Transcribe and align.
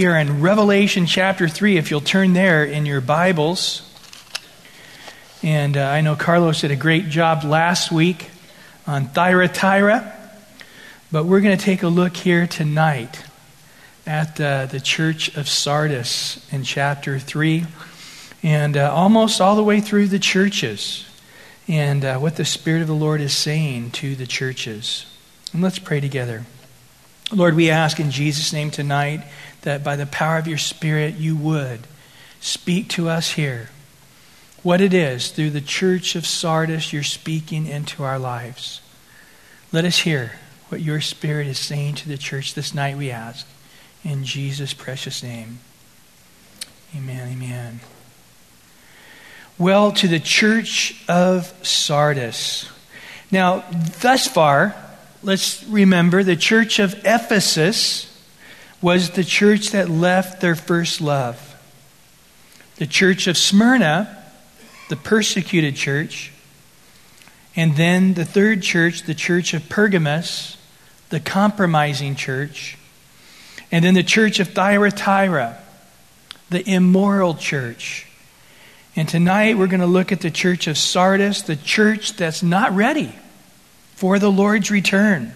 Here 0.00 0.16
in 0.16 0.40
Revelation 0.40 1.06
chapter 1.06 1.48
3, 1.48 1.76
if 1.76 1.90
you'll 1.90 2.00
turn 2.00 2.32
there 2.32 2.62
in 2.62 2.86
your 2.86 3.00
Bibles. 3.00 3.82
And 5.42 5.76
uh, 5.76 5.88
I 5.88 6.02
know 6.02 6.14
Carlos 6.14 6.60
did 6.60 6.70
a 6.70 6.76
great 6.76 7.08
job 7.08 7.42
last 7.42 7.90
week 7.90 8.30
on 8.86 9.08
Thyatira, 9.08 10.16
but 11.10 11.24
we're 11.24 11.40
going 11.40 11.58
to 11.58 11.64
take 11.64 11.82
a 11.82 11.88
look 11.88 12.16
here 12.16 12.46
tonight 12.46 13.24
at 14.06 14.40
uh, 14.40 14.66
the 14.66 14.78
church 14.78 15.36
of 15.36 15.48
Sardis 15.48 16.46
in 16.52 16.62
chapter 16.62 17.18
3, 17.18 17.66
and 18.44 18.76
uh, 18.76 18.92
almost 18.92 19.40
all 19.40 19.56
the 19.56 19.64
way 19.64 19.80
through 19.80 20.06
the 20.06 20.20
churches, 20.20 21.08
and 21.66 22.04
uh, 22.04 22.18
what 22.18 22.36
the 22.36 22.44
Spirit 22.44 22.82
of 22.82 22.86
the 22.86 22.94
Lord 22.94 23.20
is 23.20 23.32
saying 23.32 23.90
to 23.90 24.14
the 24.14 24.28
churches. 24.28 25.06
And 25.52 25.60
let's 25.60 25.80
pray 25.80 25.98
together. 25.98 26.46
Lord, 27.30 27.56
we 27.56 27.68
ask 27.68 28.00
in 28.00 28.10
Jesus' 28.10 28.54
name 28.54 28.70
tonight 28.70 29.22
that 29.62 29.84
by 29.84 29.96
the 29.96 30.06
power 30.06 30.38
of 30.38 30.46
your 30.46 30.58
Spirit 30.58 31.14
you 31.14 31.36
would 31.36 31.80
speak 32.40 32.88
to 32.88 33.08
us 33.08 33.32
here 33.32 33.68
what 34.62 34.80
it 34.80 34.92
is 34.92 35.30
through 35.30 35.50
the 35.50 35.60
church 35.60 36.16
of 36.16 36.26
Sardis 36.26 36.92
you're 36.92 37.02
speaking 37.02 37.66
into 37.66 38.02
our 38.02 38.18
lives. 38.18 38.80
Let 39.72 39.84
us 39.84 39.98
hear 40.00 40.32
what 40.68 40.80
your 40.80 41.00
Spirit 41.00 41.46
is 41.46 41.58
saying 41.58 41.94
to 41.96 42.08
the 42.08 42.18
church 42.18 42.54
this 42.54 42.74
night, 42.74 42.96
we 42.96 43.10
ask. 43.10 43.46
In 44.04 44.24
Jesus' 44.24 44.74
precious 44.74 45.22
name. 45.22 45.60
Amen. 46.96 47.28
Amen. 47.32 47.80
Well, 49.58 49.92
to 49.92 50.08
the 50.08 50.20
church 50.20 51.02
of 51.08 51.52
Sardis. 51.66 52.70
Now, 53.30 53.64
thus 54.00 54.26
far, 54.26 54.74
let's 55.22 55.64
remember 55.64 56.22
the 56.22 56.36
church 56.36 56.78
of 56.78 56.94
Ephesus 57.04 58.07
was 58.80 59.10
the 59.10 59.24
church 59.24 59.70
that 59.70 59.88
left 59.88 60.40
their 60.40 60.54
first 60.54 61.00
love. 61.00 61.44
The 62.76 62.86
church 62.86 63.26
of 63.26 63.36
Smyrna, 63.36 64.24
the 64.88 64.96
persecuted 64.96 65.74
church. 65.74 66.32
And 67.56 67.76
then 67.76 68.14
the 68.14 68.24
third 68.24 68.62
church, 68.62 69.02
the 69.02 69.14
church 69.14 69.52
of 69.52 69.68
Pergamos, 69.68 70.56
the 71.08 71.20
compromising 71.20 72.14
church. 72.14 72.78
And 73.72 73.84
then 73.84 73.94
the 73.94 74.04
church 74.04 74.38
of 74.38 74.48
Thyatira, 74.50 75.58
the 76.50 76.68
immoral 76.68 77.34
church. 77.34 78.06
And 78.94 79.08
tonight 79.08 79.58
we're 79.58 79.66
going 79.66 79.80
to 79.80 79.86
look 79.86 80.12
at 80.12 80.20
the 80.20 80.30
church 80.30 80.66
of 80.66 80.78
Sardis, 80.78 81.42
the 81.42 81.56
church 81.56 82.14
that's 82.14 82.42
not 82.42 82.72
ready 82.74 83.12
for 83.94 84.18
the 84.18 84.30
Lord's 84.30 84.70
return. 84.70 85.34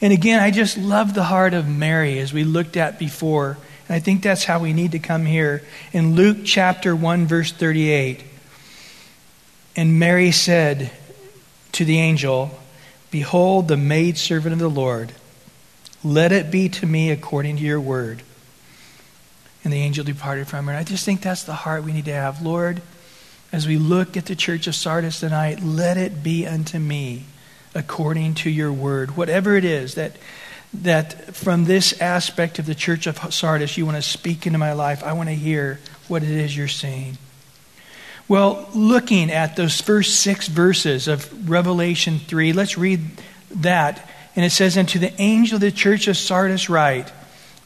And 0.00 0.12
again, 0.12 0.40
I 0.40 0.50
just 0.50 0.78
love 0.78 1.14
the 1.14 1.24
heart 1.24 1.52
of 1.52 1.68
Mary 1.68 2.18
as 2.18 2.32
we 2.32 2.44
looked 2.44 2.76
at 2.76 2.98
before. 2.98 3.58
And 3.88 3.96
I 3.96 4.00
think 4.00 4.22
that's 4.22 4.44
how 4.44 4.58
we 4.58 4.72
need 4.72 4.92
to 4.92 4.98
come 4.98 5.26
here. 5.26 5.62
In 5.92 6.14
Luke 6.14 6.38
chapter 6.44 6.96
1, 6.96 7.26
verse 7.26 7.52
38, 7.52 8.24
and 9.76 9.98
Mary 9.98 10.32
said 10.32 10.90
to 11.72 11.84
the 11.84 11.98
angel, 11.98 12.58
Behold, 13.10 13.68
the 13.68 13.76
maidservant 13.76 14.52
of 14.52 14.58
the 14.58 14.70
Lord, 14.70 15.12
let 16.02 16.32
it 16.32 16.50
be 16.50 16.68
to 16.68 16.86
me 16.86 17.10
according 17.10 17.56
to 17.58 17.62
your 17.62 17.80
word. 17.80 18.22
And 19.62 19.72
the 19.72 19.78
angel 19.78 20.04
departed 20.04 20.48
from 20.48 20.66
her. 20.66 20.72
And 20.72 20.78
I 20.78 20.84
just 20.84 21.04
think 21.04 21.20
that's 21.20 21.44
the 21.44 21.52
heart 21.52 21.84
we 21.84 21.92
need 21.92 22.06
to 22.06 22.12
have. 22.12 22.40
Lord, 22.40 22.80
as 23.52 23.66
we 23.66 23.76
look 23.76 24.16
at 24.16 24.26
the 24.26 24.36
church 24.36 24.66
of 24.66 24.74
Sardis 24.74 25.20
tonight, 25.20 25.62
let 25.62 25.98
it 25.98 26.22
be 26.22 26.46
unto 26.46 26.78
me 26.78 27.24
according 27.74 28.34
to 28.34 28.50
your 28.50 28.72
word. 28.72 29.16
Whatever 29.16 29.56
it 29.56 29.64
is 29.64 29.94
that, 29.94 30.16
that 30.74 31.34
from 31.34 31.64
this 31.64 32.00
aspect 32.00 32.58
of 32.58 32.66
the 32.66 32.74
church 32.74 33.06
of 33.06 33.32
Sardis 33.32 33.76
you 33.76 33.86
want 33.86 33.96
to 33.96 34.02
speak 34.02 34.46
into 34.46 34.58
my 34.58 34.72
life, 34.72 35.02
I 35.02 35.12
want 35.12 35.28
to 35.28 35.34
hear 35.34 35.80
what 36.08 36.22
it 36.22 36.30
is 36.30 36.56
you're 36.56 36.68
saying. 36.68 37.18
Well, 38.28 38.68
looking 38.74 39.30
at 39.30 39.56
those 39.56 39.80
first 39.80 40.20
six 40.20 40.46
verses 40.46 41.08
of 41.08 41.50
Revelation 41.50 42.20
3, 42.20 42.52
let's 42.52 42.78
read 42.78 43.00
that. 43.56 44.08
And 44.36 44.44
it 44.44 44.50
says, 44.50 44.76
And 44.76 44.88
to 44.90 45.00
the 45.00 45.20
angel 45.20 45.56
of 45.56 45.62
the 45.62 45.72
church 45.72 46.06
of 46.06 46.16
Sardis 46.16 46.70
write, 46.70 47.12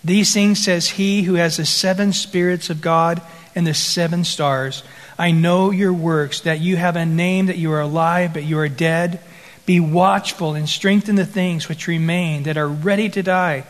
These 0.03 0.33
things 0.33 0.65
says 0.65 0.89
he 0.89 1.23
who 1.23 1.34
has 1.34 1.59
the 1.59 1.67
seven 1.67 2.15
spirits 2.15 2.71
of 2.71 2.81
God 2.81 3.21
and 3.55 3.67
the 3.67 3.75
seven 3.75 4.25
stars. 4.25 4.83
I 5.19 5.31
know 5.33 5.71
your 5.71 5.93
works, 5.93 6.41
that 6.41 6.61
you 6.61 6.77
have 6.77 6.97
a 6.97 7.06
name, 7.06 7.47
that 7.47 7.59
you 7.59 7.71
are 7.73 7.81
alive, 7.81 8.33
but 8.33 8.45
you 8.45 8.59
are 8.59 8.69
dead. 8.69 9.21
Be 9.67 9.81
watchful 9.81 10.55
and 10.55 10.69
strengthen 10.69 11.17
the 11.17 11.25
things 11.25 11.69
which 11.69 11.89
remain 11.89 12.43
that 12.43 12.57
are 12.57 12.69
ready 12.69 13.09
to 13.09 13.23
die, 13.23 13.63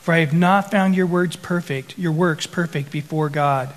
for 0.00 0.14
I 0.14 0.18
have 0.18 0.32
not 0.32 0.70
found 0.70 0.94
your 0.94 1.06
words 1.06 1.36
perfect, 1.36 1.98
your 1.98 2.12
works 2.12 2.46
perfect 2.46 2.90
before 2.90 3.28
God. 3.28 3.72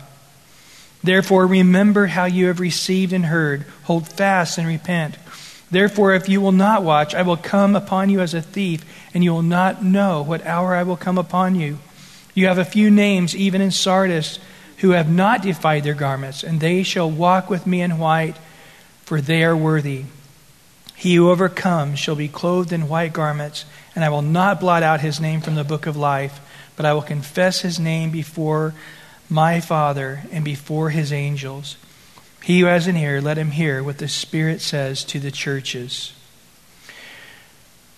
Therefore, 1.03 1.47
remember 1.47 2.07
how 2.07 2.25
you 2.25 2.47
have 2.47 2.59
received 2.59 3.11
and 3.11 3.25
heard. 3.25 3.65
Hold 3.83 4.07
fast 4.07 4.57
and 4.57 4.67
repent. 4.67 5.17
Therefore, 5.69 6.13
if 6.13 6.29
you 6.29 6.39
will 6.39 6.51
not 6.51 6.83
watch, 6.83 7.15
I 7.15 7.23
will 7.23 7.35
come 7.35 7.75
upon 7.75 8.09
you 8.09 8.21
as 8.21 8.33
a 8.33 8.41
thief, 8.41 8.85
and 9.13 9.23
you 9.23 9.33
will 9.33 9.41
not 9.41 9.83
know 9.83 10.21
what 10.21 10.45
hour 10.45 10.75
I 10.75 10.83
will 10.83 10.95
come 10.95 11.17
upon 11.17 11.55
you. 11.55 11.79
You 12.35 12.47
have 12.47 12.59
a 12.59 12.65
few 12.65 12.89
names, 12.89 13.35
even 13.35 13.59
in 13.59 13.71
Sardis, 13.71 14.39
who 14.77 14.91
have 14.91 15.11
not 15.11 15.41
defiled 15.41 15.83
their 15.83 15.93
garments, 15.93 16.43
and 16.43 16.59
they 16.59 16.83
shall 16.83 17.09
walk 17.09 17.49
with 17.49 17.65
me 17.65 17.81
in 17.81 17.97
white, 17.97 18.37
for 19.01 19.19
they 19.19 19.43
are 19.43 19.57
worthy. 19.57 20.05
He 21.03 21.15
who 21.15 21.29
overcomes 21.29 21.99
shall 21.99 22.15
be 22.15 22.29
clothed 22.29 22.71
in 22.71 22.87
white 22.87 23.11
garments, 23.11 23.65
and 23.93 24.05
I 24.05 24.09
will 24.09 24.21
not 24.21 24.61
blot 24.61 24.83
out 24.83 25.01
his 25.01 25.19
name 25.19 25.41
from 25.41 25.55
the 25.55 25.65
book 25.65 25.85
of 25.85 25.97
life, 25.97 26.39
but 26.77 26.85
I 26.85 26.93
will 26.93 27.01
confess 27.01 27.59
his 27.59 27.77
name 27.77 28.09
before 28.09 28.73
my 29.29 29.59
Father 29.59 30.23
and 30.31 30.45
before 30.45 30.91
his 30.91 31.11
angels. 31.11 31.75
He 32.41 32.61
who 32.61 32.67
has 32.67 32.87
an 32.87 32.95
ear, 32.95 33.19
let 33.19 33.37
him 33.37 33.51
hear 33.51 33.83
what 33.83 33.97
the 33.97 34.07
Spirit 34.07 34.61
says 34.61 35.03
to 35.03 35.19
the 35.19 35.29
churches. 35.29 36.13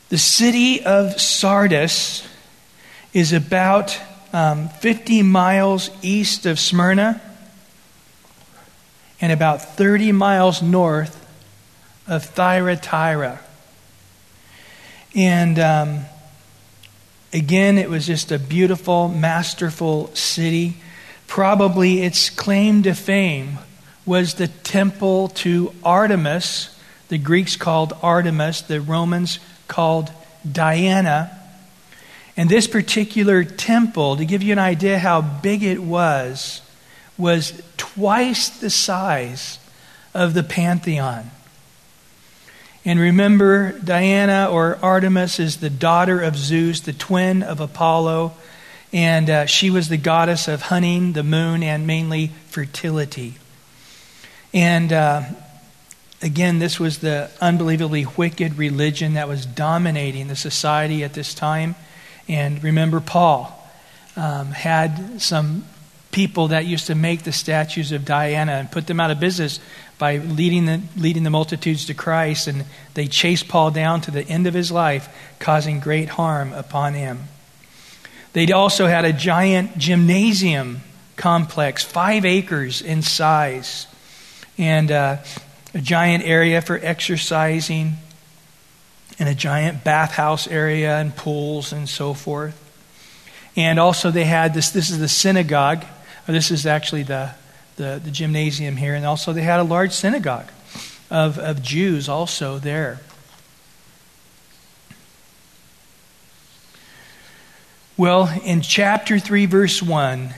The 0.09 0.17
city 0.17 0.83
of 0.83 1.21
Sardis 1.21 2.27
is 3.13 3.33
about 3.33 3.99
um, 4.33 4.67
50 4.67 5.21
miles 5.21 5.91
east 6.01 6.47
of 6.47 6.59
Smyrna 6.59 7.21
and 9.21 9.31
about 9.31 9.61
30 9.61 10.11
miles 10.11 10.63
north 10.63 11.21
of 12.07 12.25
Thyatira. 12.25 13.39
And 15.15 15.59
um, 15.59 15.99
again, 17.33 17.77
it 17.77 17.89
was 17.89 18.05
just 18.05 18.31
a 18.31 18.39
beautiful, 18.39 19.07
masterful 19.07 20.13
city. 20.15 20.77
Probably 21.27 22.01
its 22.03 22.29
claim 22.29 22.83
to 22.83 22.93
fame 22.93 23.59
was 24.05 24.35
the 24.35 24.47
temple 24.47 25.29
to 25.29 25.73
Artemis. 25.83 26.77
The 27.07 27.17
Greeks 27.17 27.55
called 27.55 27.93
Artemis, 28.01 28.61
the 28.61 28.81
Romans 28.81 29.39
called 29.67 30.11
Diana. 30.49 31.31
And 32.37 32.49
this 32.49 32.67
particular 32.67 33.43
temple, 33.43 34.17
to 34.17 34.25
give 34.25 34.43
you 34.43 34.51
an 34.51 34.59
idea 34.59 34.99
how 34.99 35.21
big 35.21 35.63
it 35.63 35.81
was, 35.81 36.61
was 37.17 37.61
twice 37.77 38.49
the 38.49 38.69
size 38.69 39.57
of 40.13 40.33
the 40.33 40.43
Pantheon. 40.43 41.31
And 42.87 42.99
remember, 42.99 43.71
Diana 43.79 44.47
or 44.51 44.77
Artemis 44.79 45.39
is 45.39 45.57
the 45.57 45.71
daughter 45.71 46.21
of 46.21 46.37
Zeus, 46.37 46.81
the 46.81 46.93
twin 46.93 47.41
of 47.41 47.59
Apollo. 47.59 48.33
And 48.93 49.27
uh, 49.27 49.45
she 49.47 49.71
was 49.71 49.89
the 49.89 49.97
goddess 49.97 50.47
of 50.47 50.61
hunting, 50.61 51.13
the 51.13 51.23
moon, 51.23 51.63
and 51.63 51.87
mainly 51.87 52.27
fertility. 52.47 53.33
And 54.53 54.93
uh, 54.93 55.23
again, 56.21 56.59
this 56.59 56.79
was 56.79 56.99
the 56.99 57.31
unbelievably 57.41 58.05
wicked 58.15 58.57
religion 58.57 59.15
that 59.15 59.27
was 59.27 59.47
dominating 59.47 60.27
the 60.27 60.35
society 60.35 61.03
at 61.03 61.13
this 61.13 61.33
time. 61.33 61.73
And 62.27 62.63
remember, 62.63 62.99
Paul 62.99 63.51
um, 64.15 64.47
had 64.51 65.21
some 65.21 65.65
people 66.11 66.49
that 66.49 66.65
used 66.65 66.87
to 66.87 66.95
make 66.95 67.23
the 67.23 67.31
statues 67.33 67.91
of 67.91 68.05
Diana 68.05 68.53
and 68.53 68.71
put 68.71 68.87
them 68.87 69.01
out 69.01 69.11
of 69.11 69.19
business 69.19 69.59
by 69.97 70.17
leading 70.17 70.65
the, 70.65 70.81
leading 70.97 71.23
the 71.23 71.29
multitudes 71.29 71.85
to 71.85 71.93
Christ, 71.93 72.47
and 72.47 72.65
they 72.93 73.07
chased 73.07 73.47
Paul 73.47 73.71
down 73.71 74.01
to 74.01 74.11
the 74.11 74.23
end 74.27 74.47
of 74.47 74.53
his 74.53 74.71
life, 74.71 75.07
causing 75.39 75.79
great 75.79 76.09
harm 76.09 76.51
upon 76.53 76.93
him. 76.93 77.19
They 78.33 78.51
also 78.51 78.87
had 78.87 79.05
a 79.05 79.13
giant 79.13 79.77
gymnasium 79.77 80.81
complex, 81.15 81.83
five 81.83 82.25
acres 82.25 82.81
in 82.81 83.01
size, 83.01 83.87
and 84.57 84.91
uh, 84.91 85.17
a 85.73 85.79
giant 85.79 86.25
area 86.25 86.61
for 86.61 86.77
exercising, 86.81 87.93
and 89.17 89.29
a 89.29 89.35
giant 89.35 89.85
bathhouse 89.85 90.47
area, 90.47 90.97
and 90.97 91.15
pools, 91.15 91.71
and 91.71 91.87
so 91.87 92.13
forth. 92.13 92.61
And 93.55 93.79
also, 93.79 94.11
they 94.11 94.25
had 94.25 94.53
this 94.53 94.71
this 94.71 94.89
is 94.89 94.99
the 94.99 95.07
synagogue, 95.07 95.85
this 96.27 96.51
is 96.51 96.65
actually 96.65 97.03
the 97.03 97.31
the, 97.75 98.01
the 98.03 98.11
gymnasium 98.11 98.77
here. 98.77 98.95
And 98.95 99.05
also, 99.05 99.33
they 99.33 99.41
had 99.41 99.59
a 99.59 99.63
large 99.63 99.91
synagogue 99.91 100.49
of, 101.09 101.37
of 101.37 101.61
Jews 101.61 102.09
also 102.09 102.59
there. 102.59 103.01
Well, 107.97 108.29
in 108.43 108.61
chapter 108.61 109.19
3, 109.19 109.45
verse 109.45 109.81
1, 109.81 110.33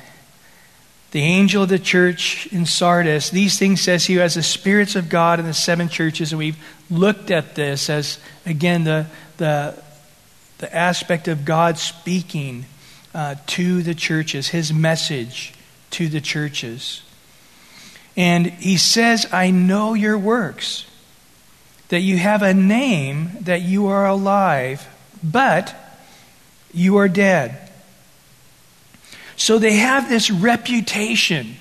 the 1.09 1.21
angel 1.21 1.63
of 1.63 1.69
the 1.69 1.79
church 1.79 2.47
in 2.51 2.67
Sardis, 2.67 3.31
these 3.31 3.57
things 3.57 3.81
says 3.81 4.05
he 4.05 4.15
has 4.15 4.35
the 4.35 4.43
spirits 4.43 4.95
of 4.95 5.09
God 5.09 5.39
in 5.39 5.45
the 5.45 5.53
seven 5.53 5.89
churches, 5.89 6.31
and 6.31 6.37
we've 6.37 6.63
looked 6.91 7.31
at 7.31 7.55
this 7.55 7.89
as, 7.89 8.19
again, 8.45 8.83
the, 8.83 9.07
the, 9.37 9.81
the 10.59 10.75
aspect 10.75 11.27
of 11.27 11.45
God 11.45 11.79
speaking 11.79 12.65
uh, 13.15 13.35
to 13.47 13.81
the 13.81 13.95
churches, 13.95 14.49
his 14.49 14.71
message 14.71 15.53
to 15.91 16.09
the 16.09 16.21
churches. 16.21 17.01
And 18.17 18.47
he 18.47 18.77
says, 18.77 19.27
I 19.31 19.51
know 19.51 19.93
your 19.93 20.17
works, 20.17 20.85
that 21.89 22.01
you 22.01 22.17
have 22.17 22.41
a 22.41 22.53
name, 22.53 23.31
that 23.41 23.61
you 23.61 23.87
are 23.87 24.07
alive, 24.07 24.87
but 25.23 25.73
you 26.73 26.97
are 26.97 27.07
dead. 27.07 27.69
So 29.35 29.59
they 29.59 29.75
have 29.75 30.09
this 30.09 30.31
reputation 30.31 31.57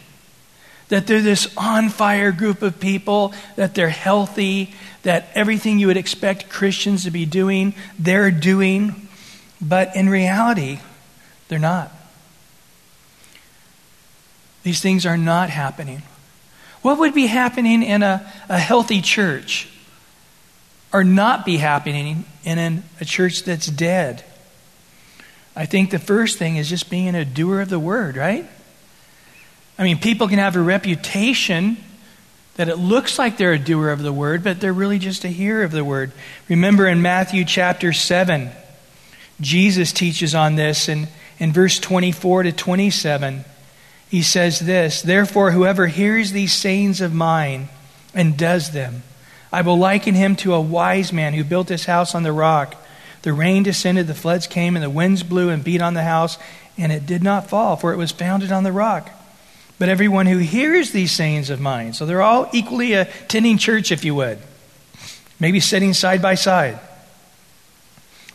that 0.89 1.07
they're 1.07 1.21
this 1.21 1.53
on 1.57 1.91
fire 1.91 2.33
group 2.33 2.63
of 2.63 2.81
people, 2.81 3.35
that 3.57 3.75
they're 3.75 3.89
healthy, 3.89 4.73
that 5.03 5.29
everything 5.35 5.79
you 5.79 5.89
would 5.89 5.97
expect 5.97 6.49
Christians 6.49 7.05
to 7.05 7.11
be 7.11 7.27
doing, 7.27 7.75
they're 7.99 8.31
doing. 8.31 9.09
But 9.61 9.95
in 9.97 10.09
reality, 10.09 10.81
they're 11.49 11.59
not. 11.59 11.93
These 14.63 14.81
things 14.81 15.05
are 15.05 15.19
not 15.19 15.51
happening. 15.51 16.03
What 16.87 17.01
would 17.01 17.15
be 17.15 17.27
happening 17.27 17.83
in 17.83 18.05
a, 18.05 18.33
a 18.49 18.57
healthy 18.57 19.01
church 19.01 19.69
or 20.93 21.03
not 21.03 21.45
be 21.45 21.57
happening 21.57 22.25
in 22.45 22.59
an, 22.59 22.85
a 23.01 23.05
church 23.05 23.43
that's 23.43 23.67
dead? 23.67 24.25
I 25.57 25.67
think 25.67 25.91
the 25.91 25.99
first 25.99 26.39
thing 26.39 26.59
is 26.59 26.69
just 26.69 26.89
being 26.89 27.17
a 27.17 27.25
doer 27.25 27.61
of 27.61 27.71
the 27.71 27.81
word, 27.81 28.17
right? 28.17 28.49
I 29.77 29.83
mean, 29.83 29.99
people 29.99 30.29
can 30.29 30.39
have 30.39 30.55
a 30.55 30.61
reputation 30.61 31.77
that 32.55 32.69
it 32.69 32.77
looks 32.77 33.19
like 33.19 33.37
they're 33.37 33.55
a 33.55 33.59
doer 33.59 33.91
of 33.91 34.01
the 34.01 34.13
word, 34.13 34.45
but 34.45 34.61
they're 34.61 34.73
really 34.73 35.01
just 35.01 35.25
a 35.25 35.29
hearer 35.29 35.65
of 35.65 35.73
the 35.73 35.85
word. 35.85 36.13
Remember 36.49 36.87
in 36.87 37.03
Matthew 37.03 37.45
chapter 37.45 37.93
7, 37.93 38.53
Jesus 39.41 39.93
teaches 39.93 40.37
on 40.37 40.55
this, 40.55 40.89
and 40.89 41.09
in 41.41 41.53
verse 41.53 41.81
24 41.81 42.45
to 42.45 42.53
27, 42.53 43.45
he 44.09 44.23
says 44.23 44.61
this 44.61 45.03
Therefore, 45.03 45.51
whoever 45.51 45.87
hears 45.87 46.33
these 46.33 46.53
sayings 46.53 47.01
of 47.01 47.15
mine 47.15 47.69
and 48.15 48.37
does 48.37 48.73
them, 48.73 49.03
I 49.53 49.63
will 49.63 49.79
liken 49.79 50.15
him 50.15 50.37
to 50.37 50.55
a 50.55 50.61
wise 50.61 51.13
man 51.13 51.35
who 51.35 51.45
built 51.45 51.69
his 51.69 51.87
house 51.87 52.15
on 52.15 52.23
the 52.23 52.33
rock. 52.33 52.75
The 53.23 53.33
rain 53.33 53.63
descended, 53.63 54.07
the 54.07 54.15
floods 54.15 54.47
came, 54.47 54.77
and 54.77 54.83
the 54.83 54.91
winds 54.91 55.23
blew 55.23 55.49
and 55.49 55.65
beat 55.65 55.81
on 55.81 55.95
the 55.95 56.03
house, 56.03 56.39
and 56.79 56.93
it 56.93 57.07
did 57.07 57.23
not 57.23 57.49
fall, 57.49 57.77
for 57.77 57.93
it 57.93 57.97
was 57.97 58.13
founded 58.13 58.53
on 58.53 58.63
the 58.63 58.73
rock. 58.73 59.11
But 59.79 59.89
everyone 59.89 60.27
who 60.27 60.39
hears 60.39 60.91
these 60.91 61.13
sayings 61.13 61.51
of 61.51 61.61
mine, 61.61 61.93
so 61.93 62.07
they're 62.07 62.23
all 62.23 62.49
equally 62.53 62.93
attending 62.93 63.59
church, 63.59 63.91
if 63.91 64.05
you 64.05 64.15
would, 64.15 64.39
maybe 65.41 65.61
sitting 65.61 65.93
side 65.93 66.23
by 66.23 66.35
side 66.35 66.79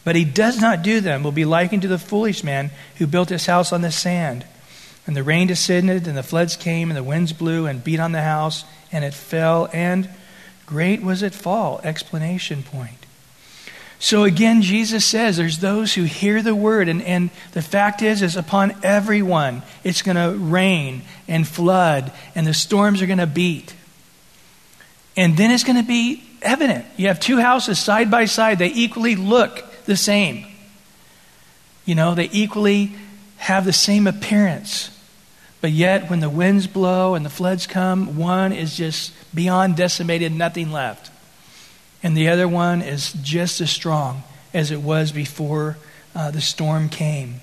but 0.03 0.15
he 0.15 0.25
does 0.25 0.59
not 0.59 0.81
do 0.81 0.99
them, 0.99 1.23
will 1.23 1.31
be 1.31 1.45
likened 1.45 1.83
to 1.83 1.87
the 1.87 1.99
foolish 1.99 2.43
man 2.43 2.71
who 2.97 3.07
built 3.07 3.29
his 3.29 3.45
house 3.45 3.71
on 3.71 3.81
the 3.81 3.91
sand. 3.91 4.45
And 5.11 5.17
the 5.17 5.23
rain 5.23 5.47
descended, 5.47 6.07
and 6.07 6.15
the 6.15 6.23
floods 6.23 6.55
came, 6.55 6.89
and 6.89 6.95
the 6.95 7.03
winds 7.03 7.33
blew 7.33 7.65
and 7.65 7.83
beat 7.83 7.99
on 7.99 8.13
the 8.13 8.21
house, 8.21 8.63
and 8.93 9.03
it 9.03 9.13
fell, 9.13 9.67
and 9.73 10.07
great 10.65 11.01
was 11.01 11.21
its 11.21 11.35
fall. 11.35 11.81
Explanation 11.83 12.63
point. 12.63 13.05
So 13.99 14.23
again, 14.23 14.61
Jesus 14.61 15.03
says 15.03 15.35
there's 15.35 15.57
those 15.57 15.95
who 15.95 16.03
hear 16.03 16.41
the 16.41 16.55
word, 16.55 16.87
and, 16.87 17.01
and 17.01 17.29
the 17.51 17.61
fact 17.61 18.01
is, 18.01 18.21
is 18.21 18.37
upon 18.37 18.73
everyone 18.83 19.63
it's 19.83 20.01
going 20.01 20.15
to 20.15 20.33
rain 20.37 21.01
and 21.27 21.45
flood, 21.45 22.13
and 22.33 22.47
the 22.47 22.53
storms 22.53 23.01
are 23.01 23.05
going 23.05 23.17
to 23.17 23.27
beat. 23.27 23.75
And 25.17 25.35
then 25.35 25.51
it's 25.51 25.65
going 25.65 25.75
to 25.75 25.83
be 25.83 26.23
evident. 26.41 26.85
You 26.95 27.09
have 27.09 27.19
two 27.19 27.39
houses 27.41 27.79
side 27.79 28.09
by 28.09 28.23
side, 28.23 28.59
they 28.59 28.71
equally 28.71 29.17
look 29.17 29.61
the 29.83 29.97
same. 29.97 30.45
You 31.83 31.95
know, 31.95 32.15
they 32.15 32.29
equally 32.31 32.95
have 33.35 33.65
the 33.65 33.73
same 33.73 34.07
appearance. 34.07 34.97
But 35.61 35.71
yet, 35.71 36.09
when 36.09 36.19
the 36.19 36.29
winds 36.29 36.65
blow 36.65 37.13
and 37.13 37.23
the 37.23 37.29
floods 37.29 37.67
come, 37.67 38.17
one 38.17 38.51
is 38.51 38.75
just 38.75 39.13
beyond 39.33 39.77
decimated, 39.77 40.31
nothing 40.31 40.71
left. 40.71 41.11
And 42.01 42.17
the 42.17 42.29
other 42.29 42.47
one 42.47 42.81
is 42.81 43.13
just 43.21 43.61
as 43.61 43.69
strong 43.69 44.23
as 44.53 44.71
it 44.71 44.81
was 44.81 45.11
before 45.11 45.77
uh, 46.15 46.31
the 46.31 46.41
storm 46.41 46.89
came. 46.89 47.41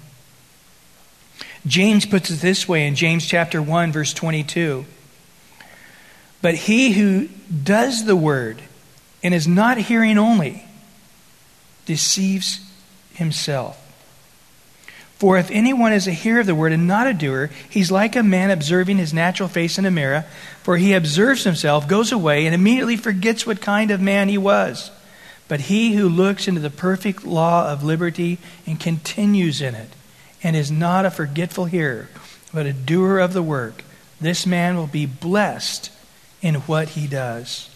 James 1.67 2.07
puts 2.07 2.31
it 2.31 2.41
this 2.41 2.69
way 2.69 2.87
in 2.87 2.97
James 2.97 3.25
chapter 3.25 3.63
1, 3.63 3.93
verse 3.93 4.13
22. 4.13 4.85
But 6.43 6.55
he 6.55 6.93
who 6.93 7.29
does 7.63 8.05
the 8.05 8.17
word 8.17 8.61
and 9.23 9.33
is 9.33 9.47
not 9.47 9.79
hearing 9.79 10.19
only, 10.19 10.65
deceives 11.87 12.61
himself. 13.15 13.88
For 15.19 15.37
if 15.37 15.51
anyone 15.51 15.93
is 15.93 16.07
a 16.07 16.13
hearer 16.13 16.41
of 16.41 16.47
the 16.47 16.55
word 16.55 16.73
and 16.73 16.87
not 16.87 17.09
a 17.09 17.13
doer, 17.13 17.51
he's 17.69 17.91
like 17.91 18.15
a 18.15 18.23
man 18.23 18.51
observing 18.51 18.99
his 18.99 19.13
natural 19.13 19.49
face 19.49 19.77
in 19.77 19.85
a 19.85 19.91
mirror. 19.91 20.25
For 20.63 20.77
he 20.77 20.93
observes 20.93 21.43
himself, 21.43 21.89
goes 21.89 22.13
away, 22.13 22.47
and 22.47 22.55
immediately 22.55 22.97
forgets 22.97 23.45
what 23.45 23.61
kind 23.61 23.91
of 23.91 24.01
man 24.01 24.29
he 24.29 24.39
was. 24.39 24.93
But 25.49 25.63
he 25.63 25.95
who 25.95 26.09
looks 26.09 26.47
into 26.47 26.61
the 26.61 26.71
perfect 26.71 27.25
law 27.25 27.73
of 27.73 27.83
liberty 27.83 28.39
and 28.65 28.79
continues 28.79 29.61
in 29.61 29.75
it, 29.75 29.91
and 30.43 30.55
is 30.55 30.71
not 30.71 31.05
a 31.05 31.11
forgetful 31.11 31.65
hearer, 31.65 32.09
but 32.55 32.67
a 32.67 32.73
doer 32.73 33.19
of 33.19 33.33
the 33.33 33.43
work, 33.43 33.83
this 34.21 34.47
man 34.47 34.77
will 34.77 34.87
be 34.87 35.07
blessed 35.07 35.91
in 36.43 36.57
what 36.57 36.91
he 36.91 37.09
does. 37.09 37.71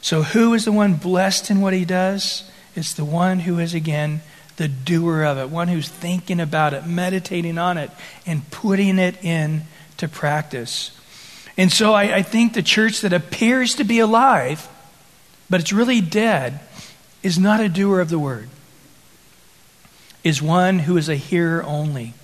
So, 0.00 0.22
who 0.22 0.54
is 0.54 0.64
the 0.64 0.72
one 0.72 0.94
blessed 0.94 1.50
in 1.50 1.60
what 1.60 1.72
he 1.72 1.84
does? 1.84 2.50
It's 2.74 2.94
the 2.94 3.04
one 3.04 3.40
who 3.40 3.58
is, 3.58 3.74
again, 3.74 4.22
the 4.56 4.68
doer 4.68 5.22
of 5.24 5.38
it, 5.38 5.50
one 5.50 5.68
who's 5.68 5.88
thinking 5.88 6.40
about 6.40 6.74
it, 6.74 6.86
meditating 6.86 7.58
on 7.58 7.78
it, 7.78 7.90
and 8.26 8.48
putting 8.50 8.98
it 8.98 9.22
into 9.24 10.08
practice. 10.10 10.90
And 11.56 11.72
so 11.72 11.92
I, 11.92 12.16
I 12.16 12.22
think 12.22 12.54
the 12.54 12.62
church 12.62 13.00
that 13.02 13.12
appears 13.12 13.76
to 13.76 13.84
be 13.84 13.98
alive, 13.98 14.68
but 15.48 15.60
it's 15.60 15.72
really 15.72 16.00
dead, 16.00 16.60
is 17.22 17.38
not 17.38 17.60
a 17.60 17.68
doer 17.68 18.00
of 18.00 18.10
the 18.10 18.18
word, 18.18 18.48
is 20.22 20.40
one 20.40 20.80
who 20.80 20.96
is 20.96 21.08
a 21.08 21.16
hearer 21.16 21.62
only. 21.62 22.14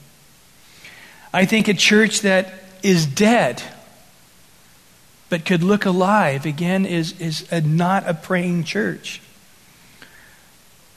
I 1.33 1.45
think 1.45 1.69
a 1.69 1.75
church 1.75 2.23
that 2.23 2.53
is 2.83 3.07
dead 3.07 3.63
but 5.31 5.45
could 5.45 5.63
look 5.63 5.87
alive 5.87 6.45
again 6.45 6.85
is, 6.85 7.19
is 7.21 7.51
a, 7.51 7.61
not 7.61 8.07
a 8.07 8.13
praying 8.13 8.65
church. 8.65 9.23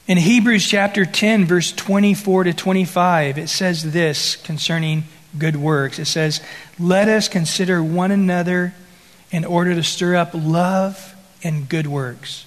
In 0.06 0.18
Hebrews 0.18 0.68
chapter 0.68 1.06
10, 1.06 1.46
verse 1.46 1.72
24 1.72 2.44
to 2.44 2.52
25, 2.52 3.38
it 3.38 3.48
says 3.48 3.90
this 3.90 4.36
concerning 4.36 5.04
good 5.38 5.56
works. 5.56 5.98
It 5.98 6.04
says, 6.04 6.42
Let 6.78 7.08
us 7.08 7.26
consider 7.26 7.82
one 7.82 8.10
another 8.10 8.74
in 9.30 9.46
order 9.46 9.74
to 9.74 9.82
stir 9.82 10.16
up 10.16 10.32
love 10.34 11.14
and 11.42 11.66
good 11.66 11.86
works, 11.86 12.44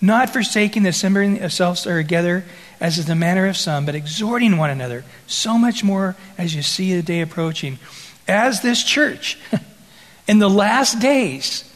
not 0.00 0.30
forsaking 0.30 0.84
the 0.84 0.88
assembling 0.88 1.42
of 1.42 1.52
selves 1.52 1.82
together, 1.82 2.42
as 2.80 2.96
is 2.96 3.04
the 3.04 3.14
manner 3.14 3.48
of 3.48 3.58
some, 3.58 3.84
but 3.84 3.94
exhorting 3.94 4.56
one 4.56 4.70
another, 4.70 5.04
so 5.26 5.58
much 5.58 5.84
more 5.84 6.16
as 6.38 6.54
you 6.54 6.62
see 6.62 6.96
the 6.96 7.02
day 7.02 7.20
approaching. 7.20 7.78
As 8.26 8.62
this 8.62 8.82
church, 8.82 9.38
in 10.26 10.38
the 10.38 10.48
last 10.48 11.00
days, 11.00 11.70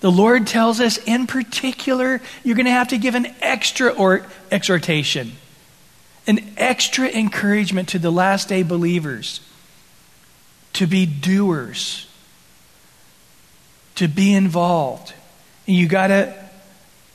the 0.00 0.10
Lord 0.10 0.46
tells 0.46 0.80
us 0.80 0.98
in 0.98 1.26
particular, 1.26 2.20
you're 2.44 2.56
going 2.56 2.66
to 2.66 2.72
have 2.72 2.88
to 2.88 2.98
give 2.98 3.14
an 3.14 3.26
extra 3.40 3.90
or 3.90 4.26
exhortation, 4.50 5.32
an 6.26 6.52
extra 6.56 7.08
encouragement 7.08 7.88
to 7.90 7.98
the 7.98 8.12
last 8.12 8.48
day 8.48 8.62
believers 8.62 9.40
to 10.74 10.86
be 10.86 11.06
doers, 11.06 12.06
to 13.96 14.06
be 14.06 14.32
involved. 14.32 15.14
And 15.66 15.74
you 15.74 15.88
got 15.88 16.08
to 16.08 16.32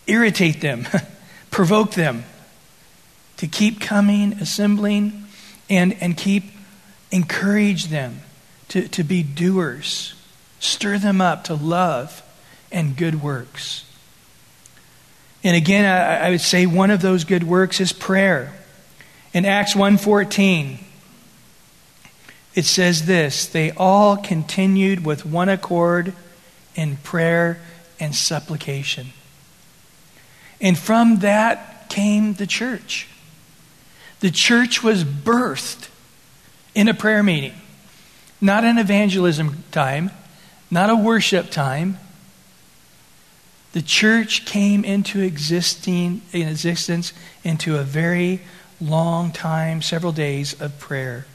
irritate 0.06 0.60
them, 0.60 0.86
provoke 1.52 1.92
them 1.92 2.26
to 3.38 3.48
keep 3.48 3.80
coming, 3.80 4.34
assembling, 4.34 5.26
and, 5.70 5.96
and 6.02 6.18
keep 6.18 6.44
encourage 7.12 7.86
them 7.88 8.22
to, 8.70 8.88
to 8.90 9.04
be 9.04 9.24
doers. 9.24 10.16
Stir 10.60 10.98
them 10.98 11.22
up 11.22 11.44
to 11.46 11.54
love 11.54 12.23
and 12.74 12.98
good 12.98 13.22
works. 13.22 13.86
And 15.44 15.56
again, 15.56 15.86
I, 15.86 16.28
I 16.28 16.30
would 16.32 16.42
say 16.42 16.66
one 16.66 16.92
of 16.92 17.02
those 17.02 17.24
good 17.24 17.44
works 17.44 17.80
is 17.80 17.94
prayer. 17.94 18.54
In 19.34 19.46
Acts 19.46 19.74
1:14, 19.74 20.80
it 22.56 22.66
says 22.66 23.06
this, 23.06 23.48
they 23.48 23.72
all 23.72 24.18
continued 24.18 25.06
with 25.06 25.26
one 25.26 25.50
accord 25.50 26.14
in 26.76 26.98
prayer 26.98 27.60
and 28.00 28.14
supplication. 28.14 29.08
And 30.62 30.78
from 30.78 31.20
that 31.20 31.90
came 31.90 32.34
the 32.34 32.48
church. 32.48 33.08
The 34.20 34.32
church 34.32 34.84
was 34.84 35.04
birthed 35.04 35.90
in 36.76 36.88
a 36.88 36.94
prayer 36.94 37.24
meeting, 37.24 37.54
not 38.40 38.64
an 38.64 38.78
evangelism 38.78 39.64
time, 39.72 40.12
not 40.72 40.90
a 40.90 40.96
worship 40.96 41.50
time. 41.50 41.98
The 43.74 43.82
church 43.82 44.46
came 44.46 44.86
into 44.86 45.20
existing 45.22 46.22
in 46.32 46.48
existence 46.48 47.12
into 47.44 47.78
a 47.78 47.84
very 47.84 48.42
long 48.80 49.32
time, 49.32 49.82
several 49.82 50.12
days 50.12 50.60
of 50.62 50.80
prayer. 50.80 51.26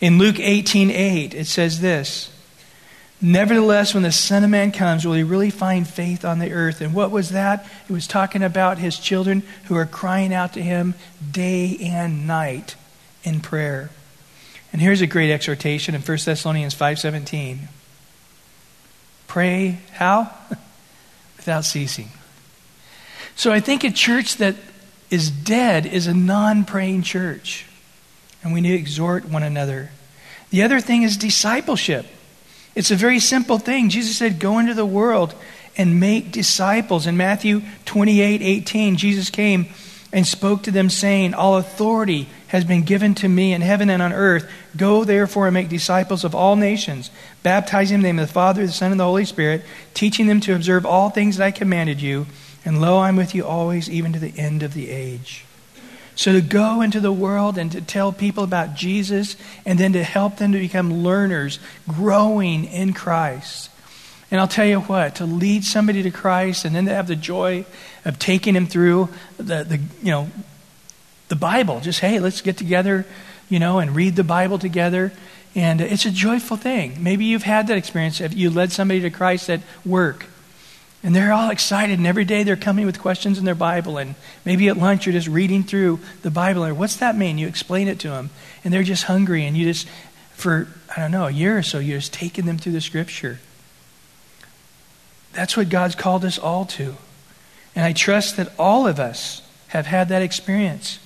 In 0.00 0.18
Luke 0.18 0.36
18:8, 0.36 0.90
8, 0.90 1.34
it 1.34 1.46
says 1.46 1.80
this 1.80 2.30
Nevertheless, 3.20 3.94
when 3.94 4.02
the 4.02 4.10
Son 4.10 4.42
of 4.42 4.50
Man 4.50 4.72
comes, 4.72 5.06
will 5.06 5.14
he 5.14 5.22
really 5.22 5.50
find 5.50 5.86
faith 5.86 6.24
on 6.24 6.40
the 6.40 6.52
earth? 6.52 6.80
And 6.80 6.92
what 6.92 7.12
was 7.12 7.28
that? 7.30 7.64
It 7.88 7.92
was 7.92 8.08
talking 8.08 8.42
about 8.42 8.78
his 8.78 8.98
children 8.98 9.44
who 9.66 9.76
are 9.76 9.86
crying 9.86 10.34
out 10.34 10.54
to 10.54 10.62
him 10.62 10.94
day 11.30 11.78
and 11.80 12.26
night 12.26 12.74
in 13.22 13.40
prayer. 13.40 13.90
And 14.72 14.82
here's 14.82 15.02
a 15.02 15.06
great 15.06 15.30
exhortation 15.30 15.94
in 15.94 16.00
1 16.00 16.24
Thessalonians 16.24 16.74
5:17. 16.74 17.68
Pray 19.28 19.78
how? 19.92 20.34
Without 21.42 21.64
ceasing. 21.64 22.08
So 23.34 23.50
I 23.50 23.58
think 23.58 23.82
a 23.82 23.90
church 23.90 24.36
that 24.36 24.54
is 25.10 25.28
dead 25.28 25.86
is 25.86 26.06
a 26.06 26.14
non-praying 26.14 27.02
church. 27.02 27.66
And 28.44 28.52
we 28.52 28.60
need 28.60 28.70
to 28.70 28.78
exhort 28.78 29.24
one 29.24 29.42
another. 29.42 29.90
The 30.50 30.62
other 30.62 30.78
thing 30.78 31.02
is 31.02 31.16
discipleship. 31.16 32.06
It's 32.76 32.92
a 32.92 32.94
very 32.94 33.18
simple 33.18 33.58
thing. 33.58 33.88
Jesus 33.88 34.16
said, 34.16 34.38
Go 34.38 34.60
into 34.60 34.72
the 34.72 34.86
world 34.86 35.34
and 35.76 35.98
make 35.98 36.30
disciples. 36.30 37.08
In 37.08 37.16
Matthew 37.16 37.62
28 37.86 38.40
18, 38.40 38.96
Jesus 38.96 39.28
came 39.28 39.66
and 40.12 40.24
spoke 40.24 40.62
to 40.62 40.70
them, 40.70 40.90
saying, 40.90 41.34
All 41.34 41.56
authority 41.56 42.28
has 42.48 42.64
been 42.64 42.82
given 42.82 43.16
to 43.16 43.28
me 43.28 43.52
in 43.52 43.62
heaven 43.62 43.90
and 43.90 44.00
on 44.00 44.12
earth. 44.12 44.48
Go 44.76 45.02
therefore 45.02 45.48
and 45.48 45.54
make 45.54 45.68
disciples 45.68 46.22
of 46.22 46.36
all 46.36 46.54
nations, 46.54 47.10
baptizing 47.42 47.98
them 47.98 48.00
in 48.00 48.02
the 48.02 48.08
name 48.08 48.18
of 48.22 48.28
the 48.28 48.32
Father, 48.32 48.66
the 48.66 48.72
Son, 48.72 48.90
and 48.90 49.00
the 49.00 49.04
Holy 49.04 49.24
Spirit, 49.24 49.62
teaching 49.94 50.26
them 50.26 50.40
to 50.40 50.54
observe 50.54 50.86
all 50.86 51.10
things 51.10 51.36
that 51.36 51.44
I 51.44 51.50
commanded 51.50 52.00
you. 52.00 52.26
And 52.64 52.80
lo, 52.80 53.00
I'm 53.00 53.16
with 53.16 53.34
you 53.34 53.44
always, 53.44 53.90
even 53.90 54.12
to 54.12 54.18
the 54.18 54.38
end 54.38 54.62
of 54.62 54.74
the 54.74 54.90
age. 54.90 55.44
So 56.14 56.32
to 56.32 56.40
go 56.40 56.82
into 56.82 57.00
the 57.00 57.12
world 57.12 57.58
and 57.58 57.72
to 57.72 57.80
tell 57.80 58.12
people 58.12 58.44
about 58.44 58.74
Jesus 58.74 59.36
and 59.64 59.78
then 59.78 59.94
to 59.94 60.04
help 60.04 60.36
them 60.36 60.52
to 60.52 60.58
become 60.58 61.02
learners, 61.02 61.58
growing 61.88 62.64
in 62.66 62.92
Christ. 62.92 63.70
And 64.30 64.40
I'll 64.40 64.48
tell 64.48 64.66
you 64.66 64.80
what, 64.80 65.16
to 65.16 65.26
lead 65.26 65.64
somebody 65.64 66.02
to 66.02 66.10
Christ 66.10 66.64
and 66.64 66.74
then 66.74 66.86
to 66.86 66.94
have 66.94 67.06
the 67.06 67.16
joy 67.16 67.64
of 68.04 68.18
taking 68.18 68.54
him 68.54 68.66
through 68.66 69.08
the, 69.36 69.64
the 69.64 69.80
you 70.02 70.10
know, 70.10 70.30
the 71.28 71.36
Bible. 71.36 71.80
Just, 71.80 72.00
hey, 72.00 72.18
let's 72.18 72.40
get 72.40 72.56
together, 72.56 73.06
you 73.48 73.58
know, 73.58 73.78
and 73.78 73.94
read 73.94 74.16
the 74.16 74.24
Bible 74.24 74.58
together. 74.58 75.12
And 75.54 75.80
it's 75.80 76.06
a 76.06 76.10
joyful 76.10 76.56
thing. 76.56 77.02
Maybe 77.02 77.26
you've 77.26 77.42
had 77.42 77.66
that 77.66 77.76
experience. 77.76 78.20
If 78.20 78.34
you 78.34 78.50
led 78.50 78.72
somebody 78.72 79.00
to 79.00 79.10
Christ 79.10 79.50
at 79.50 79.60
work 79.84 80.26
and 81.02 81.14
they're 81.14 81.32
all 81.32 81.50
excited, 81.50 81.98
and 81.98 82.06
every 82.06 82.24
day 82.24 82.42
they're 82.42 82.56
coming 82.56 82.86
with 82.86 83.00
questions 83.00 83.38
in 83.38 83.44
their 83.44 83.56
Bible. 83.56 83.98
And 83.98 84.14
maybe 84.44 84.68
at 84.68 84.76
lunch 84.76 85.04
you're 85.04 85.12
just 85.12 85.28
reading 85.28 85.64
through 85.64 85.98
the 86.22 86.30
Bible. 86.30 86.62
And 86.62 86.78
what's 86.78 86.96
that 86.96 87.16
mean? 87.16 87.38
You 87.38 87.48
explain 87.48 87.88
it 87.88 87.98
to 88.00 88.08
them, 88.08 88.30
and 88.64 88.72
they're 88.72 88.82
just 88.82 89.04
hungry. 89.04 89.44
And 89.44 89.56
you 89.56 89.64
just, 89.64 89.88
for, 90.34 90.68
I 90.96 91.00
don't 91.00 91.10
know, 91.10 91.26
a 91.26 91.30
year 91.32 91.58
or 91.58 91.62
so, 91.62 91.80
you're 91.80 91.98
just 91.98 92.12
taking 92.12 92.46
them 92.46 92.56
through 92.56 92.72
the 92.72 92.80
Scripture. 92.80 93.40
That's 95.32 95.56
what 95.56 95.70
God's 95.70 95.96
called 95.96 96.24
us 96.24 96.38
all 96.38 96.66
to. 96.66 96.94
And 97.74 97.84
I 97.84 97.92
trust 97.92 98.36
that 98.36 98.52
all 98.58 98.86
of 98.86 99.00
us 99.00 99.42
have 99.68 99.86
had 99.86 100.08
that 100.10 100.22
experience. 100.22 100.98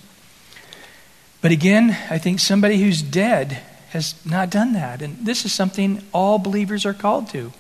But 1.41 1.53
again, 1.53 1.97
I 2.11 2.19
think 2.19 2.41
somebody 2.41 2.79
who's 2.79 3.01
dead 3.01 3.63
has 3.91 4.15
not 4.25 4.51
done 4.51 4.73
that. 4.73 5.03
And 5.03 5.25
this 5.25 5.45
is 5.45 5.53
something 5.53 6.03
all 6.13 6.39
believers 6.39 6.85
are 6.85 6.95
called 6.95 7.29
to. 7.31 7.53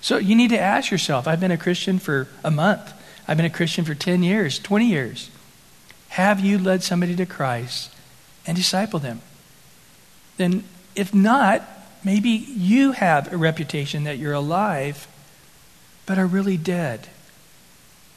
So 0.00 0.16
you 0.18 0.34
need 0.34 0.50
to 0.50 0.58
ask 0.58 0.90
yourself 0.90 1.26
I've 1.26 1.40
been 1.40 1.50
a 1.50 1.58
Christian 1.58 1.98
for 1.98 2.28
a 2.44 2.50
month, 2.50 2.92
I've 3.26 3.36
been 3.36 3.46
a 3.46 3.50
Christian 3.50 3.84
for 3.84 3.94
10 3.94 4.22
years, 4.22 4.58
20 4.58 4.86
years. 4.86 5.30
Have 6.10 6.40
you 6.40 6.58
led 6.58 6.82
somebody 6.82 7.14
to 7.16 7.26
Christ 7.26 7.90
and 8.46 8.56
disciple 8.56 8.98
them? 8.98 9.20
Then, 10.38 10.64
if 10.94 11.12
not, 11.12 11.62
maybe 12.02 12.30
you 12.30 12.92
have 12.92 13.32
a 13.32 13.36
reputation 13.36 14.04
that 14.04 14.18
you're 14.18 14.32
alive, 14.32 15.06
but 16.06 16.18
are 16.18 16.26
really 16.26 16.56
dead. 16.56 17.08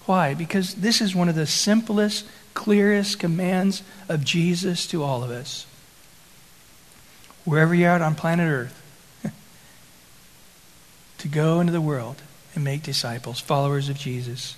Why? 0.05 0.33
Because 0.33 0.75
this 0.75 1.01
is 1.01 1.13
one 1.13 1.29
of 1.29 1.35
the 1.35 1.45
simplest, 1.45 2.25
clearest 2.53 3.19
commands 3.19 3.83
of 4.07 4.23
Jesus 4.23 4.87
to 4.87 5.03
all 5.03 5.23
of 5.23 5.31
us. 5.31 5.65
Wherever 7.45 7.73
you're 7.73 7.91
on 7.91 8.15
planet 8.15 8.49
Earth, 8.49 8.77
to 11.19 11.27
go 11.27 11.59
into 11.59 11.73
the 11.73 11.81
world 11.81 12.21
and 12.55 12.63
make 12.63 12.83
disciples, 12.83 13.39
followers 13.39 13.89
of 13.89 13.97
Jesus. 13.97 14.55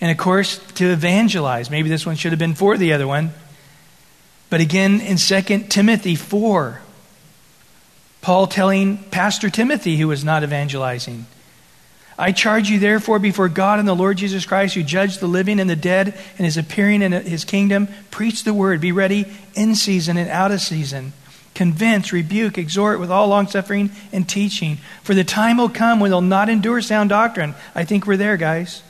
And 0.00 0.10
of 0.10 0.16
course, 0.16 0.58
to 0.74 0.90
evangelize. 0.90 1.70
Maybe 1.70 1.88
this 1.88 2.06
one 2.06 2.16
should 2.16 2.32
have 2.32 2.38
been 2.38 2.54
for 2.54 2.76
the 2.76 2.92
other 2.92 3.06
one. 3.06 3.32
But 4.50 4.60
again, 4.60 5.00
in 5.00 5.16
2 5.16 5.40
Timothy 5.68 6.14
4, 6.14 6.80
Paul 8.20 8.46
telling 8.46 8.98
Pastor 9.10 9.50
Timothy, 9.50 9.96
who 9.96 10.08
was 10.08 10.24
not 10.24 10.42
evangelizing, 10.42 11.26
I 12.16 12.30
charge 12.30 12.70
you, 12.70 12.78
therefore, 12.78 13.18
before 13.18 13.48
God 13.48 13.80
and 13.80 13.88
the 13.88 13.94
Lord 13.94 14.18
Jesus 14.18 14.46
Christ, 14.46 14.74
who 14.74 14.84
judge 14.84 15.18
the 15.18 15.26
living 15.26 15.58
and 15.58 15.68
the 15.68 15.74
dead, 15.74 16.16
and 16.38 16.46
is 16.46 16.56
appearing 16.56 17.02
in 17.02 17.10
his 17.10 17.44
kingdom, 17.44 17.88
preach 18.12 18.44
the 18.44 18.54
word. 18.54 18.80
Be 18.80 18.92
ready 18.92 19.26
in 19.54 19.74
season 19.74 20.16
and 20.16 20.30
out 20.30 20.52
of 20.52 20.60
season 20.60 21.12
convince, 21.54 22.12
rebuke, 22.12 22.58
exhort 22.58 23.00
with 23.00 23.10
all 23.10 23.28
longsuffering 23.28 23.90
and 24.12 24.28
teaching. 24.28 24.78
For 25.02 25.14
the 25.14 25.24
time 25.24 25.56
will 25.56 25.68
come 25.68 26.00
when 26.00 26.10
they'll 26.10 26.20
not 26.20 26.48
endure 26.48 26.80
sound 26.80 27.10
doctrine. 27.10 27.54
I 27.74 27.84
think 27.84 28.06
we're 28.06 28.16
there, 28.16 28.36
guys. 28.36 28.82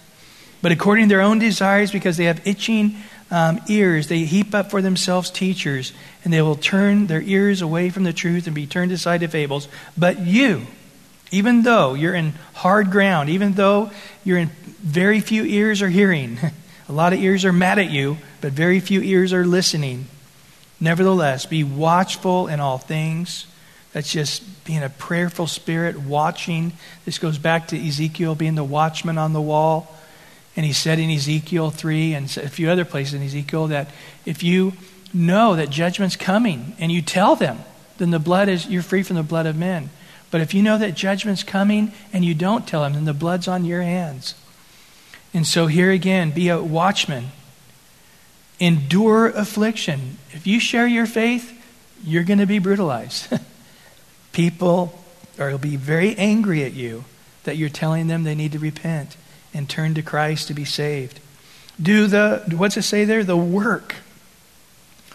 But 0.62 0.72
according 0.72 1.08
to 1.08 1.14
their 1.14 1.20
own 1.20 1.38
desires, 1.38 1.92
because 1.92 2.16
they 2.16 2.24
have 2.24 2.46
itching 2.46 2.96
um, 3.30 3.60
ears, 3.68 4.08
they 4.08 4.20
heap 4.20 4.54
up 4.54 4.70
for 4.70 4.80
themselves 4.80 5.30
teachers, 5.30 5.92
and 6.24 6.32
they 6.32 6.40
will 6.40 6.56
turn 6.56 7.06
their 7.06 7.20
ears 7.20 7.60
away 7.60 7.90
from 7.90 8.04
the 8.04 8.12
truth 8.12 8.46
and 8.46 8.54
be 8.54 8.66
turned 8.66 8.92
aside 8.92 9.20
to 9.20 9.28
fables. 9.28 9.68
But 9.96 10.20
you, 10.20 10.66
even 11.30 11.62
though 11.62 11.94
you're 11.94 12.14
in 12.14 12.32
hard 12.54 12.90
ground, 12.90 13.28
even 13.28 13.52
though 13.52 13.90
you're 14.24 14.38
in 14.38 14.48
very 14.82 15.20
few 15.20 15.44
ears 15.44 15.82
are 15.82 15.88
hearing, 15.88 16.38
a 16.88 16.92
lot 16.92 17.12
of 17.12 17.18
ears 17.18 17.44
are 17.44 17.52
mad 17.52 17.78
at 17.78 17.90
you, 17.90 18.16
but 18.40 18.52
very 18.52 18.80
few 18.80 19.02
ears 19.02 19.32
are 19.32 19.44
listening. 19.44 20.06
Nevertheless, 20.84 21.46
be 21.46 21.64
watchful 21.64 22.46
in 22.46 22.60
all 22.60 22.76
things. 22.76 23.46
That's 23.94 24.12
just 24.12 24.66
being 24.66 24.82
a 24.82 24.90
prayerful 24.90 25.46
spirit, 25.46 25.98
watching. 25.98 26.74
This 27.06 27.16
goes 27.18 27.38
back 27.38 27.68
to 27.68 27.88
Ezekiel 27.88 28.34
being 28.34 28.54
the 28.54 28.64
watchman 28.64 29.16
on 29.16 29.32
the 29.32 29.40
wall. 29.40 29.96
And 30.54 30.66
he 30.66 30.74
said 30.74 30.98
in 30.98 31.10
Ezekiel 31.10 31.70
3 31.70 32.12
and 32.12 32.24
a 32.36 32.50
few 32.50 32.68
other 32.68 32.84
places 32.84 33.14
in 33.14 33.22
Ezekiel 33.22 33.68
that 33.68 33.88
if 34.26 34.42
you 34.42 34.74
know 35.14 35.56
that 35.56 35.70
judgment's 35.70 36.16
coming 36.16 36.76
and 36.78 36.92
you 36.92 37.00
tell 37.00 37.34
them, 37.34 37.60
then 37.96 38.10
the 38.10 38.18
blood 38.18 38.50
is, 38.50 38.66
you're 38.66 38.82
free 38.82 39.02
from 39.02 39.16
the 39.16 39.22
blood 39.22 39.46
of 39.46 39.56
men. 39.56 39.88
But 40.30 40.42
if 40.42 40.52
you 40.52 40.62
know 40.62 40.76
that 40.76 40.94
judgment's 40.94 41.44
coming 41.44 41.92
and 42.12 42.26
you 42.26 42.34
don't 42.34 42.68
tell 42.68 42.82
them, 42.82 42.92
then 42.92 43.06
the 43.06 43.14
blood's 43.14 43.48
on 43.48 43.64
your 43.64 43.80
hands. 43.80 44.34
And 45.32 45.46
so 45.46 45.66
here 45.66 45.90
again, 45.90 46.30
be 46.30 46.50
a 46.50 46.62
watchman 46.62 47.30
endure 48.60 49.28
affliction. 49.28 50.18
If 50.32 50.46
you 50.46 50.60
share 50.60 50.86
your 50.86 51.06
faith, 51.06 51.52
you're 52.04 52.24
going 52.24 52.38
to 52.38 52.46
be 52.46 52.58
brutalized. 52.58 53.32
People 54.32 54.98
are 55.38 55.50
will 55.50 55.58
be 55.58 55.76
very 55.76 56.14
angry 56.16 56.62
at 56.62 56.72
you 56.72 57.04
that 57.44 57.56
you're 57.56 57.68
telling 57.68 58.06
them 58.06 58.24
they 58.24 58.34
need 58.34 58.52
to 58.52 58.58
repent 58.58 59.16
and 59.52 59.68
turn 59.68 59.94
to 59.94 60.02
Christ 60.02 60.48
to 60.48 60.54
be 60.54 60.64
saved. 60.64 61.20
Do 61.80 62.06
the, 62.06 62.42
what's 62.56 62.76
it 62.76 62.82
say 62.82 63.04
there? 63.04 63.24
The 63.24 63.36
work 63.36 63.96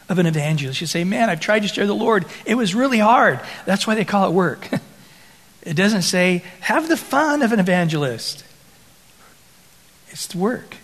of 0.09 0.19
an 0.19 0.25
evangelist. 0.25 0.81
You 0.81 0.87
say, 0.87 1.03
man, 1.03 1.29
I've 1.29 1.39
tried 1.39 1.61
to 1.61 1.67
share 1.67 1.87
the 1.87 1.95
Lord. 1.95 2.25
It 2.45 2.55
was 2.55 2.73
really 2.73 2.97
hard. 2.97 3.39
That's 3.65 3.85
why 3.85 3.95
they 3.95 4.05
call 4.05 4.27
it 4.27 4.33
work. 4.33 4.67
it 5.61 5.75
doesn't 5.75 6.01
say, 6.01 6.43
have 6.61 6.89
the 6.89 6.97
fun 6.97 7.41
of 7.41 7.51
an 7.51 7.59
evangelist. 7.59 8.43
It's 10.09 10.27
the 10.27 10.37
work. 10.37 10.77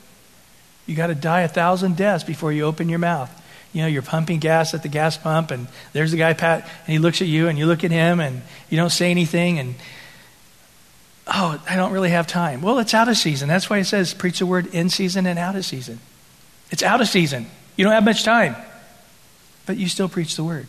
You 0.85 0.95
got 0.95 1.07
to 1.07 1.15
die 1.15 1.41
a 1.41 1.47
thousand 1.47 1.97
deaths 1.97 2.23
before 2.23 2.51
you 2.51 2.63
open 2.63 2.89
your 2.89 2.99
mouth. 2.99 3.31
You 3.73 3.81
know, 3.81 3.87
you're 3.87 4.01
pumping 4.01 4.39
gas 4.39 4.73
at 4.73 4.83
the 4.83 4.87
gas 4.87 5.17
pump, 5.17 5.51
and 5.51 5.67
there's 5.91 6.13
a 6.13 6.17
guy, 6.17 6.33
Pat, 6.33 6.61
and 6.63 6.93
he 6.93 6.99
looks 6.99 7.21
at 7.21 7.27
you, 7.27 7.47
and 7.47 7.59
you 7.59 7.65
look 7.65 7.83
at 7.83 7.91
him, 7.91 8.19
and 8.19 8.41
you 8.69 8.77
don't 8.77 8.91
say 8.91 9.11
anything, 9.11 9.59
and 9.59 9.75
oh, 11.27 11.61
I 11.69 11.75
don't 11.75 11.91
really 11.91 12.11
have 12.11 12.27
time. 12.27 12.61
Well, 12.61 12.79
it's 12.79 12.93
out 12.93 13.09
of 13.09 13.17
season. 13.17 13.49
That's 13.49 13.69
why 13.69 13.79
it 13.79 13.85
says 13.85 14.13
preach 14.13 14.39
the 14.39 14.45
word 14.45 14.67
in 14.67 14.89
season 14.89 15.25
and 15.25 15.37
out 15.37 15.55
of 15.55 15.65
season. 15.65 15.99
It's 16.71 16.83
out 16.83 17.01
of 17.01 17.07
season. 17.07 17.47
You 17.75 17.83
don't 17.83 17.93
have 17.93 18.05
much 18.05 18.23
time, 18.23 18.55
but 19.65 19.77
you 19.77 19.89
still 19.89 20.07
preach 20.07 20.35
the 20.35 20.43
word. 20.43 20.67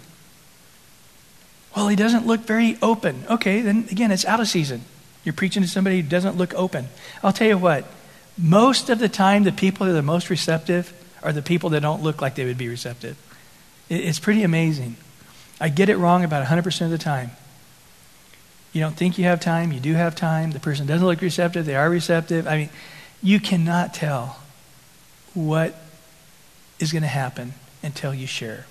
Well, 1.76 1.88
he 1.88 1.96
doesn't 1.96 2.26
look 2.26 2.40
very 2.40 2.78
open. 2.80 3.24
Okay, 3.30 3.60
then 3.60 3.86
again, 3.90 4.10
it's 4.10 4.24
out 4.24 4.40
of 4.40 4.48
season. 4.48 4.82
You're 5.24 5.34
preaching 5.34 5.62
to 5.62 5.68
somebody 5.68 6.00
who 6.00 6.08
doesn't 6.08 6.36
look 6.36 6.54
open. 6.54 6.88
I'll 7.22 7.32
tell 7.32 7.48
you 7.48 7.58
what, 7.58 7.84
most 8.38 8.90
of 8.90 8.98
the 8.98 9.08
time, 9.08 9.44
the 9.44 9.52
people 9.52 9.86
that 9.86 9.92
are 9.92 9.96
the 9.96 10.02
most 10.02 10.30
receptive 10.30 10.92
are 11.22 11.32
the 11.32 11.42
people 11.42 11.70
that 11.70 11.80
don't 11.80 12.02
look 12.02 12.20
like 12.20 12.34
they 12.34 12.44
would 12.44 12.58
be 12.58 12.68
receptive. 12.68 13.16
It's 13.88 14.18
pretty 14.18 14.42
amazing. 14.42 14.96
I 15.60 15.68
get 15.68 15.88
it 15.88 15.96
wrong 15.96 16.24
about 16.24 16.46
100% 16.46 16.82
of 16.82 16.90
the 16.90 16.98
time. 16.98 17.30
You 18.72 18.82
don't 18.82 18.96
think 18.96 19.16
you 19.16 19.24
have 19.24 19.40
time, 19.40 19.72
you 19.72 19.80
do 19.80 19.94
have 19.94 20.14
time. 20.14 20.50
The 20.50 20.60
person 20.60 20.86
doesn't 20.86 21.06
look 21.06 21.22
receptive, 21.22 21.64
they 21.64 21.76
are 21.76 21.88
receptive. 21.88 22.46
I 22.46 22.56
mean, 22.58 22.68
you 23.22 23.40
cannot 23.40 23.94
tell 23.94 24.38
what 25.32 25.74
is 26.78 26.92
going 26.92 27.02
to 27.02 27.08
happen 27.08 27.54
until 27.82 28.12
you 28.12 28.26
share. 28.26 28.66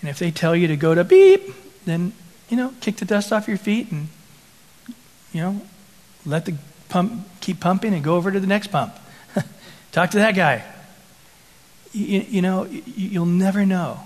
And 0.00 0.08
if 0.08 0.18
they 0.18 0.30
tell 0.30 0.54
you 0.54 0.68
to 0.68 0.76
go 0.76 0.94
to 0.94 1.02
beep, 1.02 1.42
then, 1.84 2.12
you 2.48 2.56
know, 2.56 2.72
kick 2.80 2.96
the 2.96 3.04
dust 3.04 3.32
off 3.32 3.48
your 3.48 3.56
feet 3.56 3.90
and, 3.90 4.08
you 5.32 5.40
know, 5.40 5.62
let 6.24 6.44
the 6.44 6.56
pump 6.94 7.26
keep 7.40 7.58
pumping 7.58 7.92
and 7.92 8.04
go 8.04 8.14
over 8.14 8.30
to 8.30 8.38
the 8.38 8.46
next 8.46 8.68
pump. 8.68 8.94
Talk 9.92 10.12
to 10.12 10.18
that 10.18 10.36
guy. 10.36 10.64
You, 11.92 12.20
you 12.20 12.40
know, 12.40 12.66
you'll 12.66 13.26
never 13.26 13.66
know 13.66 13.98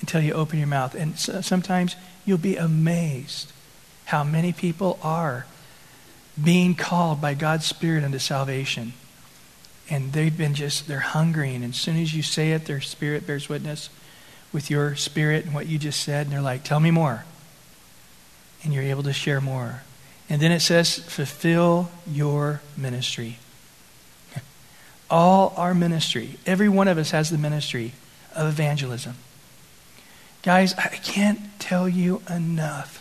until 0.00 0.20
you 0.20 0.32
open 0.32 0.60
your 0.60 0.68
mouth. 0.68 0.94
And 0.94 1.18
sometimes 1.18 1.96
you'll 2.24 2.38
be 2.38 2.56
amazed 2.56 3.52
how 4.04 4.22
many 4.22 4.52
people 4.52 4.96
are 5.02 5.44
being 6.42 6.76
called 6.76 7.20
by 7.20 7.34
God's 7.34 7.66
Spirit 7.66 8.04
unto 8.04 8.20
salvation. 8.20 8.92
And 9.90 10.12
they've 10.12 10.36
been 10.36 10.54
just, 10.54 10.86
they're 10.86 11.00
hungering. 11.00 11.56
And 11.56 11.74
as 11.74 11.80
soon 11.80 11.96
as 11.96 12.14
you 12.14 12.22
say 12.22 12.52
it, 12.52 12.66
their 12.66 12.80
spirit 12.80 13.26
bears 13.26 13.48
witness 13.48 13.90
with 14.52 14.70
your 14.70 14.94
spirit 14.94 15.46
and 15.46 15.52
what 15.52 15.66
you 15.66 15.78
just 15.78 16.00
said. 16.00 16.26
And 16.26 16.32
they're 16.32 16.40
like, 16.40 16.62
tell 16.62 16.78
me 16.78 16.92
more. 16.92 17.24
And 18.62 18.72
you're 18.72 18.84
able 18.84 19.02
to 19.02 19.12
share 19.12 19.40
more. 19.40 19.82
And 20.34 20.42
then 20.42 20.50
it 20.50 20.62
says, 20.62 20.98
fulfill 20.98 21.92
your 22.08 22.60
ministry. 22.76 23.38
All 25.08 25.54
our 25.56 25.74
ministry, 25.74 26.38
every 26.44 26.68
one 26.68 26.88
of 26.88 26.98
us 26.98 27.12
has 27.12 27.30
the 27.30 27.38
ministry 27.38 27.92
of 28.34 28.48
evangelism. 28.48 29.14
Guys, 30.42 30.74
I 30.74 30.88
can't 30.88 31.38
tell 31.60 31.88
you 31.88 32.20
enough 32.28 33.00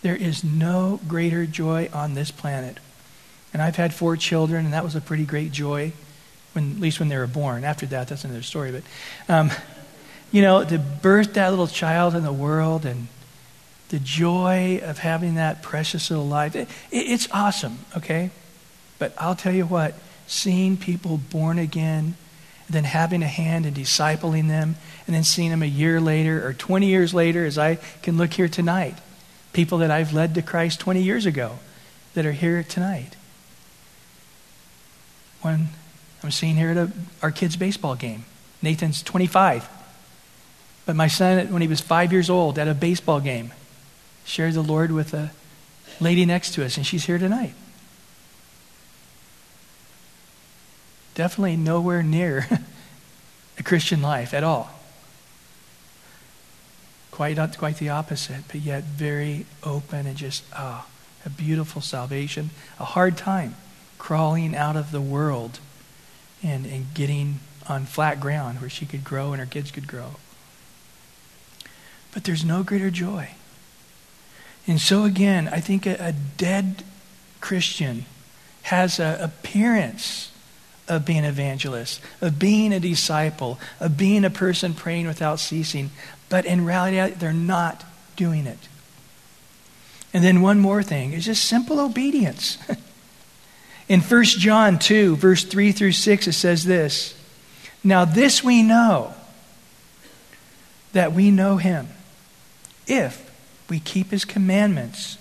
there 0.00 0.16
is 0.16 0.42
no 0.42 0.98
greater 1.06 1.44
joy 1.44 1.90
on 1.92 2.14
this 2.14 2.30
planet. 2.30 2.78
And 3.52 3.60
I've 3.60 3.76
had 3.76 3.92
four 3.92 4.16
children, 4.16 4.64
and 4.64 4.72
that 4.72 4.82
was 4.82 4.96
a 4.96 5.02
pretty 5.02 5.26
great 5.26 5.52
joy, 5.52 5.92
when, 6.54 6.72
at 6.72 6.80
least 6.80 7.00
when 7.00 7.10
they 7.10 7.18
were 7.18 7.26
born. 7.26 7.64
After 7.64 7.84
that, 7.84 8.08
that's 8.08 8.24
another 8.24 8.40
story. 8.40 8.72
But, 8.72 8.82
um, 9.30 9.50
you 10.32 10.40
know, 10.40 10.64
to 10.64 10.78
birth 10.78 11.34
that 11.34 11.50
little 11.50 11.66
child 11.66 12.14
in 12.14 12.22
the 12.22 12.32
world 12.32 12.86
and 12.86 13.08
the 13.88 13.98
joy 13.98 14.80
of 14.82 14.98
having 14.98 15.36
that 15.36 15.62
precious 15.62 16.10
little 16.10 16.26
life, 16.26 16.56
it, 16.56 16.68
it, 16.90 17.10
it's 17.10 17.28
awesome, 17.32 17.78
okay? 17.96 18.30
But 18.98 19.14
I'll 19.18 19.34
tell 19.34 19.52
you 19.52 19.66
what, 19.66 19.94
seeing 20.26 20.76
people 20.76 21.18
born 21.18 21.58
again, 21.58 22.16
then 22.68 22.84
having 22.84 23.22
a 23.22 23.28
hand 23.28 23.66
in 23.66 23.74
discipling 23.74 24.48
them, 24.48 24.76
and 25.06 25.14
then 25.14 25.22
seeing 25.22 25.50
them 25.50 25.62
a 25.62 25.66
year 25.66 26.00
later 26.00 26.46
or 26.46 26.52
20 26.52 26.86
years 26.86 27.14
later, 27.14 27.44
as 27.44 27.58
I 27.58 27.76
can 28.02 28.16
look 28.16 28.32
here 28.32 28.48
tonight, 28.48 28.96
people 29.52 29.78
that 29.78 29.90
I've 29.90 30.12
led 30.12 30.34
to 30.34 30.42
Christ 30.42 30.80
20 30.80 31.02
years 31.02 31.26
ago 31.26 31.58
that 32.14 32.26
are 32.26 32.32
here 32.32 32.62
tonight. 32.62 33.14
One 35.42 35.68
I'm 36.26 36.32
seeing 36.32 36.56
here 36.56 36.70
at 36.70 36.76
a, 36.76 36.90
our 37.22 37.30
kids' 37.30 37.56
baseball 37.56 37.94
game. 37.94 38.24
Nathan's 38.60 39.00
25. 39.00 39.68
But 40.84 40.96
my 40.96 41.06
son, 41.06 41.52
when 41.52 41.62
he 41.62 41.68
was 41.68 41.80
five 41.80 42.12
years 42.12 42.28
old 42.28 42.58
at 42.58 42.66
a 42.66 42.74
baseball 42.74 43.20
game, 43.20 43.52
shared 44.26 44.54
the 44.54 44.62
Lord 44.62 44.92
with 44.92 45.14
a 45.14 45.30
lady 46.00 46.26
next 46.26 46.52
to 46.54 46.64
us, 46.64 46.76
and 46.76 46.86
she's 46.86 47.06
here 47.06 47.18
tonight. 47.18 47.54
Definitely 51.14 51.56
nowhere 51.56 52.02
near 52.02 52.46
a 53.58 53.62
Christian 53.62 54.02
life 54.02 54.34
at 54.34 54.44
all. 54.44 54.70
Quite, 57.10 57.36
not 57.36 57.56
quite 57.56 57.78
the 57.78 57.88
opposite, 57.88 58.42
but 58.48 58.60
yet 58.60 58.84
very 58.84 59.46
open 59.62 60.06
and 60.06 60.16
just, 60.16 60.44
oh, 60.54 60.86
a 61.24 61.30
beautiful 61.30 61.80
salvation. 61.80 62.50
A 62.78 62.84
hard 62.84 63.16
time 63.16 63.54
crawling 63.96 64.54
out 64.54 64.76
of 64.76 64.92
the 64.92 65.00
world 65.00 65.60
and, 66.42 66.66
and 66.66 66.92
getting 66.92 67.40
on 67.66 67.86
flat 67.86 68.20
ground 68.20 68.60
where 68.60 68.68
she 68.68 68.84
could 68.84 69.02
grow 69.02 69.32
and 69.32 69.40
her 69.40 69.46
kids 69.46 69.70
could 69.70 69.86
grow. 69.86 70.16
But 72.12 72.24
there's 72.24 72.44
no 72.44 72.62
greater 72.62 72.90
joy. 72.90 73.30
And 74.66 74.80
so, 74.80 75.04
again, 75.04 75.48
I 75.48 75.60
think 75.60 75.86
a, 75.86 75.96
a 76.00 76.12
dead 76.12 76.82
Christian 77.40 78.04
has 78.62 78.98
an 78.98 79.20
appearance 79.20 80.32
of 80.88 81.04
being 81.04 81.20
an 81.20 81.24
evangelist, 81.24 82.00
of 82.20 82.38
being 82.38 82.72
a 82.72 82.80
disciple, 82.80 83.58
of 83.80 83.96
being 83.96 84.24
a 84.24 84.30
person 84.30 84.74
praying 84.74 85.06
without 85.06 85.40
ceasing, 85.40 85.90
but 86.28 86.44
in 86.44 86.64
reality, 86.64 87.14
they're 87.14 87.32
not 87.32 87.84
doing 88.16 88.46
it. 88.46 88.58
And 90.12 90.24
then 90.24 90.40
one 90.40 90.58
more 90.58 90.82
thing 90.82 91.12
is 91.12 91.26
just 91.26 91.44
simple 91.44 91.78
obedience. 91.80 92.58
in 93.88 94.00
1 94.00 94.24
John 94.24 94.78
2, 94.78 95.16
verse 95.16 95.44
3 95.44 95.72
through 95.72 95.92
6, 95.92 96.26
it 96.26 96.32
says 96.32 96.64
this 96.64 97.14
Now 97.84 98.04
this 98.04 98.42
we 98.42 98.62
know, 98.62 99.14
that 100.92 101.12
we 101.12 101.30
know 101.30 101.56
him, 101.56 101.88
if 102.86 103.25
we 103.68 103.80
keep 103.80 104.10
his 104.10 104.24
commandments. 104.24 105.18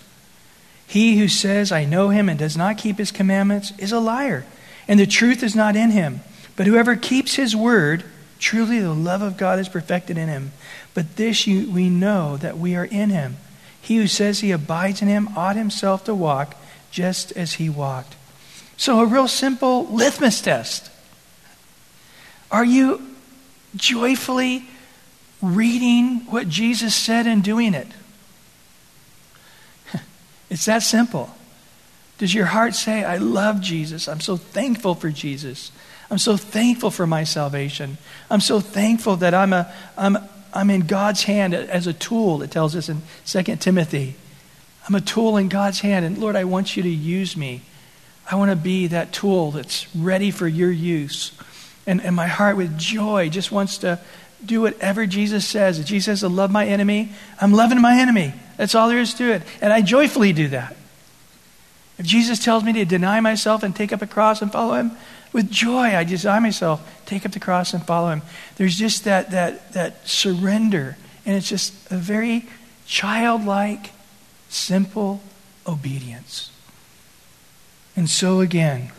He 0.87 1.17
who 1.17 1.27
says, 1.27 1.71
I 1.71 1.85
know 1.85 2.09
him, 2.09 2.29
and 2.29 2.37
does 2.37 2.55
not 2.55 2.77
keep 2.77 2.97
his 2.97 3.11
commandments 3.11 3.73
is 3.77 3.91
a 3.91 3.99
liar, 3.99 4.45
and 4.87 4.99
the 4.99 5.07
truth 5.07 5.43
is 5.43 5.55
not 5.55 5.75
in 5.75 5.91
him. 5.91 6.21
But 6.55 6.67
whoever 6.67 6.95
keeps 6.95 7.35
his 7.35 7.55
word, 7.55 8.03
truly 8.39 8.79
the 8.79 8.93
love 8.93 9.21
of 9.21 9.37
God 9.37 9.59
is 9.59 9.67
perfected 9.67 10.17
in 10.17 10.29
him. 10.29 10.51
But 10.93 11.15
this 11.15 11.47
you, 11.47 11.69
we 11.69 11.89
know 11.89 12.37
that 12.37 12.57
we 12.57 12.75
are 12.75 12.85
in 12.85 13.09
him. 13.09 13.37
He 13.81 13.97
who 13.97 14.07
says 14.07 14.39
he 14.39 14.51
abides 14.51 15.01
in 15.01 15.07
him 15.07 15.29
ought 15.35 15.55
himself 15.55 16.05
to 16.05 16.15
walk 16.15 16.55
just 16.91 17.31
as 17.33 17.53
he 17.53 17.69
walked. 17.69 18.15
So, 18.77 18.99
a 19.01 19.05
real 19.05 19.27
simple 19.27 19.85
litmus 19.87 20.41
test. 20.41 20.89
Are 22.51 22.65
you 22.65 23.01
joyfully 23.75 24.65
reading 25.41 26.25
what 26.29 26.47
Jesus 26.47 26.95
said 26.95 27.27
and 27.27 27.43
doing 27.43 27.73
it? 27.73 27.87
It's 30.49 30.65
that 30.65 30.83
simple. 30.83 31.29
Does 32.17 32.33
your 32.33 32.45
heart 32.45 32.75
say, 32.75 33.03
I 33.03 33.17
love 33.17 33.61
Jesus? 33.61 34.07
I'm 34.07 34.21
so 34.21 34.37
thankful 34.37 34.95
for 34.95 35.09
Jesus. 35.09 35.71
I'm 36.09 36.17
so 36.17 36.37
thankful 36.37 36.91
for 36.91 37.07
my 37.07 37.23
salvation. 37.23 37.97
I'm 38.29 38.39
so 38.39 38.59
thankful 38.59 39.17
that 39.17 39.33
I'm, 39.33 39.53
a, 39.53 39.73
I'm, 39.97 40.17
I'm 40.53 40.69
in 40.69 40.81
God's 40.81 41.23
hand 41.23 41.53
as 41.53 41.87
a 41.87 41.93
tool, 41.93 42.41
it 42.41 42.51
tells 42.51 42.75
us 42.75 42.89
in 42.89 43.01
2 43.25 43.55
Timothy. 43.57 44.15
I'm 44.87 44.95
a 44.95 45.01
tool 45.01 45.35
in 45.37 45.49
God's 45.49 45.79
hand, 45.79 46.05
and 46.05 46.17
Lord, 46.17 46.35
I 46.35 46.43
want 46.43 46.77
you 46.77 46.83
to 46.83 46.89
use 46.89 47.35
me. 47.35 47.63
I 48.29 48.35
want 48.35 48.51
to 48.51 48.55
be 48.55 48.87
that 48.87 49.11
tool 49.11 49.51
that's 49.51 49.93
ready 49.95 50.31
for 50.31 50.47
your 50.47 50.71
use. 50.71 51.31
And, 51.87 52.01
and 52.01 52.15
my 52.15 52.27
heart, 52.27 52.55
with 52.55 52.77
joy, 52.77 53.29
just 53.29 53.51
wants 53.51 53.79
to 53.79 53.99
do 54.43 54.61
whatever 54.61 55.05
Jesus 55.05 55.47
says. 55.47 55.79
If 55.79 55.87
Jesus 55.87 56.05
says 56.05 56.19
to 56.21 56.29
love 56.29 56.51
my 56.51 56.65
enemy, 56.65 57.11
I'm 57.41 57.51
loving 57.51 57.81
my 57.81 57.99
enemy. 57.99 58.33
That's 58.57 58.75
all 58.75 58.89
there 58.89 58.99
is 58.99 59.13
to 59.15 59.33
it. 59.33 59.41
And 59.61 59.71
I 59.71 59.81
joyfully 59.81 60.33
do 60.33 60.47
that. 60.49 60.75
If 61.97 62.05
Jesus 62.05 62.43
tells 62.43 62.63
me 62.63 62.73
to 62.73 62.85
deny 62.85 63.19
myself 63.19 63.63
and 63.63 63.75
take 63.75 63.93
up 63.93 64.01
a 64.01 64.07
cross 64.07 64.41
and 64.41 64.51
follow 64.51 64.75
him, 64.75 64.91
with 65.31 65.51
joy, 65.51 65.95
I 65.95 66.03
deny 66.05 66.39
myself, 66.39 67.03
take 67.05 67.25
up 67.25 67.33
the 67.33 67.39
cross 67.39 67.73
and 67.73 67.85
follow 67.85 68.09
him. 68.09 68.21
There's 68.55 68.77
just 68.77 69.03
that, 69.03 69.31
that, 69.31 69.73
that 69.73 70.07
surrender. 70.07 70.97
And 71.25 71.35
it's 71.35 71.49
just 71.49 71.73
a 71.91 71.97
very 71.97 72.47
childlike, 72.85 73.91
simple 74.47 75.21
obedience. 75.67 76.51
And 77.97 78.09
so, 78.09 78.39
again, 78.39 78.91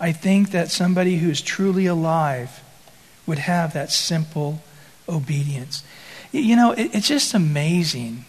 I 0.00 0.12
think 0.12 0.50
that 0.50 0.70
somebody 0.70 1.18
who's 1.18 1.40
truly 1.40 1.86
alive 1.86 2.62
would 3.26 3.38
have 3.38 3.72
that 3.74 3.92
simple 3.92 4.62
obedience. 5.08 5.84
You 6.32 6.56
know, 6.56 6.72
it, 6.72 6.94
it's 6.94 7.08
just 7.08 7.34
amazing 7.34 8.24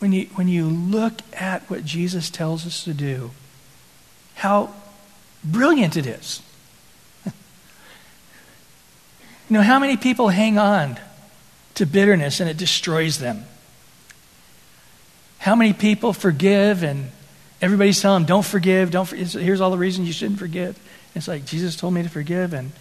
when 0.00 0.12
you, 0.12 0.26
when 0.34 0.48
you 0.48 0.66
look 0.66 1.20
at 1.34 1.62
what 1.70 1.84
Jesus 1.84 2.28
tells 2.30 2.66
us 2.66 2.84
to 2.84 2.92
do, 2.92 3.30
how 4.34 4.74
brilliant 5.44 5.96
it 5.96 6.06
is. 6.06 6.42
you 7.26 7.32
know, 9.50 9.62
how 9.62 9.78
many 9.78 9.96
people 9.96 10.28
hang 10.28 10.58
on 10.58 10.98
to 11.74 11.86
bitterness 11.86 12.40
and 12.40 12.50
it 12.50 12.56
destroys 12.56 13.18
them? 13.18 13.44
How 15.38 15.54
many 15.54 15.72
people 15.72 16.12
forgive 16.12 16.82
and 16.82 17.10
everybody's 17.60 18.00
telling 18.00 18.22
them, 18.22 18.26
don't 18.26 18.44
forgive, 18.44 18.90
don't 18.90 19.06
forgive. 19.06 19.32
Here's 19.32 19.60
all 19.60 19.70
the 19.70 19.78
reasons 19.78 20.06
you 20.06 20.12
shouldn't 20.12 20.38
forgive. 20.38 20.78
It's 21.14 21.28
like, 21.28 21.44
Jesus 21.44 21.76
told 21.76 21.94
me 21.94 22.02
to 22.02 22.08
forgive, 22.08 22.52
and, 22.52 22.72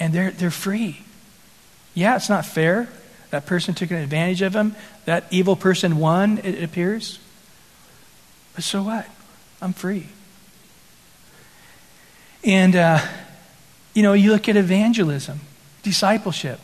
and 0.00 0.12
they're, 0.12 0.30
they're 0.30 0.50
free. 0.50 1.02
Yeah, 1.94 2.16
it's 2.16 2.28
not 2.28 2.46
fair. 2.46 2.88
That 3.34 3.46
person 3.46 3.74
took 3.74 3.90
an 3.90 3.96
advantage 3.96 4.42
of 4.42 4.54
him. 4.54 4.76
That 5.06 5.24
evil 5.32 5.56
person 5.56 5.98
won, 5.98 6.38
it 6.44 6.62
appears. 6.62 7.18
But 8.54 8.62
so 8.62 8.84
what? 8.84 9.08
I'm 9.60 9.72
free. 9.72 10.06
And, 12.44 12.76
uh, 12.76 13.00
you 13.92 14.04
know, 14.04 14.12
you 14.12 14.30
look 14.30 14.48
at 14.48 14.56
evangelism, 14.56 15.40
discipleship. 15.82 16.60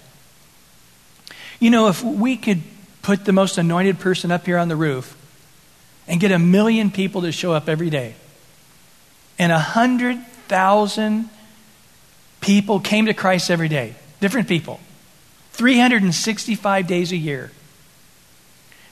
You 1.58 1.70
know, 1.70 1.88
if 1.88 2.04
we 2.04 2.36
could 2.36 2.62
put 3.02 3.24
the 3.24 3.32
most 3.32 3.58
anointed 3.58 3.98
person 3.98 4.30
up 4.30 4.46
here 4.46 4.56
on 4.56 4.68
the 4.68 4.76
roof 4.76 5.16
and 6.06 6.20
get 6.20 6.30
a 6.30 6.38
million 6.38 6.92
people 6.92 7.22
to 7.22 7.32
show 7.32 7.52
up 7.52 7.68
every 7.68 7.90
day, 7.90 8.14
and 9.40 9.50
a 9.50 9.58
hundred 9.58 10.24
thousand 10.46 11.30
people 12.40 12.78
came 12.78 13.06
to 13.06 13.12
Christ 13.12 13.50
every 13.50 13.68
day, 13.68 13.96
different 14.20 14.46
people, 14.46 14.78
365 15.60 16.86
days 16.86 17.12
a 17.12 17.18
year. 17.18 17.50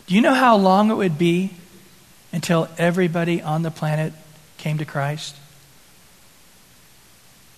Do 0.06 0.14
you 0.14 0.20
know 0.20 0.34
how 0.34 0.54
long 0.58 0.90
it 0.90 0.96
would 0.96 1.16
be 1.16 1.52
until 2.30 2.68
everybody 2.76 3.40
on 3.40 3.62
the 3.62 3.70
planet 3.70 4.12
came 4.58 4.76
to 4.76 4.84
Christ? 4.84 5.34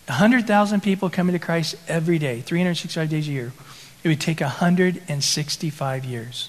100,000 0.07 0.81
people 0.81 1.11
coming 1.11 1.33
to 1.33 1.41
Christ 1.41 1.75
every 1.89 2.21
day, 2.21 2.41
365 2.41 3.11
days 3.11 3.27
a 3.27 3.33
year. 3.33 3.53
It 4.05 4.09
would 4.11 4.21
take 4.21 4.41
165 4.41 6.05
years. 6.05 6.49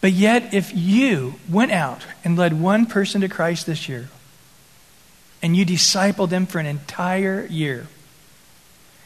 But 0.00 0.12
yet, 0.12 0.54
if 0.54 0.74
you 0.74 1.34
went 1.50 1.70
out 1.70 2.06
and 2.24 2.38
led 2.38 2.58
one 2.58 2.86
person 2.86 3.20
to 3.20 3.28
Christ 3.28 3.66
this 3.66 3.90
year, 3.90 4.08
and 5.42 5.54
you 5.54 5.66
discipled 5.66 6.30
them 6.30 6.46
for 6.46 6.60
an 6.60 6.66
entire 6.66 7.44
year, 7.44 7.88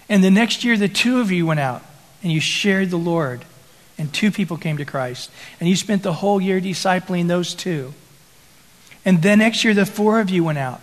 and 0.09 0.22
the 0.22 0.31
next 0.31 0.62
year 0.62 0.77
the 0.77 0.88
two 0.88 1.18
of 1.18 1.33
you 1.33 1.44
went 1.44 1.59
out 1.59 1.85
and 2.24 2.32
you 2.32 2.40
shared 2.40 2.90
the 2.90 2.96
Lord, 2.96 3.44
and 3.96 4.12
two 4.12 4.32
people 4.32 4.56
came 4.56 4.78
to 4.78 4.84
Christ, 4.84 5.30
and 5.60 5.68
you 5.68 5.76
spent 5.76 6.02
the 6.02 6.14
whole 6.14 6.40
year 6.40 6.60
discipling 6.60 7.28
those 7.28 7.54
two, 7.54 7.94
and 9.04 9.22
then 9.22 9.38
next 9.38 9.62
year 9.62 9.74
the 9.74 9.87
four 9.87 10.18
of 10.18 10.30
you 10.30 10.42
went 10.42 10.58
out, 10.58 10.80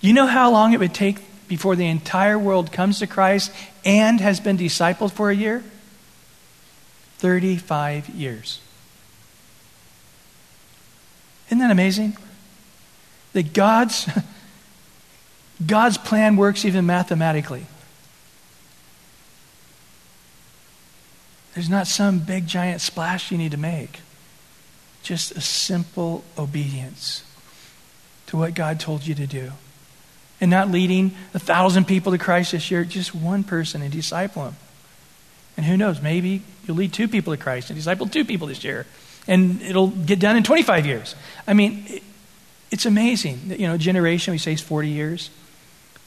you 0.00 0.12
know 0.12 0.26
how 0.26 0.50
long 0.50 0.74
it 0.74 0.80
would 0.80 0.92
take 0.92 1.18
before 1.48 1.76
the 1.76 1.86
entire 1.86 2.38
world 2.38 2.72
comes 2.72 2.98
to 2.98 3.06
Christ 3.06 3.52
and 3.84 4.20
has 4.20 4.40
been 4.40 4.58
discipled 4.58 5.12
for 5.12 5.30
a 5.30 5.34
year? 5.34 5.62
35 7.18 8.08
years. 8.08 8.60
Isn't 11.46 11.58
that 11.58 11.70
amazing? 11.70 12.16
That 13.32 13.52
God's, 13.52 14.08
God's 15.66 15.98
plan 15.98 16.36
works 16.36 16.64
even 16.64 16.84
mathematically. 16.84 17.66
There's 21.54 21.68
not 21.68 21.86
some 21.86 22.20
big 22.20 22.46
giant 22.46 22.80
splash 22.80 23.30
you 23.30 23.38
need 23.38 23.50
to 23.50 23.58
make. 23.58 24.00
Just 25.02 25.32
a 25.32 25.40
simple 25.40 26.24
obedience 26.38 27.24
to 28.26 28.36
what 28.36 28.54
God 28.54 28.80
told 28.80 29.06
you 29.06 29.14
to 29.14 29.26
do 29.26 29.52
and 30.40 30.50
not 30.50 30.70
leading 30.70 31.12
a 31.34 31.38
thousand 31.38 31.86
people 31.86 32.12
to 32.12 32.18
Christ 32.18 32.52
this 32.52 32.70
year, 32.70 32.84
just 32.84 33.14
one 33.14 33.44
person 33.44 33.80
and 33.80 33.92
disciple 33.92 34.44
them. 34.44 34.56
And 35.56 35.66
who 35.66 35.76
knows, 35.76 36.00
maybe 36.00 36.42
you'll 36.66 36.76
lead 36.76 36.92
two 36.92 37.06
people 37.06 37.32
to 37.32 37.40
Christ 37.40 37.70
and 37.70 37.78
disciple 37.78 38.08
two 38.08 38.24
people 38.24 38.48
this 38.48 38.64
year. 38.64 38.86
And 39.28 39.62
it'll 39.62 39.88
get 39.88 40.18
done 40.18 40.36
in 40.36 40.42
25 40.42 40.84
years. 40.84 41.14
I 41.46 41.52
mean, 41.52 41.84
it, 41.86 42.02
it's 42.72 42.86
amazing 42.86 43.48
that, 43.48 43.60
you 43.60 43.68
know, 43.68 43.76
generation, 43.76 44.32
we 44.32 44.38
say 44.38 44.54
is 44.54 44.60
40 44.60 44.88
years, 44.88 45.30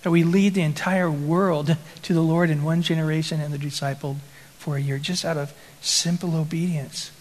that 0.01 0.11
we 0.11 0.23
lead 0.23 0.53
the 0.53 0.63
entire 0.63 1.09
world 1.09 1.77
to 2.01 2.13
the 2.13 2.21
Lord 2.21 2.49
in 2.49 2.63
one 2.63 2.81
generation 2.81 3.39
and 3.39 3.53
the 3.53 3.57
discipled 3.57 4.17
for 4.65 4.77
a 4.77 4.81
year, 4.81 4.97
just 4.97 5.23
out 5.23 5.37
of 5.37 5.53
simple 5.79 6.35
obedience. 6.35 7.11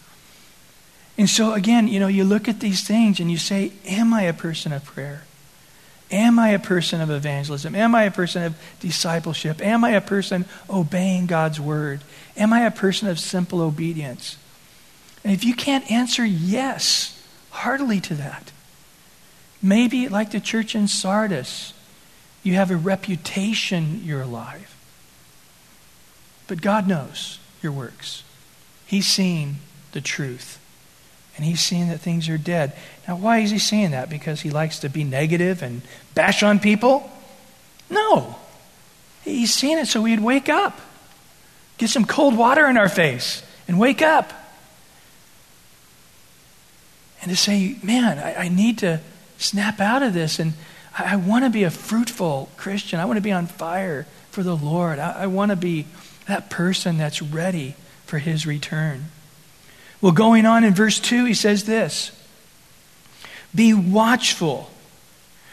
And 1.19 1.29
so, 1.29 1.53
again, 1.53 1.89
you 1.89 2.01
know, 2.01 2.07
you 2.07 2.25
look 2.25 2.49
at 2.49 2.59
these 2.59 2.83
things 2.83 3.21
and 3.21 3.31
you 3.31 3.37
say, 3.37 3.73
Am 3.85 4.15
I 4.15 4.23
a 4.23 4.33
person 4.33 4.73
of 4.73 4.83
prayer? 4.83 5.25
Am 6.11 6.39
I 6.39 6.51
a 6.51 6.59
person 6.59 7.03
of 7.03 7.11
evangelism? 7.11 7.75
Am 7.75 7.95
I 7.95 8.05
a 8.05 8.11
person 8.11 8.45
of 8.45 8.57
discipleship? 8.81 9.61
Am 9.61 9.85
I 9.85 9.91
a 9.91 10.01
person 10.01 10.47
obeying 10.71 11.27
God's 11.27 11.61
word? 11.61 12.01
Am 12.35 12.51
I 12.51 12.63
a 12.63 12.71
person 12.71 13.09
of 13.09 13.21
simple 13.21 13.61
obedience? 13.61 14.39
And 15.23 15.35
if 15.35 15.45
you 15.45 15.55
can't 15.55 15.91
answer 15.91 16.25
yes 16.25 17.23
heartily 17.51 18.01
to 18.01 18.15
that, 18.15 18.53
maybe 19.63 20.09
like 20.09 20.31
the 20.31 20.41
church 20.41 20.75
in 20.75 20.89
Sardis, 20.89 21.75
you 22.43 22.55
have 22.55 22.71
a 22.71 22.77
reputation 22.77 24.01
you're 24.03 24.23
alive. 24.23 24.74
But 26.47 26.61
God 26.61 26.87
knows 26.87 27.39
your 27.63 27.73
works. 27.73 28.23
He's 28.87 29.07
seen 29.07 29.57
the 29.93 30.01
truth. 30.01 30.61
And 31.37 31.45
he's 31.45 31.61
seeing 31.61 31.89
that 31.89 31.99
things 31.99 32.29
are 32.29 32.39
dead. 32.39 32.75
Now, 33.09 33.17
why 33.17 33.39
is 33.39 33.51
he 33.51 33.59
saying 33.59 33.91
that? 33.91 34.09
Because 34.09 34.43
he 34.43 34.51
likes 34.51 34.79
to 34.81 34.89
be 34.89 35.03
negative 35.03 35.63
and 35.63 35.83
bash 36.15 36.43
on 36.43 36.61
people? 36.61 37.11
No. 37.91 38.37
He's 39.23 39.53
seeing 39.53 39.79
it 39.79 39.87
so 39.87 40.03
we'd 40.03 40.21
wake 40.21 40.49
up, 40.49 40.79
get 41.79 41.91
some 41.91 42.05
cold 42.05 42.37
water 42.37 42.67
in 42.67 42.77
our 42.77 42.89
face, 42.89 43.43
and 43.67 43.81
wake 43.81 44.03
up. 44.03 44.33
And 47.23 47.31
to 47.31 47.37
say, 47.37 47.79
man, 47.83 48.19
I, 48.19 48.45
I 48.45 48.49
need 48.49 48.79
to 48.79 49.01
snap 49.39 49.81
out 49.81 50.03
of 50.03 50.13
this, 50.13 50.39
and 50.39 50.53
I, 50.97 51.15
I 51.15 51.17
want 51.17 51.45
to 51.45 51.51
be 51.51 51.65
a 51.65 51.71
fruitful 51.71 52.51
Christian. 52.57 53.01
I 53.01 53.07
want 53.07 53.17
to 53.17 53.23
be 53.23 53.33
on 53.33 53.47
fire 53.47 54.07
for 54.31 54.43
the 54.43 54.55
Lord. 54.55 54.99
I, 54.99 55.23
I 55.23 55.27
want 55.27 55.51
to 55.51 55.57
be 55.57 55.87
that 56.27 56.51
person 56.51 56.99
that's 56.99 57.23
ready 57.23 57.75
for 58.07 58.19
his 58.19 58.47
return. 58.47 59.07
Well, 60.01 60.13
going 60.13 60.47
on 60.47 60.65
in 60.65 60.75
verse 60.75 61.01
2, 61.01 61.25
he 61.25 61.35
says 61.35 61.65
this 61.65 62.13
Be 63.55 63.73
watchful, 63.73 64.71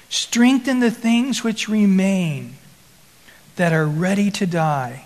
strengthen 0.09 0.79
the 0.79 0.91
things 0.91 1.43
which 1.43 1.69
remain 1.69 2.55
that 3.55 3.73
are 3.73 3.85
ready 3.85 4.31
to 4.31 4.45
die, 4.45 5.05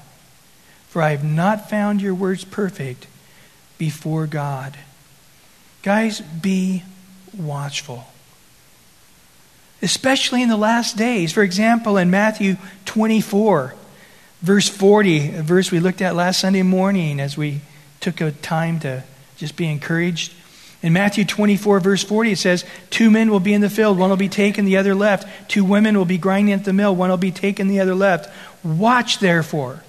for 0.88 1.02
I 1.02 1.12
have 1.12 1.24
not 1.24 1.70
found 1.70 2.02
your 2.02 2.16
words 2.16 2.44
perfect 2.44 3.08
before 3.78 4.28
God. 4.28 4.78
Guys, 5.84 6.22
be 6.22 6.84
watchful. 7.38 8.06
Especially 9.82 10.42
in 10.42 10.50
the 10.50 10.58
last 10.58 10.98
days. 10.98 11.32
For 11.32 11.44
example, 11.44 11.98
in 11.98 12.10
Matthew 12.10 12.56
24, 12.86 13.76
verse 14.46 14.70
40, 14.70 15.38
a 15.38 15.42
verse 15.42 15.72
we 15.72 15.80
looked 15.80 16.04
at 16.04 16.16
last 16.16 16.40
Sunday 16.40 16.62
morning 16.62 17.20
as 17.20 17.36
we 17.36 17.62
took 18.00 18.22
a 18.22 18.32
time 18.32 18.80
to 18.82 19.04
just 19.38 19.56
be 19.56 19.66
encouraged. 19.66 20.34
In 20.84 20.94
Matthew 20.94 21.26
24, 21.26 21.80
verse 21.80 22.04
40, 22.04 22.34
it 22.34 22.38
says, 22.38 22.64
Two 22.92 23.10
men 23.10 23.32
will 23.32 23.40
be 23.40 23.56
in 23.56 23.62
the 23.62 23.72
field, 23.72 23.98
one 23.98 24.12
will 24.12 24.18
be 24.18 24.30
taken, 24.30 24.66
the 24.66 24.78
other 24.78 24.94
left. 24.94 25.50
Two 25.50 25.66
women 25.66 25.98
will 25.98 26.06
be 26.06 26.20
grinding 26.20 26.54
at 26.54 26.64
the 26.64 26.74
mill, 26.74 26.96
one 26.96 27.10
will 27.10 27.18
be 27.18 27.32
taken, 27.32 27.68
the 27.68 27.80
other 27.80 27.96
left. 27.96 28.32
Watch, 28.64 29.18
therefore, 29.18 29.84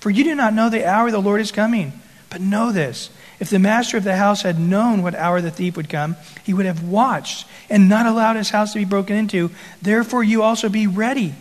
for 0.00 0.10
you 0.10 0.24
do 0.24 0.34
not 0.34 0.54
know 0.54 0.68
the 0.68 0.84
hour 0.84 1.12
the 1.12 1.20
Lord 1.20 1.40
is 1.40 1.52
coming. 1.52 1.92
But 2.30 2.40
know 2.40 2.72
this 2.72 3.10
if 3.38 3.48
the 3.48 3.60
master 3.60 3.96
of 3.96 4.02
the 4.02 4.16
house 4.16 4.42
had 4.42 4.58
known 4.58 5.02
what 5.02 5.14
hour 5.14 5.40
the 5.40 5.52
thief 5.52 5.76
would 5.76 5.88
come, 5.88 6.16
he 6.42 6.52
would 6.52 6.66
have 6.66 6.82
watched 6.82 7.46
and 7.68 7.88
not 7.88 8.06
allowed 8.06 8.34
his 8.34 8.50
house 8.50 8.72
to 8.72 8.80
be 8.80 8.84
broken 8.84 9.16
into. 9.16 9.50
Therefore, 9.80 10.24
you 10.24 10.42
also 10.42 10.68
be 10.68 10.88
ready, 10.88 11.34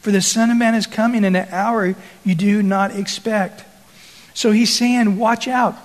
for 0.00 0.10
the 0.10 0.22
Son 0.22 0.50
of 0.50 0.56
Man 0.56 0.74
is 0.74 0.86
coming 0.86 1.24
in 1.24 1.36
an 1.36 1.48
hour 1.50 1.94
you 2.24 2.34
do 2.34 2.62
not 2.62 2.94
expect. 2.94 3.64
So 4.34 4.50
he's 4.50 4.74
saying, 4.74 5.18
Watch 5.18 5.48
out. 5.48 5.76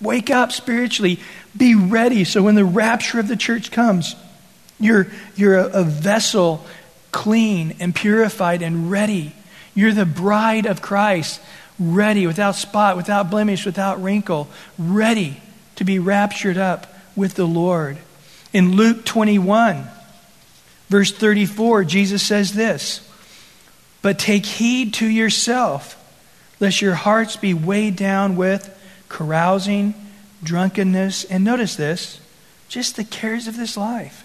Wake 0.00 0.30
up 0.30 0.50
spiritually. 0.50 1.20
Be 1.56 1.74
ready 1.74 2.24
so 2.24 2.42
when 2.42 2.56
the 2.56 2.64
rapture 2.64 3.20
of 3.20 3.28
the 3.28 3.36
church 3.36 3.70
comes, 3.70 4.16
you're, 4.80 5.06
you're 5.36 5.58
a, 5.58 5.66
a 5.80 5.84
vessel 5.84 6.66
clean 7.12 7.76
and 7.78 7.94
purified 7.94 8.62
and 8.62 8.90
ready. 8.90 9.34
You're 9.74 9.92
the 9.92 10.06
bride 10.06 10.66
of 10.66 10.82
Christ, 10.82 11.40
ready, 11.78 12.26
without 12.26 12.56
spot, 12.56 12.96
without 12.96 13.30
blemish, 13.30 13.64
without 13.64 14.02
wrinkle, 14.02 14.48
ready 14.78 15.40
to 15.76 15.84
be 15.84 15.98
raptured 15.98 16.56
up 16.56 16.92
with 17.14 17.34
the 17.34 17.46
Lord. 17.46 17.98
In 18.52 18.76
Luke 18.76 19.04
21, 19.04 19.86
verse 20.88 21.12
34, 21.12 21.84
Jesus 21.84 22.22
says 22.22 22.52
this 22.52 23.08
But 24.02 24.18
take 24.18 24.44
heed 24.44 24.94
to 24.94 25.06
yourself, 25.06 25.96
lest 26.60 26.82
your 26.82 26.94
hearts 26.94 27.36
be 27.36 27.54
weighed 27.54 27.96
down 27.96 28.36
with 28.36 28.68
carousing, 29.08 29.94
drunkenness, 30.42 31.24
and 31.24 31.44
notice 31.44 31.76
this 31.76 32.20
just 32.68 32.96
the 32.96 33.04
cares 33.04 33.46
of 33.46 33.56
this 33.56 33.76
life. 33.76 34.24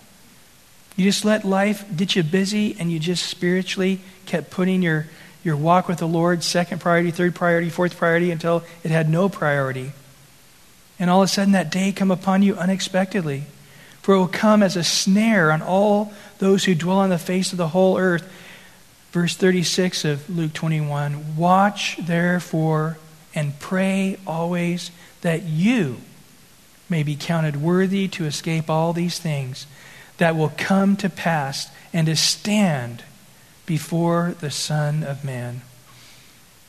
You 0.95 1.03
just 1.03 1.25
let 1.25 1.43
life 1.43 1.85
get 1.95 2.15
you 2.15 2.23
busy 2.23 2.75
and 2.79 2.91
you 2.91 2.97
just 2.97 3.25
spiritually 3.25 3.99
kept 4.25 4.49
putting 4.49 4.81
your, 4.81 5.05
your 5.43 5.55
walk 5.55 5.87
with 5.87 5.99
the 5.99 6.07
Lord 6.07 6.43
second 6.43 6.79
priority, 6.79 7.11
third 7.11 7.35
priority, 7.35 7.69
fourth 7.69 7.97
priority 7.97 8.31
until 8.31 8.63
it 8.83 8.89
had 8.89 9.09
no 9.09 9.29
priority. 9.29 9.91
And 10.97 11.09
all 11.09 11.21
of 11.21 11.25
a 11.25 11.27
sudden 11.27 11.51
that 11.51 11.69
day 11.69 11.91
come 11.91 12.09
upon 12.09 12.41
you 12.41 12.55
unexpectedly. 12.55 13.43
For 14.01 14.15
it 14.15 14.17
will 14.17 14.27
come 14.27 14.63
as 14.63 14.77
a 14.77 14.83
snare 14.83 15.51
on 15.51 15.61
all 15.61 16.13
those 16.39 16.63
who 16.63 16.73
dwell 16.73 16.99
on 16.99 17.09
the 17.09 17.17
face 17.17 17.51
of 17.51 17.57
the 17.57 17.67
whole 17.67 17.97
earth. 17.97 18.23
Verse 19.11 19.35
36 19.35 20.05
of 20.05 20.29
Luke 20.29 20.53
21 20.53 21.35
Watch 21.37 21.97
therefore 21.99 22.97
and 23.33 23.59
pray 23.59 24.17
always 24.25 24.91
that 25.21 25.43
you 25.43 25.97
may 26.89 27.03
be 27.03 27.15
counted 27.15 27.61
worthy 27.61 28.07
to 28.07 28.25
escape 28.25 28.69
all 28.69 28.93
these 28.93 29.19
things 29.19 29.67
that 30.17 30.35
will 30.35 30.51
come 30.57 30.95
to 30.97 31.09
pass 31.09 31.69
and 31.93 32.07
to 32.07 32.15
stand 32.15 33.03
before 33.65 34.35
the 34.39 34.51
Son 34.51 35.03
of 35.03 35.23
Man. 35.23 35.61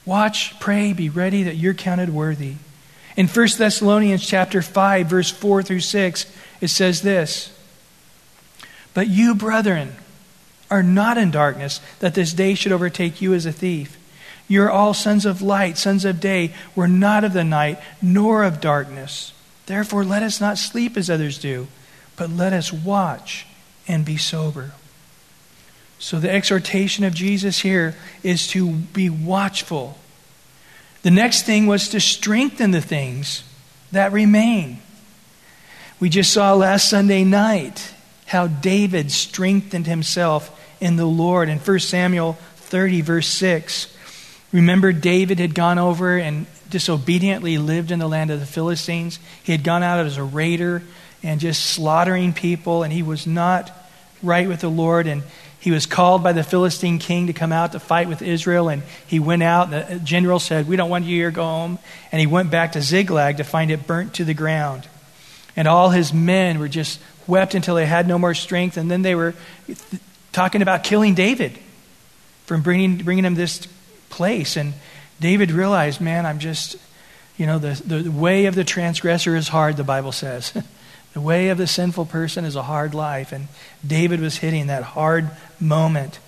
Watch, 0.05 0.59
pray, 0.59 0.93
be 0.93 1.09
ready 1.09 1.43
that 1.45 1.57
you're 1.57 1.75
counted 1.75 2.11
worthy. 2.11 2.55
In 3.17 3.27
1 3.27 3.49
Thessalonians 3.57 4.27
chapter 4.27 4.63
5 4.63 5.07
verse 5.07 5.31
4 5.31 5.63
through 5.63 5.81
6 5.81 6.27
it 6.61 6.69
says 6.69 7.03
this 7.03 7.53
But 8.95 9.09
you 9.09 9.35
brethren 9.35 9.95
are 10.71 10.83
not 10.83 11.19
in 11.19 11.31
darkness 11.31 11.81
that 12.01 12.15
this 12.15 12.33
day 12.33 12.55
should 12.55 12.73
overtake 12.73 13.21
you 13.21 13.35
as 13.35 13.47
a 13.47 13.53
thief. 13.53 13.99
You 14.49 14.63
are 14.63 14.71
all 14.71 14.95
sons 14.95 15.27
of 15.27 15.43
light 15.43 15.77
sons 15.77 16.05
of 16.05 16.21
day. 16.21 16.55
We're 16.75 16.87
not 16.87 17.25
of 17.25 17.33
the 17.33 17.45
night 17.45 17.79
nor 18.01 18.45
of 18.45 18.61
darkness. 18.61 19.33
Therefore 19.67 20.05
let 20.05 20.23
us 20.23 20.41
not 20.41 20.59
sleep 20.59 20.97
as 20.97 21.11
others 21.11 21.39
do 21.39 21.69
but 22.19 22.29
let 22.29 22.53
us 22.53 22.73
watch 22.73 23.47
and 23.87 24.05
be 24.05 24.19
sober. 24.19 24.73
So 26.01 26.21
the 26.21 26.31
exhortation 26.31 27.05
of 27.05 27.15
Jesus 27.15 27.61
here 27.61 27.95
is 28.23 28.49
to 28.49 28.71
be 28.73 29.09
watchful. 29.09 29.97
The 31.03 31.11
next 31.13 31.47
thing 31.47 31.67
was 31.67 31.89
to 31.91 32.01
strengthen 32.01 32.73
the 32.73 32.81
things 32.81 33.45
that 33.93 34.13
remain. 34.13 34.83
We 36.01 36.09
just 36.09 36.33
saw 36.33 36.55
last 36.55 36.91
Sunday 36.91 37.25
night 37.25 37.95
how 38.29 38.47
David 38.47 39.11
strengthened 39.11 39.87
himself 39.87 40.55
in 40.81 40.97
the 40.97 41.07
Lord 41.07 41.49
in 41.49 41.59
1 41.59 41.79
Samuel 41.79 42.35
30, 42.57 43.01
verse 43.01 43.27
6. 43.27 43.95
Remember, 44.53 44.93
David 44.93 45.39
had 45.39 45.55
gone 45.55 45.79
over 45.79 46.19
and 46.19 46.47
disobediently 46.69 47.57
lived 47.57 47.91
in 47.91 47.99
the 47.99 48.07
land 48.07 48.31
of 48.31 48.39
the 48.39 48.47
Philistines. 48.47 49.19
He 49.43 49.53
had 49.53 49.65
gone 49.65 49.83
out 49.83 50.05
as 50.05 50.19
a 50.19 50.23
raider 50.23 50.83
and 51.23 51.41
just 51.41 51.65
slaughtering 51.65 52.35
people, 52.35 52.83
and 52.83 52.93
he 52.93 53.03
was 53.03 53.27
not 53.27 53.73
right 54.23 54.47
with 54.47 54.61
the 54.61 54.69
Lord. 54.69 55.07
And 55.07 55.23
he 55.59 55.71
was 55.71 55.87
called 55.87 56.23
by 56.23 56.35
the 56.35 56.45
Philistine 56.45 56.99
king 56.99 57.29
to 57.29 57.33
come 57.33 57.51
out 57.51 57.73
to 57.73 57.81
fight 57.81 58.09
with 58.09 58.21
Israel, 58.21 58.69
and 58.69 58.83
he 59.07 59.19
went 59.21 59.43
out. 59.43 59.71
The 59.71 60.03
general 60.05 60.39
said, 60.39 60.69
We 60.69 60.77
don't 60.77 60.91
want 60.91 61.07
you 61.07 61.17
here, 61.17 61.31
go 61.31 61.45
home. 61.45 61.79
And 62.13 62.21
he 62.21 62.27
went 62.27 62.51
back 62.51 62.73
to 62.73 62.83
Ziklag 62.83 63.39
to 63.39 63.45
find 63.45 63.71
it 63.71 63.87
burnt 63.87 64.15
to 64.15 64.25
the 64.25 64.35
ground. 64.35 64.87
And 65.57 65.67
all 65.67 65.89
his 65.89 66.13
men 66.13 66.59
were 66.59 66.69
just 66.69 67.01
wept 67.29 67.55
until 67.55 67.77
they 67.77 67.87
had 67.87 68.09
no 68.09 68.19
more 68.19 68.35
strength, 68.35 68.77
and 68.77 68.91
then 68.91 69.03
they 69.03 69.15
were 69.15 69.35
talking 70.33 70.63
about 70.63 70.83
killing 70.83 71.15
David 71.15 71.57
from 72.47 72.63
bringing, 72.63 72.97
bringing 72.97 73.25
him 73.25 73.37
this 73.37 73.69
place. 74.11 74.57
And 74.57 74.73
David 75.21 75.53
realized, 75.53 76.01
Man, 76.01 76.27
I'm 76.27 76.41
just, 76.41 76.77
you 77.37 77.47
know, 77.47 77.59
the, 77.59 77.81
the 77.85 78.11
way 78.11 78.47
of 78.47 78.57
the 78.57 78.65
transgressor 78.65 79.37
is 79.37 79.49
hard, 79.49 79.77
the 79.77 79.85
Bible 79.85 80.13
says. 80.13 80.53
The 81.15 81.23
way 81.23 81.49
of 81.49 81.59
the 81.59 81.67
sinful 81.67 82.07
person 82.07 82.45
is 82.45 82.55
a 82.55 82.63
hard 82.63 82.95
life. 82.95 83.33
And 83.33 83.49
David 83.85 84.21
was 84.21 84.37
hitting 84.37 84.67
that 84.67 84.83
hard 84.83 85.31
moment. 85.59 86.19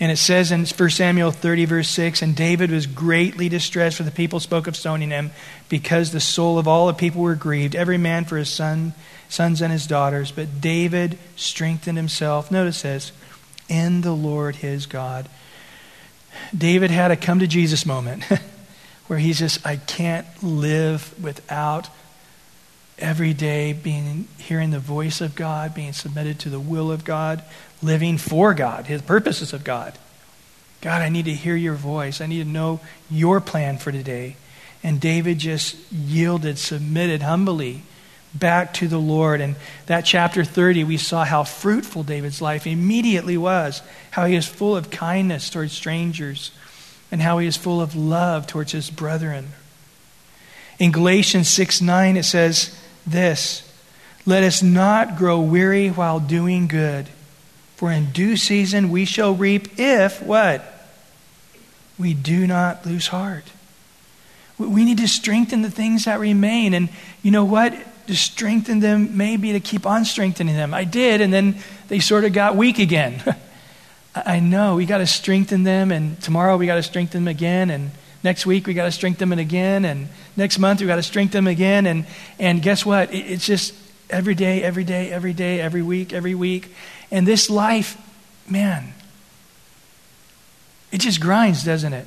And 0.00 0.10
it 0.10 0.16
says 0.16 0.50
in 0.50 0.66
1 0.66 0.90
Samuel 0.90 1.30
30, 1.30 1.64
verse 1.66 1.88
6 1.88 2.20
And 2.20 2.34
David 2.34 2.70
was 2.70 2.86
greatly 2.86 3.48
distressed, 3.48 3.96
for 3.96 4.02
the 4.02 4.10
people 4.10 4.40
spoke 4.40 4.66
of 4.66 4.76
stoning 4.76 5.10
him, 5.10 5.30
because 5.68 6.10
the 6.10 6.20
soul 6.20 6.58
of 6.58 6.66
all 6.66 6.88
the 6.88 6.92
people 6.92 7.22
were 7.22 7.36
grieved, 7.36 7.74
every 7.74 7.96
man 7.96 8.24
for 8.24 8.36
his 8.36 8.50
son, 8.50 8.94
sons 9.34 9.60
and 9.60 9.72
his 9.72 9.86
daughters. 9.86 10.30
But 10.30 10.60
David 10.60 11.18
strengthened 11.36 11.98
himself, 11.98 12.50
notice 12.50 12.82
this, 12.82 13.12
in 13.68 14.02
the 14.02 14.12
Lord 14.12 14.56
his 14.56 14.86
God. 14.86 15.28
David 16.56 16.90
had 16.90 17.10
a 17.10 17.16
come 17.16 17.40
to 17.40 17.46
Jesus 17.46 17.84
moment 17.84 18.24
where 19.06 19.18
he's 19.18 19.38
just, 19.38 19.66
I 19.66 19.76
can't 19.76 20.26
live 20.42 21.14
without 21.22 21.88
every 22.98 23.34
day 23.34 23.72
being 23.72 24.28
hearing 24.38 24.70
the 24.70 24.78
voice 24.78 25.20
of 25.20 25.34
God, 25.34 25.74
being 25.74 25.92
submitted 25.92 26.38
to 26.40 26.48
the 26.48 26.60
will 26.60 26.92
of 26.92 27.04
God, 27.04 27.42
living 27.82 28.18
for 28.18 28.54
God, 28.54 28.86
his 28.86 29.02
purposes 29.02 29.52
of 29.52 29.64
God. 29.64 29.98
God, 30.80 31.02
I 31.02 31.08
need 31.08 31.24
to 31.24 31.34
hear 31.34 31.56
your 31.56 31.74
voice. 31.74 32.20
I 32.20 32.26
need 32.26 32.44
to 32.44 32.48
know 32.48 32.80
your 33.10 33.40
plan 33.40 33.78
for 33.78 33.90
today. 33.90 34.36
And 34.82 35.00
David 35.00 35.38
just 35.38 35.76
yielded, 35.90 36.58
submitted 36.58 37.22
humbly 37.22 37.82
back 38.34 38.74
to 38.74 38.88
the 38.88 38.98
Lord. 38.98 39.40
And 39.40 39.56
that 39.86 40.02
chapter 40.02 40.44
30, 40.44 40.84
we 40.84 40.96
saw 40.96 41.24
how 41.24 41.44
fruitful 41.44 42.02
David's 42.02 42.42
life 42.42 42.66
immediately 42.66 43.36
was, 43.36 43.82
how 44.10 44.26
he 44.26 44.34
is 44.34 44.46
full 44.46 44.76
of 44.76 44.90
kindness 44.90 45.50
towards 45.50 45.72
strangers, 45.72 46.50
and 47.10 47.22
how 47.22 47.38
he 47.38 47.46
is 47.46 47.56
full 47.56 47.80
of 47.80 47.94
love 47.94 48.46
towards 48.46 48.72
his 48.72 48.90
brethren. 48.90 49.48
In 50.78 50.90
Galatians 50.90 51.48
6 51.48 51.80
9, 51.80 52.16
it 52.16 52.24
says, 52.24 52.76
this 53.06 53.62
Let 54.26 54.42
us 54.42 54.62
not 54.62 55.16
grow 55.16 55.40
weary 55.40 55.88
while 55.88 56.20
doing 56.20 56.66
good, 56.66 57.08
for 57.76 57.90
in 57.90 58.10
due 58.10 58.36
season 58.36 58.90
we 58.90 59.04
shall 59.04 59.34
reap 59.34 59.78
if 59.78 60.22
what? 60.22 60.70
We 61.98 62.14
do 62.14 62.46
not 62.46 62.84
lose 62.84 63.08
heart. 63.08 63.44
We 64.58 64.84
need 64.84 64.98
to 64.98 65.08
strengthen 65.08 65.62
the 65.62 65.70
things 65.70 66.04
that 66.04 66.20
remain. 66.20 66.74
And 66.74 66.88
you 67.22 67.30
know 67.30 67.44
what? 67.44 67.74
To 68.06 68.14
strengthen 68.14 68.80
them, 68.80 69.16
maybe 69.16 69.52
to 69.52 69.60
keep 69.60 69.86
on 69.86 70.04
strengthening 70.04 70.54
them. 70.54 70.74
I 70.74 70.84
did, 70.84 71.20
and 71.20 71.32
then 71.32 71.56
they 71.88 72.00
sort 72.00 72.24
of 72.24 72.32
got 72.34 72.54
weak 72.54 72.78
again. 72.78 73.22
I 74.14 74.40
know 74.40 74.76
we 74.76 74.86
got 74.86 74.98
to 74.98 75.06
strengthen 75.06 75.64
them, 75.64 75.90
and 75.90 76.20
tomorrow 76.20 76.56
we 76.56 76.66
got 76.66 76.76
to 76.76 76.82
strengthen 76.82 77.24
them 77.24 77.28
again, 77.28 77.70
and 77.70 77.90
next 78.22 78.46
week 78.46 78.66
we 78.66 78.74
got 78.74 78.84
to 78.84 78.92
strengthen 78.92 79.30
them 79.30 79.38
again, 79.38 79.84
and 79.84 80.08
next 80.36 80.58
month 80.58 80.80
we 80.80 80.86
got 80.86 80.96
to 80.96 81.02
strengthen 81.02 81.44
them 81.44 81.50
again. 81.50 81.86
And, 81.86 82.06
and 82.38 82.62
guess 82.62 82.84
what? 82.86 83.12
It, 83.12 83.30
it's 83.30 83.46
just 83.46 83.74
every 84.10 84.34
day, 84.34 84.62
every 84.62 84.84
day, 84.84 85.10
every 85.10 85.32
day, 85.32 85.60
every 85.60 85.82
week, 85.82 86.12
every 86.12 86.34
week. 86.34 86.74
And 87.10 87.26
this 87.26 87.50
life, 87.50 87.96
man, 88.48 88.92
it 90.92 91.00
just 91.00 91.20
grinds, 91.20 91.64
doesn't 91.64 91.92
it? 91.92 92.06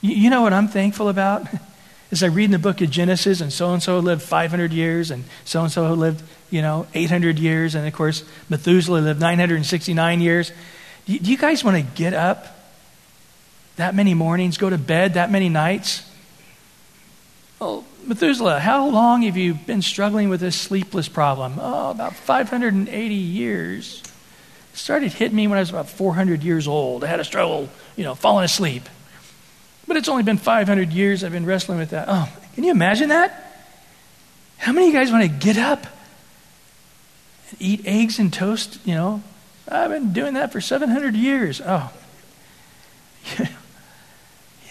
You, 0.00 0.14
you 0.14 0.30
know 0.30 0.42
what 0.42 0.52
I'm 0.52 0.68
thankful 0.68 1.08
about? 1.08 1.46
As 2.10 2.22
I 2.22 2.26
read 2.26 2.46
in 2.46 2.50
the 2.52 2.58
book 2.58 2.80
of 2.80 2.90
Genesis, 2.90 3.40
and 3.40 3.52
so 3.52 3.72
and 3.72 3.82
so 3.82 3.98
lived 3.98 4.22
500 4.22 4.72
years, 4.72 5.10
and 5.10 5.24
so 5.44 5.62
and 5.62 5.70
so 5.70 5.92
lived, 5.92 6.22
you 6.50 6.62
know, 6.62 6.86
800 6.94 7.38
years, 7.38 7.74
and 7.74 7.86
of 7.86 7.92
course, 7.92 8.24
Methuselah 8.48 9.00
lived 9.00 9.20
969 9.20 10.20
years. 10.20 10.52
Do 11.06 11.14
you 11.14 11.36
guys 11.36 11.62
want 11.62 11.76
to 11.76 11.82
get 11.82 12.14
up 12.14 12.56
that 13.76 13.94
many 13.94 14.14
mornings, 14.14 14.58
go 14.58 14.70
to 14.70 14.78
bed 14.78 15.14
that 15.14 15.30
many 15.30 15.48
nights, 15.48 16.02
Oh, 17.60 17.84
Methuselah, 18.06 18.60
how 18.60 18.88
long 18.88 19.22
have 19.22 19.36
you 19.36 19.54
been 19.54 19.82
struggling 19.82 20.28
with 20.28 20.40
this 20.40 20.54
sleepless 20.54 21.08
problem? 21.08 21.54
Oh, 21.60 21.90
about 21.90 22.14
580 22.14 23.14
years. 23.14 24.00
It 24.72 24.78
started 24.78 25.12
hitting 25.12 25.36
me 25.36 25.48
when 25.48 25.58
I 25.58 25.60
was 25.60 25.70
about 25.70 25.88
400 25.88 26.44
years 26.44 26.68
old. 26.68 27.02
I 27.02 27.08
had 27.08 27.18
a 27.18 27.24
struggle, 27.24 27.68
you 27.96 28.04
know, 28.04 28.14
falling 28.14 28.44
asleep. 28.44 28.88
But 29.88 29.96
it's 29.96 30.08
only 30.08 30.22
been 30.22 30.36
500 30.36 30.92
years 30.92 31.24
I've 31.24 31.32
been 31.32 31.46
wrestling 31.46 31.78
with 31.78 31.90
that. 31.90 32.04
Oh, 32.08 32.30
can 32.54 32.62
you 32.62 32.70
imagine 32.70 33.08
that? 33.08 33.46
How 34.58 34.72
many 34.72 34.88
of 34.88 34.92
you 34.92 34.98
guys 35.00 35.10
want 35.10 35.22
to 35.22 35.28
get 35.28 35.56
up 35.56 35.86
and 37.50 37.62
eat 37.62 37.86
eggs 37.86 38.18
and 38.18 38.30
toast? 38.30 38.78
You 38.84 38.94
know, 38.94 39.22
I've 39.66 39.90
been 39.90 40.12
doing 40.12 40.34
that 40.34 40.52
for 40.52 40.60
700 40.60 41.16
years. 41.16 41.62
Oh, 41.64 41.90
yeah, 43.38 43.48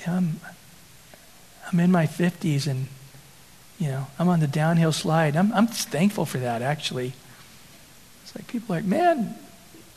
I'm, 0.08 0.39
I'm 1.71 1.80
in 1.80 1.91
my 1.91 2.06
50s 2.06 2.67
and, 2.67 2.88
you 3.80 3.88
know, 3.88 4.06
I'm 4.19 4.30
on 4.30 4.39
the 4.39 4.47
downhill 4.47 4.91
slide. 4.91 5.36
I'm, 5.36 5.51
I'm 5.51 5.65
thankful 5.65 6.27
for 6.27 6.38
that, 6.38 6.62
actually. 6.62 7.13
It's 8.21 8.36
like 8.36 8.45
people 8.45 8.75
are 8.75 8.80
like, 8.80 8.86
man, 8.86 9.36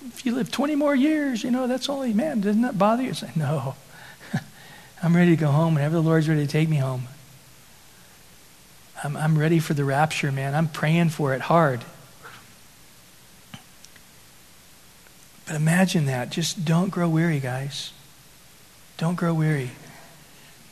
if 0.06 0.24
you 0.24 0.34
live 0.34 0.50
20 0.50 0.76
more 0.76 0.94
years, 0.94 1.44
you 1.44 1.50
know, 1.50 1.66
that's 1.66 1.90
only, 1.90 2.14
man, 2.14 2.40
doesn't 2.40 2.62
that 2.62 2.78
bother 2.78 3.02
you? 3.02 3.10
It's 3.10 3.22
like, 3.22 3.36
no. 3.36 3.74
I'm 5.02 5.16
ready 5.16 5.30
to 5.30 5.36
go 5.36 5.50
home 5.50 5.74
whenever 5.74 5.94
the 5.94 6.02
Lord's 6.02 6.28
ready 6.28 6.44
to 6.44 6.50
take 6.50 6.68
me 6.68 6.76
home. 6.76 7.08
I'm, 9.02 9.16
I'm 9.16 9.38
ready 9.38 9.58
for 9.58 9.74
the 9.74 9.84
rapture, 9.84 10.30
man. 10.30 10.54
I'm 10.54 10.68
praying 10.68 11.08
for 11.10 11.34
it 11.34 11.42
hard. 11.42 11.84
But 15.46 15.56
imagine 15.56 16.06
that. 16.06 16.30
Just 16.30 16.64
don't 16.64 16.90
grow 16.90 17.08
weary, 17.08 17.40
guys. 17.40 17.92
Don't 18.98 19.16
grow 19.16 19.32
weary 19.32 19.70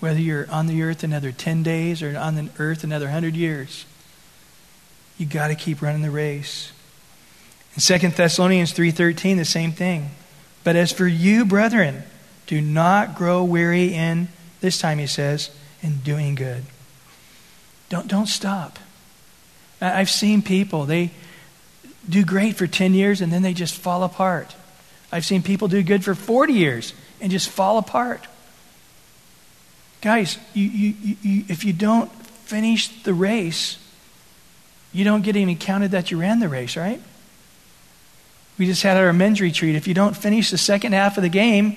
whether 0.00 0.20
you're 0.20 0.48
on 0.50 0.66
the 0.66 0.82
earth 0.82 1.02
another 1.02 1.32
10 1.32 1.62
days 1.62 2.02
or 2.02 2.16
on 2.16 2.36
the 2.36 2.48
earth 2.58 2.84
another 2.84 3.06
100 3.06 3.34
years. 3.34 3.84
You 5.16 5.26
got 5.26 5.48
to 5.48 5.54
keep 5.54 5.82
running 5.82 6.02
the 6.02 6.10
race. 6.10 6.72
In 7.74 7.80
2 7.80 8.08
Thessalonians 8.10 8.72
3:13 8.72 9.36
the 9.36 9.44
same 9.44 9.72
thing. 9.72 10.10
But 10.62 10.76
as 10.76 10.92
for 10.92 11.06
you 11.06 11.44
brethren, 11.44 12.04
do 12.48 12.60
not 12.60 13.14
grow 13.14 13.44
weary 13.44 13.94
in 13.94 14.26
this 14.60 14.78
time 14.78 14.98
he 14.98 15.06
says 15.06 15.50
in 15.82 15.98
doing 15.98 16.34
good. 16.34 16.64
Don't 17.88 18.08
don't 18.08 18.26
stop. 18.26 18.78
I've 19.80 20.10
seen 20.10 20.42
people 20.42 20.84
they 20.84 21.12
do 22.08 22.24
great 22.24 22.56
for 22.56 22.66
10 22.66 22.94
years 22.94 23.20
and 23.20 23.32
then 23.32 23.42
they 23.42 23.52
just 23.52 23.74
fall 23.74 24.02
apart. 24.02 24.56
I've 25.12 25.24
seen 25.24 25.42
people 25.42 25.68
do 25.68 25.82
good 25.82 26.02
for 26.02 26.14
40 26.14 26.52
years 26.52 26.94
and 27.20 27.30
just 27.30 27.48
fall 27.48 27.78
apart. 27.78 28.26
Guys, 30.00 30.38
you, 30.54 30.64
you, 30.64 31.16
you, 31.22 31.44
if 31.48 31.64
you 31.64 31.72
don't 31.72 32.10
finish 32.46 33.02
the 33.02 33.12
race, 33.12 33.78
you 34.92 35.04
don't 35.04 35.22
get 35.22 35.36
even 35.36 35.56
counted 35.56 35.90
that 35.90 36.10
you 36.10 36.20
ran 36.20 36.40
the 36.40 36.48
race, 36.48 36.76
right? 36.76 37.00
We 38.58 38.66
just 38.66 38.82
had 38.82 38.96
our 38.96 39.12
men's 39.12 39.40
retreat. 39.40 39.74
If 39.74 39.86
you 39.86 39.94
don't 39.94 40.16
finish 40.16 40.50
the 40.50 40.58
second 40.58 40.92
half 40.92 41.16
of 41.16 41.22
the 41.22 41.28
game, 41.28 41.76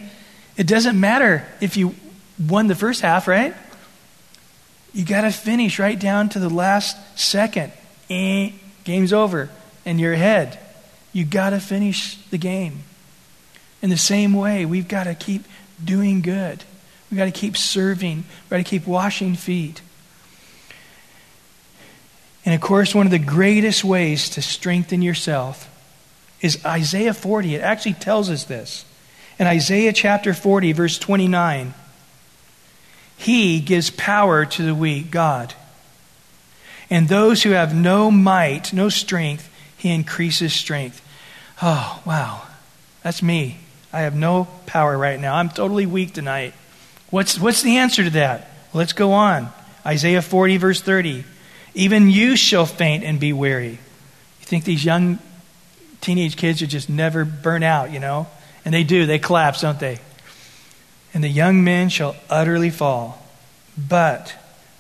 it 0.57 0.67
doesn't 0.67 0.99
matter 0.99 1.45
if 1.59 1.77
you 1.77 1.95
won 2.47 2.67
the 2.67 2.75
first 2.75 3.01
half, 3.01 3.27
right? 3.27 3.55
You 4.93 5.05
got 5.05 5.21
to 5.21 5.31
finish 5.31 5.79
right 5.79 5.99
down 5.99 6.29
to 6.29 6.39
the 6.39 6.49
last 6.49 6.97
second. 7.17 7.71
Eh, 8.09 8.51
game's 8.83 9.13
over. 9.13 9.49
And 9.85 9.99
you're 9.99 10.13
ahead. 10.13 10.59
You 11.13 11.25
got 11.25 11.51
to 11.51 11.59
finish 11.59 12.17
the 12.29 12.37
game. 12.37 12.83
In 13.81 13.89
the 13.89 13.97
same 13.97 14.33
way, 14.33 14.65
we've 14.65 14.87
got 14.87 15.05
to 15.05 15.15
keep 15.15 15.45
doing 15.83 16.21
good. 16.21 16.63
We've 17.09 17.17
got 17.17 17.25
to 17.25 17.31
keep 17.31 17.57
serving. 17.57 18.17
We've 18.17 18.49
got 18.49 18.57
to 18.57 18.63
keep 18.63 18.85
washing 18.85 19.35
feet. 19.35 19.81
And 22.45 22.55
of 22.55 22.61
course, 22.61 22.93
one 22.93 23.05
of 23.05 23.11
the 23.11 23.19
greatest 23.19 23.83
ways 23.83 24.29
to 24.31 24.41
strengthen 24.41 25.01
yourself 25.01 25.67
is 26.41 26.63
Isaiah 26.65 27.13
40. 27.13 27.55
It 27.55 27.61
actually 27.61 27.93
tells 27.93 28.29
us 28.29 28.45
this. 28.45 28.85
In 29.41 29.47
Isaiah 29.47 29.91
chapter 29.91 30.36
40, 30.36 30.71
verse 30.73 30.99
29, 30.99 31.73
He 33.17 33.60
gives 33.60 33.89
power 33.89 34.45
to 34.45 34.62
the 34.62 34.75
weak, 34.75 35.10
God. 35.10 35.56
And 36.91 37.10
those 37.10 37.41
who 37.41 37.49
have 37.49 37.73
no 37.73 38.12
might, 38.12 38.71
no 38.71 38.89
strength, 38.89 39.49
He 39.75 39.89
increases 39.89 40.54
strength. 40.54 41.01
Oh, 41.60 42.04
wow. 42.06 42.43
That's 43.01 43.23
me. 43.23 43.58
I 43.91 44.01
have 44.01 44.13
no 44.13 44.47
power 44.67 44.95
right 44.95 45.19
now. 45.19 45.34
I'm 45.34 45.49
totally 45.49 45.88
weak 45.88 46.13
tonight. 46.13 46.54
What's, 47.10 47.39
what's 47.39 47.63
the 47.63 47.77
answer 47.77 48.04
to 48.04 48.12
that? 48.12 48.51
Let's 48.75 48.93
go 48.93 49.12
on. 49.13 49.49
Isaiah 49.84 50.21
40, 50.21 50.58
verse 50.58 50.82
30. 50.82 51.23
Even 51.73 52.12
you 52.12 52.36
shall 52.36 52.67
faint 52.67 53.04
and 53.04 53.19
be 53.19 53.34
weary. 53.34 53.71
You 53.71 54.45
think 54.45 54.65
these 54.65 54.86
young 54.86 55.17
teenage 55.99 56.38
kids 56.38 56.62
are 56.62 56.67
just 56.67 56.91
never 56.91 57.25
burn 57.25 57.63
out, 57.63 57.89
you 57.89 57.99
know? 57.99 58.27
And 58.63 58.74
they 58.74 58.84
do. 58.84 59.06
They 59.06 59.19
collapse, 59.19 59.62
don't 59.62 59.80
they? 59.80 60.00
And 61.13 61.24
the 61.24 61.30
young 61.30 61.63
men 61.63 61.89
shall 61.89 62.15
utterly 62.30 62.69
fall. 62.69 63.26
But 63.78 64.36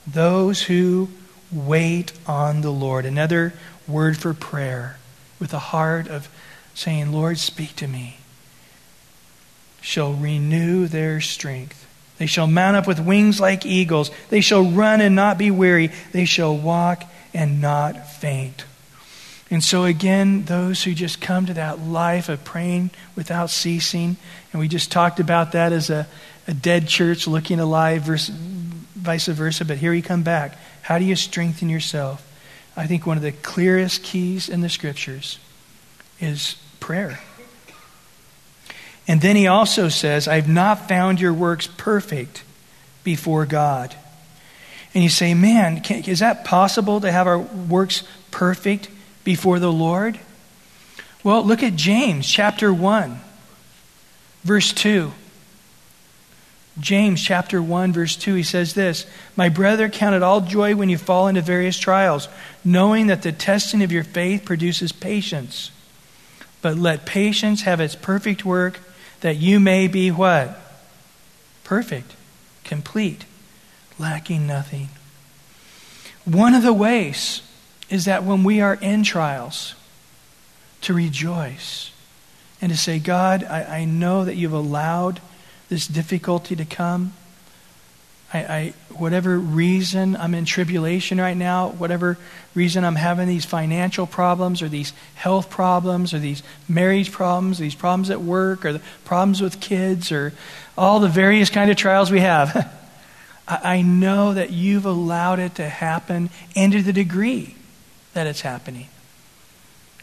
those 0.05 0.63
who 0.63 1.09
wait 1.51 2.13
on 2.25 2.61
the 2.61 2.71
Lord, 2.71 3.05
another 3.05 3.53
word 3.87 4.17
for 4.17 4.33
prayer, 4.33 4.97
with 5.39 5.53
a 5.53 5.59
heart 5.59 6.07
of 6.07 6.29
saying, 6.73 7.11
Lord, 7.11 7.37
speak 7.37 7.75
to 7.77 7.87
me, 7.87 8.17
shall 9.81 10.13
renew 10.13 10.87
their 10.87 11.19
strength. 11.19 11.87
They 12.17 12.27
shall 12.27 12.47
mount 12.47 12.77
up 12.77 12.87
with 12.87 12.99
wings 12.99 13.39
like 13.39 13.65
eagles. 13.65 14.11
They 14.29 14.41
shall 14.41 14.63
run 14.63 15.01
and 15.01 15.15
not 15.15 15.39
be 15.39 15.49
weary. 15.49 15.91
They 16.11 16.25
shall 16.25 16.55
walk 16.55 17.03
and 17.33 17.59
not 17.59 18.07
faint. 18.07 18.65
And 19.51 19.61
so, 19.61 19.83
again, 19.83 20.45
those 20.45 20.81
who 20.81 20.93
just 20.93 21.19
come 21.19 21.45
to 21.47 21.53
that 21.55 21.79
life 21.79 22.29
of 22.29 22.45
praying 22.45 22.89
without 23.17 23.49
ceasing, 23.49 24.15
and 24.53 24.61
we 24.61 24.69
just 24.69 24.93
talked 24.93 25.19
about 25.19 25.51
that 25.51 25.73
as 25.73 25.89
a, 25.89 26.07
a 26.47 26.53
dead 26.53 26.87
church 26.87 27.27
looking 27.27 27.59
alive, 27.59 28.03
vice 28.03 29.27
versa, 29.27 29.65
but 29.65 29.77
here 29.77 29.93
you 29.93 30.01
come 30.01 30.23
back. 30.23 30.57
How 30.83 30.97
do 30.97 31.03
you 31.03 31.17
strengthen 31.17 31.67
yourself? 31.67 32.25
I 32.77 32.87
think 32.87 33.05
one 33.05 33.17
of 33.17 33.23
the 33.23 33.33
clearest 33.33 34.03
keys 34.03 34.47
in 34.47 34.61
the 34.61 34.69
scriptures 34.69 35.37
is 36.21 36.55
prayer. 36.79 37.19
And 39.05 39.19
then 39.19 39.35
he 39.35 39.47
also 39.47 39.89
says, 39.89 40.29
I've 40.29 40.47
not 40.47 40.87
found 40.87 41.19
your 41.19 41.33
works 41.33 41.67
perfect 41.67 42.43
before 43.03 43.45
God. 43.45 43.93
And 44.93 45.03
you 45.03 45.09
say, 45.09 45.33
man, 45.33 45.81
can, 45.81 46.05
is 46.05 46.19
that 46.19 46.45
possible 46.45 47.01
to 47.01 47.11
have 47.11 47.27
our 47.27 47.39
works 47.39 48.03
perfect 48.29 48.87
before 49.23 49.59
the 49.59 49.71
Lord? 49.71 50.19
Well, 51.23 51.43
look 51.43 51.63
at 51.63 51.75
James 51.75 52.27
chapter 52.27 52.73
1, 52.73 53.19
verse 54.43 54.73
2. 54.73 55.11
James 56.79 57.21
chapter 57.21 57.61
1, 57.61 57.91
verse 57.91 58.15
2, 58.15 58.33
he 58.33 58.43
says 58.43 58.73
this 58.73 59.05
My 59.35 59.49
brother, 59.49 59.89
count 59.89 60.15
it 60.15 60.23
all 60.23 60.41
joy 60.41 60.75
when 60.75 60.89
you 60.89 60.97
fall 60.97 61.27
into 61.27 61.41
various 61.41 61.77
trials, 61.77 62.27
knowing 62.63 63.07
that 63.07 63.21
the 63.21 63.31
testing 63.31 63.83
of 63.83 63.91
your 63.91 64.03
faith 64.03 64.45
produces 64.45 64.91
patience. 64.91 65.71
But 66.61 66.77
let 66.77 67.05
patience 67.05 67.63
have 67.63 67.79
its 67.79 67.95
perfect 67.95 68.45
work 68.45 68.79
that 69.21 69.37
you 69.37 69.59
may 69.59 69.87
be 69.87 70.11
what? 70.11 70.59
Perfect, 71.63 72.15
complete, 72.63 73.25
lacking 73.99 74.47
nothing. 74.47 74.89
One 76.25 76.53
of 76.53 76.63
the 76.63 76.73
ways 76.73 77.41
is 77.91 78.05
that 78.05 78.23
when 78.23 78.43
we 78.43 78.61
are 78.61 78.73
in 78.75 79.03
trials, 79.03 79.75
to 80.81 80.93
rejoice 80.93 81.91
and 82.61 82.71
to 82.71 82.77
say, 82.77 82.99
God, 82.99 83.43
I, 83.43 83.79
I 83.79 83.85
know 83.85 84.25
that 84.25 84.35
you've 84.35 84.53
allowed 84.53 85.19
this 85.69 85.87
difficulty 85.87 86.55
to 86.55 86.65
come. 86.65 87.13
I, 88.33 88.39
I, 88.39 88.73
whatever 88.89 89.37
reason 89.37 90.15
I'm 90.15 90.33
in 90.33 90.45
tribulation 90.45 91.19
right 91.19 91.35
now, 91.35 91.69
whatever 91.69 92.17
reason 92.55 92.83
I'm 92.83 92.95
having 92.95 93.27
these 93.27 93.45
financial 93.45 94.07
problems 94.07 94.61
or 94.61 94.69
these 94.69 94.93
health 95.15 95.49
problems 95.49 96.13
or 96.13 96.19
these 96.19 96.43
marriage 96.67 97.11
problems, 97.11 97.57
these 97.57 97.75
problems 97.75 98.09
at 98.09 98.21
work 98.21 98.65
or 98.65 98.73
the 98.73 98.81
problems 99.05 99.41
with 99.41 99.59
kids 99.59 100.11
or 100.11 100.33
all 100.77 100.99
the 100.99 101.09
various 101.09 101.49
kind 101.49 101.69
of 101.69 101.77
trials 101.77 102.11
we 102.11 102.21
have, 102.21 102.73
I, 103.47 103.77
I 103.77 103.81
know 103.81 104.33
that 104.33 104.51
you've 104.51 104.85
allowed 104.85 105.39
it 105.39 105.55
to 105.55 105.67
happen 105.67 106.29
and 106.55 106.71
to 106.73 106.81
the 106.81 106.93
degree 106.93 107.55
that 108.13 108.27
it's 108.27 108.41
happening. 108.41 108.87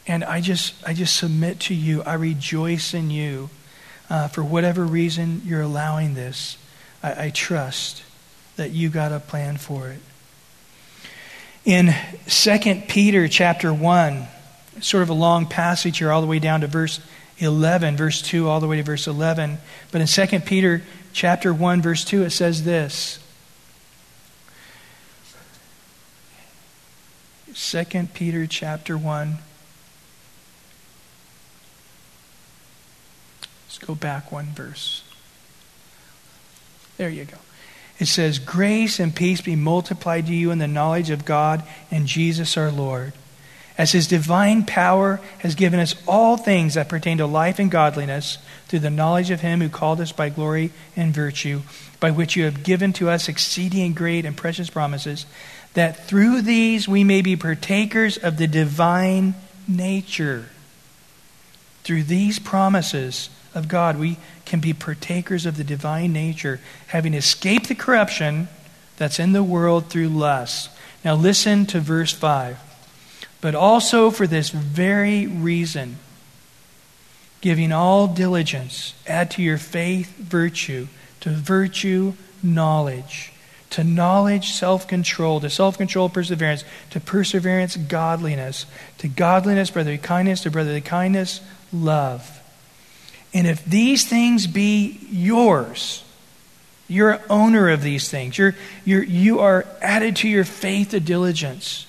And 0.06 0.24
I 0.24 0.40
just, 0.40 0.74
I 0.86 0.94
just 0.94 1.16
submit 1.16 1.60
to 1.60 1.74
you. 1.74 2.02
I 2.02 2.14
rejoice 2.14 2.94
in 2.94 3.10
you 3.10 3.50
uh, 4.08 4.28
for 4.28 4.42
whatever 4.42 4.84
reason 4.84 5.42
you're 5.44 5.60
allowing 5.60 6.14
this. 6.14 6.56
I, 7.02 7.26
I 7.26 7.30
trust 7.30 8.02
that 8.56 8.70
you 8.70 8.88
got 8.88 9.12
a 9.12 9.20
plan 9.20 9.56
for 9.58 9.88
it. 9.88 10.00
In 11.64 11.94
2 12.26 12.82
Peter 12.88 13.28
chapter 13.28 13.72
1, 13.74 14.26
sort 14.80 15.02
of 15.02 15.10
a 15.10 15.14
long 15.14 15.46
passage 15.46 15.98
here 15.98 16.10
all 16.10 16.20
the 16.20 16.26
way 16.26 16.38
down 16.38 16.62
to 16.62 16.66
verse 16.66 17.00
11, 17.38 17.96
verse 17.96 18.22
2 18.22 18.48
all 18.48 18.60
the 18.60 18.66
way 18.66 18.76
to 18.76 18.82
verse 18.82 19.06
11, 19.06 19.58
but 19.92 20.00
in 20.00 20.06
2 20.06 20.40
Peter 20.40 20.82
chapter 21.12 21.52
1 21.52 21.82
verse 21.82 22.04
2 22.04 22.22
it 22.22 22.30
says 22.30 22.64
this. 22.64 23.18
2 27.58 27.84
Peter 28.14 28.46
chapter 28.46 28.96
1 28.96 29.38
Let's 33.66 33.78
go 33.78 33.94
back 33.94 34.32
one 34.32 34.46
verse. 34.46 35.02
There 36.96 37.10
you 37.10 37.24
go. 37.24 37.36
It 37.98 38.06
says, 38.06 38.38
Grace 38.38 38.98
and 38.98 39.14
peace 39.14 39.40
be 39.40 39.56
multiplied 39.56 40.26
to 40.26 40.34
you 40.34 40.50
in 40.50 40.58
the 40.58 40.66
knowledge 40.68 41.10
of 41.10 41.24
God 41.24 41.62
and 41.90 42.06
Jesus 42.06 42.56
our 42.56 42.70
Lord, 42.70 43.12
as 43.76 43.92
his 43.92 44.06
divine 44.06 44.64
power 44.64 45.20
has 45.40 45.54
given 45.54 45.80
us 45.80 45.94
all 46.06 46.36
things 46.36 46.74
that 46.74 46.88
pertain 46.88 47.18
to 47.18 47.26
life 47.26 47.58
and 47.58 47.70
godliness 47.70 48.38
through 48.68 48.78
the 48.78 48.88
knowledge 48.88 49.30
of 49.30 49.40
him 49.40 49.60
who 49.60 49.68
called 49.68 50.00
us 50.00 50.12
by 50.12 50.28
glory 50.28 50.70
and 50.96 51.12
virtue, 51.12 51.62
by 52.00 52.10
which 52.10 52.36
you 52.36 52.44
have 52.44 52.62
given 52.62 52.92
to 52.94 53.10
us 53.10 53.28
exceeding 53.28 53.92
great 53.92 54.24
and 54.24 54.36
precious 54.36 54.70
promises, 54.70 55.26
that 55.74 56.06
through 56.06 56.42
these 56.42 56.88
we 56.88 57.04
may 57.04 57.22
be 57.22 57.36
partakers 57.36 58.16
of 58.16 58.36
the 58.36 58.46
divine 58.46 59.34
nature. 59.66 60.46
Through 61.84 62.04
these 62.04 62.38
promises, 62.38 63.30
of 63.54 63.68
God, 63.68 63.98
we 63.98 64.18
can 64.44 64.60
be 64.60 64.72
partakers 64.72 65.46
of 65.46 65.56
the 65.56 65.64
divine 65.64 66.12
nature, 66.12 66.60
having 66.88 67.14
escaped 67.14 67.68
the 67.68 67.74
corruption 67.74 68.48
that's 68.96 69.18
in 69.18 69.32
the 69.32 69.42
world 69.42 69.86
through 69.86 70.08
lust. 70.08 70.70
Now, 71.04 71.14
listen 71.14 71.66
to 71.66 71.80
verse 71.80 72.12
5. 72.12 72.58
But 73.40 73.54
also 73.54 74.10
for 74.10 74.26
this 74.26 74.50
very 74.50 75.26
reason, 75.26 75.98
giving 77.40 77.72
all 77.72 78.08
diligence, 78.08 78.94
add 79.06 79.30
to 79.32 79.42
your 79.42 79.58
faith 79.58 80.16
virtue, 80.16 80.88
to 81.28 81.34
virtue 81.34 82.14
knowledge, 82.42 83.32
to 83.70 83.84
knowledge 83.84 84.52
self 84.52 84.88
control, 84.88 85.40
to 85.40 85.50
self 85.50 85.76
control 85.76 86.08
perseverance, 86.08 86.64
to 86.90 87.00
perseverance 87.00 87.76
godliness, 87.76 88.66
to 88.98 89.08
godliness 89.08 89.70
brotherly 89.70 89.98
kindness, 89.98 90.42
to 90.42 90.50
brotherly 90.50 90.80
kindness 90.80 91.40
love. 91.72 92.34
And 93.34 93.46
if 93.46 93.64
these 93.64 94.08
things 94.08 94.46
be 94.46 94.98
yours, 95.10 96.02
you're 96.88 97.12
an 97.12 97.20
owner 97.28 97.68
of 97.68 97.82
these 97.82 98.08
things. 98.08 98.38
You're, 98.38 98.54
you're, 98.86 99.02
you 99.02 99.40
are 99.40 99.66
added 99.82 100.16
to 100.16 100.28
your 100.28 100.44
faith 100.44 100.94
a 100.94 101.00
diligence. 101.00 101.86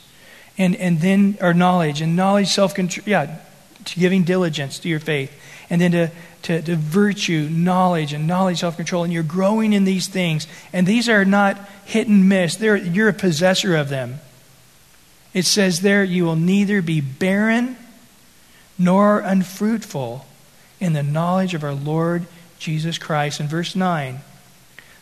And, 0.58 0.76
and 0.76 1.00
then, 1.00 1.38
or 1.40 1.54
knowledge, 1.54 2.02
and 2.02 2.18
knowledge, 2.18 2.50
self 2.50 2.74
control, 2.76 3.06
yeah, 3.08 3.38
to 3.86 4.00
giving 4.00 4.24
diligence 4.24 4.80
to 4.80 4.90
your 4.90 5.00
faith. 5.00 5.32
And 5.70 5.80
then 5.80 5.92
to, 5.92 6.12
to, 6.50 6.60
to 6.64 6.76
virtue, 6.76 7.48
knowledge, 7.48 8.12
and 8.12 8.26
knowledge, 8.26 8.60
self 8.60 8.76
control. 8.76 9.04
And 9.04 9.14
you're 9.14 9.22
growing 9.22 9.72
in 9.72 9.84
these 9.84 10.08
things. 10.08 10.48
And 10.74 10.88
these 10.88 11.08
are 11.08 11.24
not 11.24 11.60
hit 11.86 12.08
and 12.08 12.28
miss, 12.28 12.56
They're, 12.56 12.76
you're 12.76 13.10
a 13.10 13.14
possessor 13.14 13.76
of 13.76 13.90
them. 13.90 14.16
It 15.32 15.46
says 15.46 15.82
there, 15.82 16.04
you 16.04 16.26
will 16.26 16.36
neither 16.36 16.82
be 16.82 17.02
barren 17.02 17.78
nor 18.80 19.20
unfruitful 19.20 20.26
in 20.80 20.94
the 20.94 21.04
knowledge 21.04 21.54
of 21.54 21.64
our 21.64 21.76
Lord 21.76 22.26
Jesus 22.58 22.98
Christ. 22.98 23.40
In 23.40 23.48
verse 23.48 23.76
9, 23.76 24.20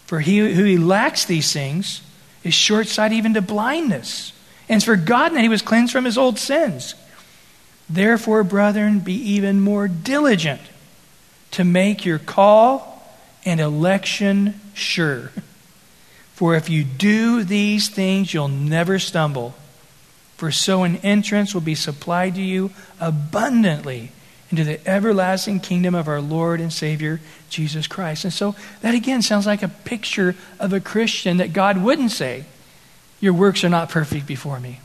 for 0.05 0.19
he 0.19 0.39
who 0.39 0.85
lacks 0.85 1.23
these 1.23 1.53
things 1.53 2.01
is 2.43 2.53
short 2.53 2.87
sighted 2.87 3.17
even 3.17 3.35
to 3.35 3.41
blindness, 3.41 4.33
and 4.67 4.75
has 4.75 4.83
forgotten 4.83 5.35
that 5.35 5.43
he 5.43 5.49
was 5.49 5.61
cleansed 5.61 5.93
from 5.93 6.03
his 6.03 6.17
old 6.17 6.37
sins. 6.37 6.93
Therefore, 7.89 8.43
brethren, 8.43 8.99
be 8.99 9.13
even 9.13 9.61
more 9.61 9.87
diligent 9.87 10.59
to 11.57 11.63
make 11.63 12.05
your 12.05 12.19
call 12.19 13.03
and 13.43 13.59
election 13.59 14.53
sure. 14.75 15.31
For 16.35 16.53
if 16.53 16.69
you 16.69 16.83
do 16.83 17.43
these 17.43 17.89
things, 17.89 18.31
you'll 18.31 18.47
never 18.47 18.99
stumble. 18.99 19.55
For 20.35 20.51
so 20.51 20.83
an 20.83 20.97
entrance 20.97 21.55
will 21.55 21.61
be 21.61 21.73
supplied 21.73 22.35
to 22.35 22.43
you 22.43 22.69
abundantly 22.99 24.11
into 24.51 24.63
the 24.63 24.87
everlasting 24.87 25.59
kingdom 25.59 25.95
of 25.95 26.07
our 26.07 26.21
Lord 26.21 26.61
and 26.61 26.71
Savior, 26.71 27.19
Jesus 27.49 27.87
Christ. 27.87 28.23
And 28.23 28.31
so 28.31 28.55
that 28.81 28.93
again 28.93 29.23
sounds 29.23 29.47
like 29.47 29.63
a 29.63 29.67
picture 29.67 30.35
of 30.59 30.73
a 30.73 30.79
Christian 30.79 31.37
that 31.37 31.53
God 31.53 31.81
wouldn't 31.81 32.11
say, 32.11 32.45
Your 33.19 33.33
works 33.33 33.63
are 33.63 33.69
not 33.69 33.89
perfect 33.89 34.27
before 34.27 34.59
me. 34.59 34.79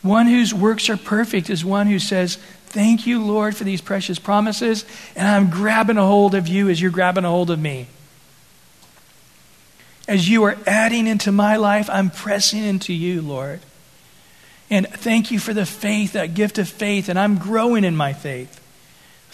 One 0.00 0.28
whose 0.28 0.54
works 0.54 0.88
are 0.88 0.96
perfect 0.96 1.50
is 1.50 1.62
one 1.62 1.88
who 1.88 1.98
says, 1.98 2.38
Thank 2.76 3.06
you, 3.06 3.24
Lord, 3.24 3.56
for 3.56 3.64
these 3.64 3.80
precious 3.80 4.18
promises, 4.18 4.84
and 5.14 5.26
I'm 5.26 5.48
grabbing 5.48 5.96
a 5.96 6.04
hold 6.04 6.34
of 6.34 6.46
you 6.46 6.68
as 6.68 6.78
you're 6.78 6.90
grabbing 6.90 7.24
a 7.24 7.30
hold 7.30 7.50
of 7.50 7.58
me. 7.58 7.86
As 10.06 10.28
you 10.28 10.44
are 10.44 10.58
adding 10.66 11.06
into 11.06 11.32
my 11.32 11.56
life, 11.56 11.88
I'm 11.88 12.10
pressing 12.10 12.62
into 12.62 12.92
you, 12.92 13.22
Lord. 13.22 13.60
And 14.68 14.86
thank 14.86 15.30
you 15.30 15.38
for 15.38 15.54
the 15.54 15.64
faith, 15.64 16.12
that 16.12 16.34
gift 16.34 16.58
of 16.58 16.68
faith, 16.68 17.08
and 17.08 17.18
I'm 17.18 17.38
growing 17.38 17.82
in 17.82 17.96
my 17.96 18.12
faith. 18.12 18.60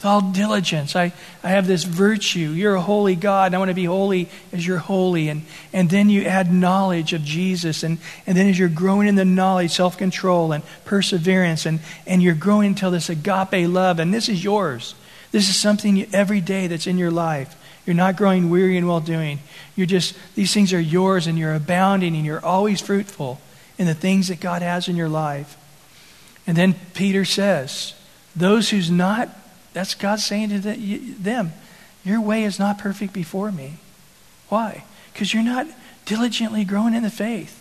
With 0.02 0.06
all 0.06 0.20
diligence, 0.20 0.96
I, 0.96 1.12
I 1.44 1.50
have 1.50 1.68
this 1.68 1.84
virtue. 1.84 2.50
You're 2.50 2.74
a 2.74 2.80
holy 2.80 3.14
God, 3.14 3.46
and 3.46 3.54
I 3.54 3.58
want 3.58 3.68
to 3.68 3.74
be 3.74 3.84
holy 3.84 4.28
as 4.52 4.66
you're 4.66 4.78
holy. 4.78 5.28
And, 5.28 5.42
and 5.72 5.88
then 5.88 6.10
you 6.10 6.24
add 6.24 6.52
knowledge 6.52 7.12
of 7.12 7.22
Jesus. 7.22 7.84
And, 7.84 7.98
and 8.26 8.36
then 8.36 8.48
as 8.48 8.58
you're 8.58 8.68
growing 8.68 9.06
in 9.06 9.14
the 9.14 9.24
knowledge, 9.24 9.70
self 9.70 9.96
control 9.96 10.50
and 10.50 10.64
perseverance, 10.84 11.66
and, 11.66 11.78
and 12.04 12.20
you're 12.20 12.34
growing 12.34 12.70
until 12.70 12.90
this 12.90 13.10
agape 13.10 13.68
love, 13.68 14.00
and 14.00 14.12
this 14.12 14.28
is 14.28 14.42
yours. 14.42 14.96
This 15.30 15.48
is 15.48 15.54
something 15.54 15.94
you, 15.94 16.08
every 16.12 16.40
day 16.40 16.66
that's 16.66 16.88
in 16.88 16.98
your 16.98 17.12
life. 17.12 17.56
You're 17.86 17.94
not 17.94 18.16
growing 18.16 18.50
weary 18.50 18.76
in 18.76 18.88
well 18.88 18.98
doing. 18.98 19.38
You're 19.76 19.86
just, 19.86 20.16
these 20.34 20.52
things 20.52 20.72
are 20.72 20.80
yours 20.80 21.28
and 21.28 21.38
you're 21.38 21.54
abounding 21.54 22.16
and 22.16 22.26
you're 22.26 22.44
always 22.44 22.80
fruitful 22.80 23.40
in 23.78 23.86
the 23.86 23.94
things 23.94 24.26
that 24.26 24.40
God 24.40 24.62
has 24.62 24.88
in 24.88 24.96
your 24.96 25.08
life. 25.08 25.56
And 26.44 26.56
then 26.56 26.74
Peter 26.92 27.24
says, 27.24 27.94
those 28.34 28.70
who's 28.70 28.90
not, 28.90 29.28
that's 29.72 29.94
God 29.94 30.20
saying 30.20 30.50
to 30.50 30.58
them, 30.58 31.52
your 32.04 32.20
way 32.20 32.44
is 32.44 32.58
not 32.58 32.78
perfect 32.78 33.12
before 33.12 33.52
me. 33.52 33.74
Why? 34.48 34.84
Because 35.12 35.32
you're 35.32 35.42
not 35.42 35.66
diligently 36.04 36.64
growing 36.64 36.94
in 36.94 37.02
the 37.02 37.10
faith. 37.10 37.58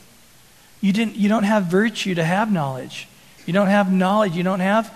You, 0.82 0.92
didn't, 0.92 1.16
you 1.16 1.30
don't 1.30 1.44
have 1.44 1.66
virtue 1.66 2.16
to 2.16 2.24
have 2.24 2.52
knowledge. 2.52 3.08
You 3.46 3.54
don't 3.54 3.68
have 3.68 3.92
knowledge. 3.92 4.36
You 4.36 4.44
don't 4.44 4.60
have 4.62 4.92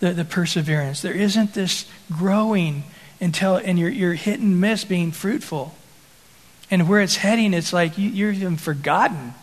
the, 0.00 0.12
the 0.12 0.24
perseverance. 0.24 1.02
There 1.02 1.14
isn't 1.14 1.54
this 1.54 1.86
growing 2.10 2.82
until, 3.20 3.56
and 3.56 3.78
you're, 3.78 3.90
you're 3.90 4.14
hit 4.14 4.40
and 4.40 4.60
miss 4.60 4.84
being 4.84 5.12
fruitful. 5.12 5.74
And 6.70 6.88
where 6.88 7.00
it's 7.00 7.16
heading, 7.16 7.54
it's 7.54 7.72
like 7.72 7.96
you, 7.96 8.10
you're 8.10 8.32
even 8.32 8.56
forgotten 8.56 9.34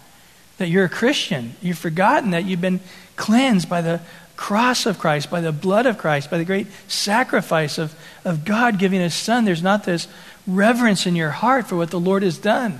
that 0.57 0.69
you're 0.69 0.85
a 0.85 0.89
Christian. 0.89 1.55
You've 1.61 1.77
forgotten 1.77 2.31
that 2.31 2.45
you've 2.45 2.61
been 2.61 2.79
cleansed 3.15 3.69
by 3.69 3.81
the 3.81 4.01
cross 4.37 4.85
of 4.85 4.99
Christ, 4.99 5.29
by 5.29 5.41
the 5.41 5.51
blood 5.51 5.85
of 5.85 5.97
Christ, 5.97 6.31
by 6.31 6.37
the 6.37 6.45
great 6.45 6.67
sacrifice 6.87 7.77
of, 7.77 7.93
of 8.23 8.45
God 8.45 8.79
giving 8.79 9.01
his 9.01 9.15
son. 9.15 9.43
There's 9.43 9.63
not 9.63 9.83
this 9.83 10.07
reverence 10.45 11.05
in 11.05 11.15
your 11.15 11.31
heart 11.31 11.67
for 11.67 11.75
what 11.75 11.89
the 11.89 11.99
Lord 11.99 12.23
has 12.23 12.37
done. 12.37 12.79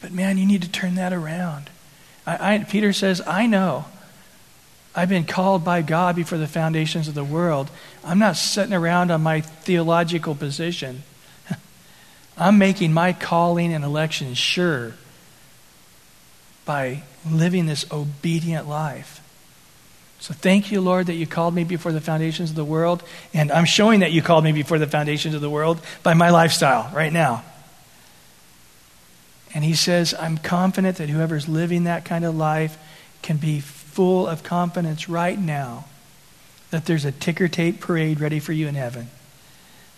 But 0.00 0.12
man, 0.12 0.38
you 0.38 0.46
need 0.46 0.62
to 0.62 0.70
turn 0.70 0.94
that 0.94 1.12
around. 1.12 1.68
I, 2.26 2.54
I, 2.54 2.58
Peter 2.64 2.92
says, 2.92 3.20
I 3.26 3.46
know 3.46 3.84
I've 4.94 5.08
been 5.08 5.24
called 5.24 5.64
by 5.64 5.82
God 5.82 6.16
before 6.16 6.38
the 6.38 6.46
foundations 6.46 7.08
of 7.08 7.14
the 7.14 7.24
world. 7.24 7.70
I'm 8.04 8.18
not 8.18 8.36
sitting 8.36 8.74
around 8.74 9.10
on 9.10 9.22
my 9.22 9.40
theological 9.40 10.34
position. 10.34 11.02
I'm 12.38 12.58
making 12.58 12.92
my 12.92 13.12
calling 13.12 13.72
and 13.72 13.84
election 13.84 14.34
sure 14.34 14.94
by 16.64 17.02
living 17.30 17.66
this 17.66 17.90
obedient 17.90 18.68
life. 18.68 19.20
So 20.20 20.32
thank 20.34 20.70
you, 20.70 20.80
Lord, 20.80 21.06
that 21.06 21.14
you 21.14 21.26
called 21.26 21.52
me 21.54 21.64
before 21.64 21.90
the 21.90 22.00
foundations 22.00 22.50
of 22.50 22.56
the 22.56 22.64
world. 22.64 23.02
And 23.34 23.50
I'm 23.50 23.64
showing 23.64 24.00
that 24.00 24.12
you 24.12 24.22
called 24.22 24.44
me 24.44 24.52
before 24.52 24.78
the 24.78 24.86
foundations 24.86 25.34
of 25.34 25.40
the 25.40 25.50
world 25.50 25.80
by 26.02 26.14
my 26.14 26.30
lifestyle 26.30 26.90
right 26.94 27.12
now. 27.12 27.44
And 29.54 29.64
he 29.64 29.74
says, 29.74 30.14
I'm 30.18 30.38
confident 30.38 30.98
that 30.98 31.08
whoever's 31.08 31.48
living 31.48 31.84
that 31.84 32.04
kind 32.04 32.24
of 32.24 32.36
life 32.36 32.78
can 33.20 33.36
be 33.36 33.60
full 33.60 34.26
of 34.26 34.42
confidence 34.42 35.08
right 35.08 35.38
now 35.38 35.86
that 36.70 36.86
there's 36.86 37.04
a 37.04 37.12
ticker 37.12 37.48
tape 37.48 37.80
parade 37.80 38.18
ready 38.18 38.40
for 38.40 38.52
you 38.52 38.66
in 38.66 38.74
heaven. 38.74 39.08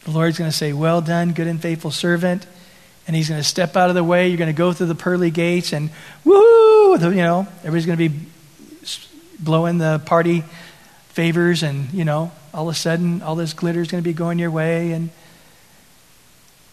The 0.05 0.11
Lord's 0.11 0.37
going 0.37 0.51
to 0.51 0.57
say, 0.57 0.73
Well 0.73 1.01
done, 1.01 1.33
good 1.33 1.47
and 1.47 1.63
faithful 1.63 1.91
servant. 1.91 2.47
And 3.07 3.15
he's 3.15 3.29
going 3.29 3.41
to 3.41 3.47
step 3.47 3.77
out 3.77 3.89
of 3.91 3.95
the 3.95 4.05
way. 4.05 4.29
You're 4.29 4.39
going 4.39 4.53
to 4.53 4.57
go 4.57 4.73
through 4.73 4.87
the 4.87 4.95
pearly 4.95 5.31
gates 5.31 5.73
and 5.73 5.91
woo, 6.25 6.99
you 6.99 7.17
know, 7.17 7.47
everybody's 7.59 7.87
going 7.87 7.99
to 7.99 8.09
be 8.09 8.27
blowing 9.39 9.79
the 9.79 10.01
party 10.07 10.43
favors 11.09 11.63
and, 11.63 11.93
you 11.93 12.05
know, 12.05 12.33
all 12.53 12.69
of 12.69 12.75
a 12.75 12.79
sudden 12.79 13.23
all 13.23 13.35
this 13.35 13.53
glitter 13.53 13.81
is 13.81 13.91
going 13.91 14.03
to 14.03 14.09
be 14.09 14.15
going 14.15 14.39
your 14.39 14.51
way 14.51 14.93
and 14.93 15.11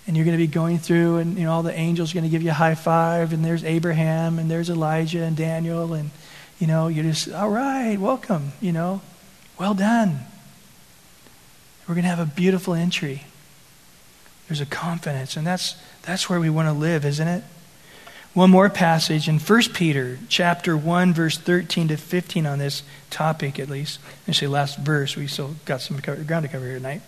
and 0.08 0.18
you're 0.18 0.26
going 0.26 0.38
to 0.38 0.44
be 0.44 0.48
going 0.48 0.80
through 0.80 1.18
and 1.18 1.38
you 1.38 1.44
know 1.44 1.54
all 1.54 1.64
the 1.64 1.74
angels 1.74 2.12
are 2.12 2.16
going 2.16 2.24
to 2.24 2.30
give 2.30 2.42
you 2.42 2.50
a 2.50 2.54
high 2.54 2.74
five 2.74 3.34
and 3.34 3.46
there's 3.46 3.64
Abraham 3.64 4.40
and 4.40 4.50
there's 4.50 4.70
Elijah 4.70 5.24
and 5.24 5.38
Daniel 5.38 5.94
and 5.94 6.10
you 6.62 6.68
know, 6.68 6.90
you're 6.90 7.04
just, 7.04 7.34
all 7.34 7.50
right, 7.50 8.00
welcome, 8.00 8.54
you 8.62 8.72
know, 8.72 9.02
well 9.60 9.74
done. 9.74 10.20
We're 11.88 11.96
going 11.96 12.04
to 12.04 12.10
have 12.10 12.20
a 12.20 12.26
beautiful 12.26 12.76
entry. 12.76 13.24
There's 14.52 14.60
a 14.60 14.66
confidence, 14.66 15.38
and 15.38 15.48
that's, 15.48 15.78
that's 16.02 16.30
where 16.30 16.38
we 16.38 16.50
want 16.50 16.68
to 16.68 16.74
live, 16.74 17.06
isn't 17.06 17.26
it? 17.26 17.42
One 18.34 18.50
more 18.50 18.70
passage 18.70 19.30
in 19.30 19.40
1 19.40 19.62
Peter 19.74 20.20
chapter 20.28 20.76
1, 20.76 21.14
verse 21.14 21.38
13 21.38 21.88
to 21.88 21.96
15 21.96 22.46
on 22.46 22.60
this 22.60 22.84
topic, 23.10 23.60
at 23.60 23.70
least. 23.70 24.02
Say 24.30 24.48
last 24.48 24.78
verse. 24.78 25.16
We 25.16 25.28
still 25.28 25.56
got 25.64 25.80
some 25.80 25.96
ground 26.02 26.28
to 26.44 26.50
cover 26.50 26.66
here 26.66 26.76
tonight. 26.76 27.02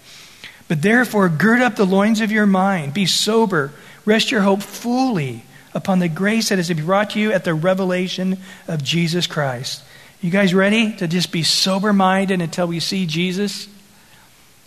But 0.69 0.83
therefore, 0.83 1.27
gird 1.27 1.59
up 1.59 1.75
the 1.75 1.85
loins 1.85 2.21
of 2.21 2.31
your 2.31 2.45
mind, 2.45 2.93
be 2.93 3.05
sober, 3.05 3.73
rest 4.05 4.31
your 4.31 4.39
hope 4.39 4.61
fully 4.61 5.43
upon 5.73 5.99
the 5.99 6.07
grace 6.07 6.47
that 6.47 6.59
is 6.59 6.67
to 6.67 6.75
be 6.75 6.81
brought 6.81 7.09
to 7.09 7.19
you 7.19 7.33
at 7.33 7.43
the 7.43 7.53
revelation 7.53 8.37
of 8.69 8.81
Jesus 8.81 9.27
Christ. 9.27 9.83
You 10.21 10.31
guys 10.31 10.53
ready 10.53 10.95
to 10.95 11.09
just 11.09 11.33
be 11.33 11.43
sober 11.43 11.91
minded 11.91 12.41
until 12.41 12.67
we 12.67 12.79
see 12.79 13.05
Jesus? 13.05 13.67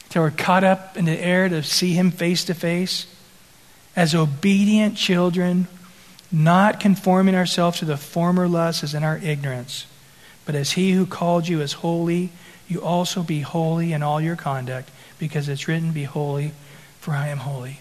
Until 0.07 0.23
we're 0.23 0.31
caught 0.31 0.65
up 0.65 0.97
in 0.97 1.05
the 1.05 1.19
air 1.19 1.49
to 1.49 1.63
see 1.63 1.93
him 1.93 2.11
face 2.11 2.45
to 2.45 2.55
face? 2.55 3.07
As 3.95 4.15
obedient 4.15 4.97
children, 4.97 5.69
not 6.31 6.81
conforming 6.81 7.35
ourselves 7.35 7.79
to 7.79 7.85
the 7.85 7.97
former 7.97 8.49
lusts 8.49 8.83
as 8.83 8.95
in 8.95 9.05
our 9.05 9.19
ignorance, 9.19 9.87
but 10.45 10.55
as 10.55 10.73
he 10.73 10.93
who 10.93 11.07
called 11.07 11.49
you 11.49 11.61
is 11.61 11.75
holy, 11.75 12.31
you 12.69 12.83
also 12.83 13.23
be 13.23 13.41
holy 13.41 13.93
in 13.93 14.03
all 14.03 14.21
your 14.21 14.37
conduct, 14.37 14.91
because 15.19 15.49
it's 15.49 15.69
written, 15.69 15.93
Be 15.93 16.05
holy, 16.05 16.53
for 17.01 17.13
I 17.13 17.29
am 17.29 17.39
holy. 17.39 17.81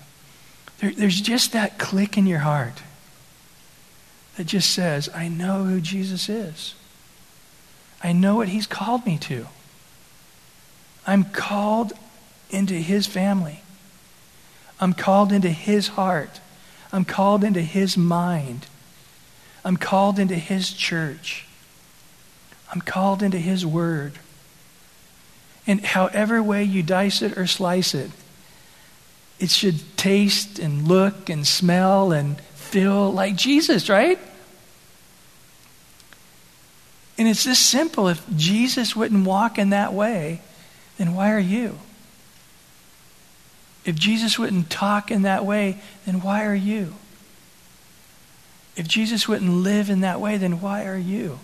There, 0.79 0.91
there's 0.91 1.19
just 1.19 1.53
that 1.53 1.77
click 1.77 2.17
in 2.17 2.27
your 2.27 2.39
heart 2.39 2.81
that 4.37 4.45
just 4.45 4.71
says, 4.71 5.09
I 5.13 5.27
know 5.27 5.63
who 5.63 5.79
Jesus 5.79 6.29
is. 6.29 6.75
I 8.03 8.11
know 8.11 8.35
what 8.35 8.49
he's 8.49 8.67
called 8.67 9.05
me 9.05 9.17
to. 9.19 9.47
I'm 11.07 11.23
called 11.23 11.93
into 12.55 12.75
his 12.75 13.05
family. 13.05 13.61
I'm 14.79 14.93
called 14.93 15.31
into 15.31 15.49
his 15.49 15.89
heart. 15.89 16.39
I'm 16.91 17.05
called 17.05 17.43
into 17.43 17.61
his 17.61 17.97
mind. 17.97 18.67
I'm 19.63 19.77
called 19.77 20.19
into 20.19 20.35
his 20.35 20.71
church. 20.71 21.45
I'm 22.73 22.81
called 22.81 23.21
into 23.21 23.37
his 23.37 23.65
word. 23.65 24.13
And 25.67 25.81
however 25.81 26.41
way 26.41 26.63
you 26.63 26.83
dice 26.83 27.21
it 27.21 27.37
or 27.37 27.47
slice 27.47 27.93
it, 27.93 28.11
it 29.39 29.49
should 29.49 29.97
taste 29.97 30.59
and 30.59 30.87
look 30.87 31.29
and 31.29 31.45
smell 31.45 32.11
and 32.11 32.39
feel 32.39 33.11
like 33.11 33.35
Jesus, 33.35 33.89
right? 33.89 34.19
And 37.17 37.27
it's 37.27 37.43
this 37.43 37.59
simple. 37.59 38.07
If 38.07 38.23
Jesus 38.35 38.95
wouldn't 38.95 39.25
walk 39.25 39.57
in 39.57 39.71
that 39.71 39.93
way, 39.93 40.41
then 40.97 41.15
why 41.15 41.31
are 41.31 41.39
you? 41.39 41.79
If 43.85 43.95
Jesus 43.95 44.39
wouldn't 44.39 44.69
talk 44.69 45.11
in 45.11 45.21
that 45.21 45.45
way, 45.45 45.79
then 46.05 46.21
why 46.21 46.45
are 46.45 46.55
you? 46.55 46.95
If 48.75 48.87
Jesus 48.87 49.27
wouldn't 49.27 49.51
live 49.51 49.89
in 49.89 50.01
that 50.01 50.19
way, 50.19 50.37
then 50.37 50.59
why 50.59 50.85
are 50.85 50.97
you? 50.97 51.39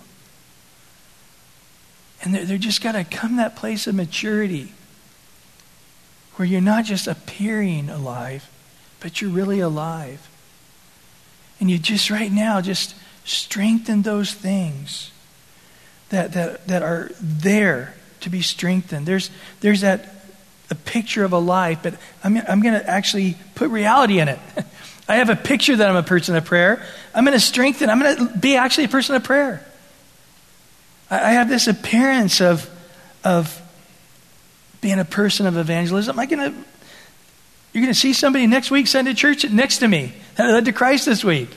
And 2.24 2.36
they're, 2.36 2.46
they're 2.46 2.58
just 2.58 2.84
got 2.84 2.94
to 2.94 3.04
come 3.04 3.38
that 3.38 3.56
place 3.56 3.88
of 3.88 3.96
maturity 3.96 4.74
where 6.36 6.48
you're 6.48 6.62
not 6.62 6.86
just 6.86 7.08
appearing 7.08 7.90
alive, 7.90 8.50
but 9.00 9.22
you're 9.22 9.32
really 9.32 9.60
alive. 9.60 10.28
And 11.60 11.70
you 11.70 11.78
just 11.78 12.10
right 12.10 12.32
now 12.32 12.60
just 12.60 12.96
strengthen 13.24 14.02
those 14.02 14.34
things 14.34 15.12
that, 16.10 16.34
that, 16.34 16.68
that 16.68 16.82
are 16.82 17.12
there 17.22 17.94
to 18.22 18.30
be 18.30 18.42
strengthened. 18.42 19.06
There's, 19.06 19.30
there's 19.62 19.82
that 19.82 20.21
a 20.72 20.76
picture 20.76 21.24
of 21.24 21.34
a 21.34 21.38
life, 21.38 21.80
but 21.84 21.96
I'm, 22.24 22.38
I'm 22.38 22.62
going 22.62 22.80
to 22.80 22.90
actually 22.90 23.36
put 23.56 23.70
reality 23.70 24.20
in 24.20 24.30
it. 24.30 24.40
I 25.08 25.16
have 25.16 25.30
a 25.30 25.36
picture 25.36 25.76
that 25.76 25.90
I'm 25.90 25.98
a 25.98 26.04
person 26.04 26.36
of 26.36 26.46
prayer. 26.46 26.82
I'm 27.14 27.26
going 27.26 27.38
to 27.38 27.44
strengthen, 27.44 27.90
I'm 27.90 28.00
going 28.00 28.16
to 28.16 28.38
be 28.38 28.56
actually 28.56 28.86
a 28.86 28.90
person 28.90 29.16
of 29.16 29.24
prayer. 29.24 29.66
I, 31.10 31.20
I 31.20 31.32
have 31.34 31.50
this 31.50 31.68
appearance 31.68 32.40
of, 32.40 32.70
of 33.24 33.62
being 34.80 35.00
a 35.00 35.06
person 35.06 35.46
of 35.46 35.58
evangelism. 35.58 36.18
I'm 36.18 36.28
going 36.30 36.52
to, 36.52 36.58
you're 37.74 37.84
going 37.84 37.94
to 37.94 38.00
see 38.00 38.14
somebody 38.14 38.48
next 38.48 38.72
week 38.72 38.88
send 38.88 39.08
to 39.08 39.14
church 39.14 39.48
next 39.50 39.80
to 39.80 39.88
me 39.88 40.14
that 40.36 40.50
led 40.50 40.66
to 40.66 40.72
Christ 40.72 41.06
this 41.06 41.24
week. 41.24 41.50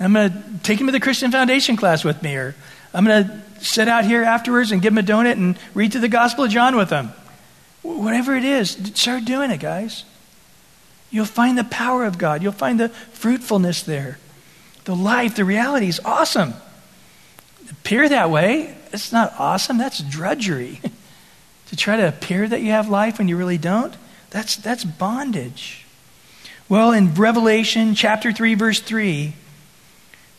I'm 0.00 0.12
going 0.12 0.32
to 0.32 0.58
take 0.62 0.80
him 0.80 0.86
to 0.86 0.92
the 0.92 1.00
Christian 1.00 1.30
Foundation 1.30 1.76
class 1.76 2.04
with 2.04 2.22
me, 2.22 2.34
or 2.34 2.54
I'm 2.92 3.04
going 3.04 3.28
to 3.28 3.42
sit 3.64 3.86
out 3.86 4.04
here 4.04 4.22
afterwards 4.22 4.72
and 4.72 4.82
give 4.82 4.92
him 4.92 4.98
a 4.98 5.02
donut 5.02 5.32
and 5.32 5.56
read 5.72 5.92
through 5.92 6.00
the 6.00 6.08
Gospel 6.08 6.44
of 6.44 6.50
John 6.50 6.76
with 6.76 6.90
him. 6.90 7.12
Whatever 7.84 8.34
it 8.34 8.44
is, 8.44 8.70
start 8.94 9.26
doing 9.26 9.50
it, 9.50 9.60
guys. 9.60 10.04
You'll 11.10 11.26
find 11.26 11.58
the 11.58 11.64
power 11.64 12.06
of 12.06 12.16
God. 12.16 12.42
You'll 12.42 12.52
find 12.52 12.80
the 12.80 12.88
fruitfulness 12.88 13.82
there. 13.82 14.18
The 14.84 14.96
life, 14.96 15.36
the 15.36 15.44
reality 15.44 15.88
is 15.88 16.00
awesome. 16.02 16.54
Appear 17.70 18.08
that 18.08 18.30
way, 18.30 18.74
it's 18.92 19.12
not 19.12 19.34
awesome. 19.38 19.76
That's 19.76 20.00
drudgery. 20.00 20.80
to 21.66 21.76
try 21.76 21.96
to 21.96 22.08
appear 22.08 22.48
that 22.48 22.62
you 22.62 22.70
have 22.70 22.88
life 22.88 23.18
when 23.18 23.28
you 23.28 23.36
really 23.36 23.58
don't, 23.58 23.94
that's, 24.30 24.56
that's 24.56 24.82
bondage. 24.84 25.84
Well, 26.68 26.92
in 26.92 27.14
Revelation 27.14 27.94
chapter 27.94 28.32
3, 28.32 28.54
verse 28.54 28.80
3, 28.80 29.34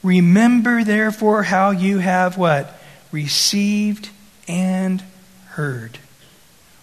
remember 0.02 0.84
therefore 0.84 1.44
how 1.44 1.70
you 1.70 2.00
have 2.00 2.38
what? 2.38 2.82
Received 3.12 4.10
and 4.48 5.04
heard. 5.50 6.00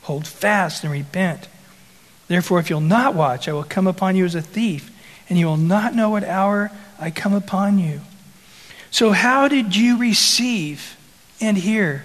Hold 0.03 0.27
fast 0.27 0.83
and 0.85 0.93
repent. 0.93 1.49
Therefore, 2.29 2.59
if 2.59 2.71
you'll 2.71 2.81
not 2.81 3.15
watch, 3.15 3.49
I 3.49 3.53
will 3.53 3.65
come 3.65 3.87
upon 3.87 4.17
you 4.17 4.25
as 4.25 4.35
a 4.35 4.43
thief, 4.43 4.91
and 5.29 5.39
you 5.39 5.47
will 5.47 5.57
not 5.57 5.95
know 5.95 6.11
what 6.11 6.25
hour 6.25 6.71
I 6.99 7.11
come 7.11 7.35
upon 7.35 7.79
you. 7.79 8.01
So, 8.91 9.13
how 9.13 9.49
did 9.49 9.77
you 9.77 9.99
receive 9.99 10.97
and 11.41 11.57
hear? 11.57 12.05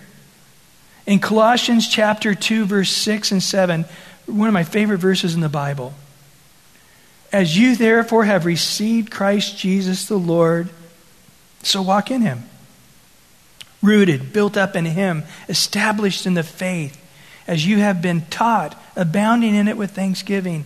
In 1.06 1.20
Colossians 1.20 1.88
chapter 1.88 2.36
2, 2.36 2.66
verse 2.66 2.91
6 2.91 3.32
and 3.32 3.41
7, 3.41 3.86
one 4.26 4.48
of 4.48 4.54
my 4.54 4.64
favorite 4.64 4.98
verses 4.98 5.34
in 5.34 5.41
the 5.41 5.50
Bible. 5.50 5.93
As 7.32 7.58
you 7.58 7.76
therefore 7.76 8.26
have 8.26 8.45
received 8.45 9.12
Christ 9.12 9.58
Jesus 9.58 10.08
the 10.08 10.18
Lord, 10.18 10.70
so 11.64 11.82
walk 11.82 12.12
in 12.12 12.22
him. 12.22 12.43
Rooted, 13.82 14.34
built 14.34 14.58
up 14.58 14.76
in 14.76 14.86
him, 14.86 15.24
established 15.48 16.26
in 16.26 16.34
the 16.34 16.43
faith 16.43 17.02
as 17.48 17.66
you 17.66 17.78
have 17.80 18.02
been 18.02 18.26
taught, 18.30 18.80
abounding 18.95 19.56
in 19.56 19.68
it 19.68 19.78
with 19.78 19.91
thanksgiving. 19.91 20.66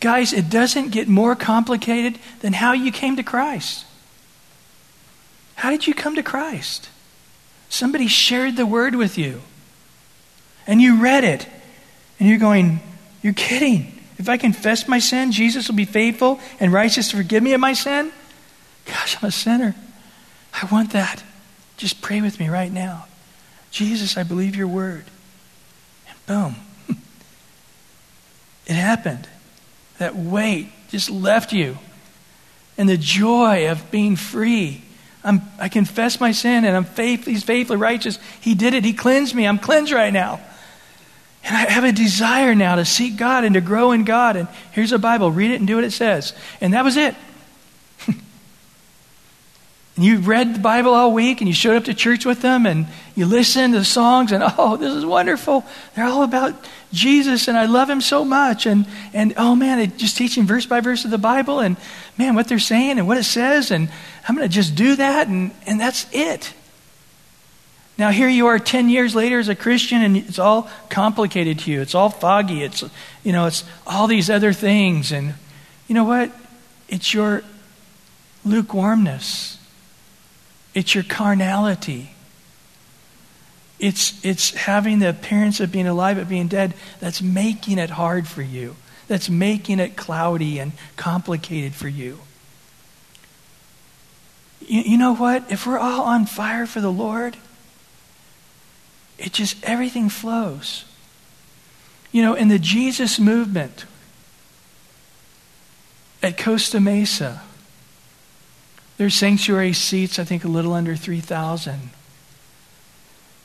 Guys, 0.00 0.32
it 0.32 0.50
doesn't 0.50 0.90
get 0.90 1.08
more 1.08 1.34
complicated 1.34 2.18
than 2.40 2.52
how 2.52 2.72
you 2.72 2.92
came 2.92 3.16
to 3.16 3.22
Christ. 3.22 3.86
How 5.54 5.70
did 5.70 5.86
you 5.86 5.94
come 5.94 6.16
to 6.16 6.22
Christ? 6.22 6.88
Somebody 7.68 8.06
shared 8.06 8.56
the 8.56 8.66
word 8.66 8.94
with 8.94 9.16
you, 9.16 9.40
and 10.66 10.82
you 10.82 11.00
read 11.00 11.24
it, 11.24 11.46
and 12.18 12.28
you're 12.28 12.38
going, 12.38 12.80
You're 13.22 13.32
kidding. 13.32 13.98
If 14.18 14.28
I 14.28 14.36
confess 14.36 14.86
my 14.86 14.98
sin, 14.98 15.32
Jesus 15.32 15.68
will 15.68 15.74
be 15.74 15.84
faithful 15.84 16.38
and 16.60 16.72
righteous 16.72 17.10
to 17.10 17.16
forgive 17.16 17.42
me 17.42 17.54
of 17.54 17.60
my 17.60 17.72
sin? 17.72 18.12
Gosh, 18.84 19.16
I'm 19.20 19.28
a 19.28 19.32
sinner. 19.32 19.74
I 20.52 20.66
want 20.66 20.92
that. 20.92 21.24
Just 21.76 22.02
pray 22.02 22.20
with 22.20 22.38
me 22.38 22.48
right 22.48 22.70
now. 22.70 23.06
Jesus, 23.70 24.16
I 24.16 24.22
believe 24.22 24.54
your 24.54 24.68
word. 24.68 25.04
Boom. 26.26 26.56
It 28.64 28.74
happened. 28.74 29.28
That 29.98 30.14
weight 30.14 30.70
just 30.88 31.10
left 31.10 31.52
you. 31.52 31.78
And 32.78 32.88
the 32.88 32.96
joy 32.96 33.68
of 33.68 33.90
being 33.90 34.14
free. 34.14 34.82
I'm, 35.24 35.42
I 35.58 35.68
confess 35.68 36.20
my 36.20 36.32
sin 36.32 36.64
and 36.64 36.76
I'm 36.76 36.84
faith, 36.84 37.24
he's 37.24 37.42
faithfully 37.42 37.78
righteous. 37.78 38.18
He 38.40 38.54
did 38.54 38.72
it. 38.74 38.84
He 38.84 38.92
cleansed 38.92 39.34
me. 39.34 39.46
I'm 39.46 39.58
cleansed 39.58 39.92
right 39.92 40.12
now. 40.12 40.40
And 41.44 41.56
I 41.56 41.70
have 41.70 41.84
a 41.84 41.92
desire 41.92 42.54
now 42.54 42.76
to 42.76 42.84
seek 42.84 43.16
God 43.16 43.44
and 43.44 43.54
to 43.54 43.60
grow 43.60 43.92
in 43.92 44.04
God. 44.04 44.36
And 44.36 44.48
here's 44.70 44.92
a 44.92 44.98
Bible. 44.98 45.32
Read 45.32 45.50
it 45.50 45.56
and 45.56 45.66
do 45.66 45.74
what 45.74 45.84
it 45.84 45.92
says. 45.92 46.34
And 46.60 46.74
that 46.74 46.84
was 46.84 46.96
it. 46.96 47.16
And 50.02 50.08
you 50.08 50.18
read 50.18 50.56
the 50.56 50.58
Bible 50.58 50.94
all 50.94 51.12
week 51.12 51.40
and 51.40 51.46
you 51.46 51.54
showed 51.54 51.76
up 51.76 51.84
to 51.84 51.94
church 51.94 52.26
with 52.26 52.42
them 52.42 52.66
and 52.66 52.88
you 53.14 53.24
listened 53.24 53.72
to 53.74 53.78
the 53.78 53.84
songs 53.84 54.32
and 54.32 54.42
oh, 54.58 54.76
this 54.76 54.92
is 54.92 55.06
wonderful. 55.06 55.64
They're 55.94 56.06
all 56.06 56.24
about 56.24 56.56
Jesus 56.92 57.46
and 57.46 57.56
I 57.56 57.66
love 57.66 57.88
him 57.88 58.00
so 58.00 58.24
much. 58.24 58.66
And, 58.66 58.88
and 59.12 59.32
oh 59.36 59.54
man, 59.54 59.78
they 59.78 59.86
just 59.86 60.16
teaching 60.16 60.44
verse 60.44 60.66
by 60.66 60.80
verse 60.80 61.04
of 61.04 61.12
the 61.12 61.18
Bible 61.18 61.60
and 61.60 61.76
man, 62.18 62.34
what 62.34 62.48
they're 62.48 62.58
saying 62.58 62.98
and 62.98 63.06
what 63.06 63.16
it 63.16 63.22
says. 63.22 63.70
And 63.70 63.88
I'm 64.28 64.34
going 64.34 64.48
to 64.48 64.52
just 64.52 64.74
do 64.74 64.96
that 64.96 65.28
and, 65.28 65.52
and 65.66 65.78
that's 65.78 66.08
it. 66.10 66.52
Now 67.96 68.10
here 68.10 68.28
you 68.28 68.48
are 68.48 68.58
10 68.58 68.88
years 68.88 69.14
later 69.14 69.38
as 69.38 69.48
a 69.48 69.54
Christian 69.54 70.02
and 70.02 70.16
it's 70.16 70.40
all 70.40 70.68
complicated 70.88 71.60
to 71.60 71.70
you. 71.70 71.80
It's 71.80 71.94
all 71.94 72.10
foggy. 72.10 72.64
It's, 72.64 72.82
you 73.22 73.30
know, 73.30 73.46
it's 73.46 73.62
all 73.86 74.08
these 74.08 74.30
other 74.30 74.52
things. 74.52 75.12
And 75.12 75.34
you 75.86 75.94
know 75.94 76.02
what? 76.02 76.32
It's 76.88 77.14
your 77.14 77.44
lukewarmness 78.44 79.58
it's 80.74 80.94
your 80.94 81.04
carnality. 81.04 82.10
It's, 83.78 84.24
it's 84.24 84.50
having 84.50 85.00
the 85.00 85.08
appearance 85.08 85.60
of 85.60 85.72
being 85.72 85.88
alive 85.88 86.16
but 86.16 86.28
being 86.28 86.46
dead 86.46 86.74
that's 87.00 87.20
making 87.20 87.78
it 87.78 87.90
hard 87.90 88.28
for 88.28 88.42
you, 88.42 88.76
that's 89.08 89.28
making 89.28 89.80
it 89.80 89.96
cloudy 89.96 90.58
and 90.58 90.72
complicated 90.96 91.74
for 91.74 91.88
you. 91.88 92.20
You, 94.60 94.82
you 94.82 94.98
know 94.98 95.14
what? 95.14 95.50
If 95.50 95.66
we're 95.66 95.78
all 95.78 96.02
on 96.02 96.26
fire 96.26 96.66
for 96.66 96.80
the 96.80 96.92
Lord, 96.92 97.36
it 99.18 99.32
just, 99.32 99.62
everything 99.64 100.08
flows. 100.08 100.84
You 102.12 102.22
know, 102.22 102.34
in 102.34 102.48
the 102.48 102.58
Jesus 102.58 103.18
movement 103.18 103.86
at 106.22 106.38
Costa 106.38 106.78
Mesa, 106.78 107.42
there's 109.02 109.14
sanctuary 109.14 109.72
seats, 109.72 110.20
I 110.20 110.24
think 110.24 110.44
a 110.44 110.48
little 110.48 110.72
under 110.74 110.94
3,000. 110.94 111.90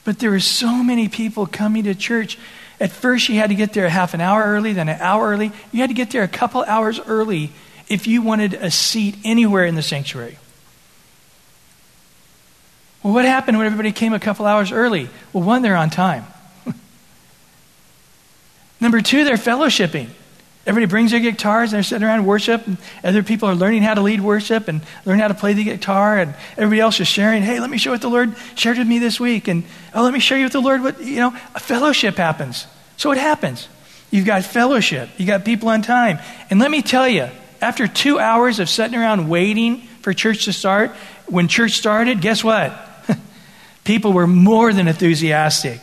But 0.04 0.20
there 0.20 0.30
were 0.30 0.40
so 0.40 0.84
many 0.84 1.08
people 1.08 1.48
coming 1.48 1.86
to 1.86 1.96
church. 1.96 2.38
At 2.80 2.92
first, 2.92 3.28
you 3.28 3.40
had 3.40 3.50
to 3.50 3.56
get 3.56 3.74
there 3.74 3.90
half 3.90 4.14
an 4.14 4.22
hour 4.22 4.44
early, 4.44 4.74
then 4.74 4.88
an 4.88 5.02
hour 5.02 5.30
early. 5.32 5.52
You 5.72 5.82
had 5.82 5.90
to 5.90 5.96
get 5.96 6.12
there 6.12 6.22
a 6.22 6.28
couple 6.28 6.64
hours 6.64 7.00
early 7.08 7.50
if 7.90 8.06
you 8.06 8.22
wanted 8.22 8.54
a 8.54 8.70
seat 8.70 9.16
anywhere 9.24 9.66
in 9.66 9.74
the 9.74 9.82
sanctuary. 9.82 10.38
Well, 13.02 13.16
what 13.16 13.26
happened 13.26 13.58
when 13.58 13.66
everybody 13.66 13.94
came 13.94 14.14
a 14.14 14.20
couple 14.20 14.46
hours 14.46 14.72
early? 14.72 15.10
Well, 15.34 15.42
one, 15.42 15.64
they're 15.64 15.76
on 15.76 15.90
time. 15.90 16.28
Number 18.80 19.02
two, 19.02 19.24
they're 19.24 19.38
fellowshipping. 19.38 20.10
Everybody 20.68 20.90
brings 20.90 21.12
their 21.12 21.22
guitars 21.22 21.72
and 21.72 21.78
they're 21.78 21.84
sitting 21.84 22.06
around 22.06 22.26
worship, 22.26 22.68
and 22.68 22.78
other 23.02 23.24
people 23.24 23.48
are 23.48 23.56
learning 23.56 23.84
how 23.84 23.94
to 23.94 24.02
lead 24.02 24.20
worship 24.20 24.68
and 24.68 24.82
learn 25.06 25.18
how 25.18 25.30
to 25.30 25.34
play 25.34 25.54
the 25.54 25.64
guitar, 25.64 26.18
and 26.18 26.36
everybody 26.58 26.82
else 26.82 27.00
is 27.00 27.08
sharing, 27.08 27.42
hey, 27.42 27.62
let 27.62 27.70
me 27.70 27.78
show 27.78 27.92
what 27.92 28.02
the 28.02 28.10
Lord 28.10 28.36
shared 28.56 28.78
with 28.78 28.86
me 28.86 29.00
this 29.00 29.18
week, 29.18 29.48
and 29.48 29.64
oh, 29.96 30.04
let 30.04 30.12
me 30.12 30.20
show 30.20 30.36
you 30.36 30.44
what 30.44 30.52
the 30.52 30.60
Lord, 30.60 30.84
what, 30.84 31.02
you 31.02 31.22
know, 31.22 31.34
a 31.56 31.60
fellowship 31.62 32.18
happens. 32.18 32.68
So 32.98 33.08
what 33.08 33.18
happens? 33.18 33.70
You've 34.12 34.26
got 34.26 34.44
fellowship, 34.44 35.10
You've 35.16 35.28
got 35.28 35.46
people 35.46 35.70
on 35.70 35.84
time. 35.84 36.20
And 36.50 36.60
let 36.60 36.70
me 36.70 36.82
tell 36.82 37.08
you, 37.08 37.30
after 37.62 37.88
two 37.88 38.20
hours 38.20 38.60
of 38.60 38.68
sitting 38.68 39.00
around 39.00 39.30
waiting 39.30 39.80
for 40.02 40.14
church 40.14 40.46
to 40.46 40.54
start, 40.54 40.92
when 41.28 41.48
church 41.48 41.78
started, 41.78 42.20
guess 42.20 42.44
what? 42.44 42.78
people 43.86 44.12
were 44.12 44.28
more 44.28 44.74
than 44.74 44.90
enthusiastic 44.90 45.80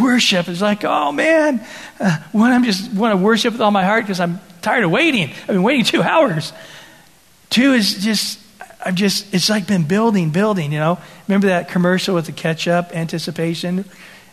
worship 0.00 0.48
is 0.48 0.62
like, 0.62 0.84
oh 0.84 1.12
man, 1.12 1.64
uh, 2.00 2.18
when 2.32 2.52
I'm 2.52 2.64
just 2.64 2.92
want 2.92 3.12
to 3.12 3.22
worship 3.22 3.52
with 3.52 3.60
all 3.60 3.70
my 3.70 3.84
heart 3.84 4.04
because 4.04 4.20
I'm 4.20 4.40
tired 4.62 4.84
of 4.84 4.90
waiting. 4.90 5.30
I've 5.30 5.46
been 5.48 5.62
waiting 5.62 5.84
two 5.86 6.02
hours. 6.02 6.52
Two 7.50 7.72
is 7.72 8.02
just, 8.02 8.38
I've 8.84 8.94
just, 8.94 9.32
it's 9.34 9.50
like 9.50 9.66
been 9.66 9.84
building, 9.84 10.30
building, 10.30 10.72
you 10.72 10.78
know. 10.78 10.98
Remember 11.28 11.48
that 11.48 11.68
commercial 11.68 12.14
with 12.14 12.26
the 12.26 12.32
ketchup 12.32 12.94
anticipation? 12.94 13.84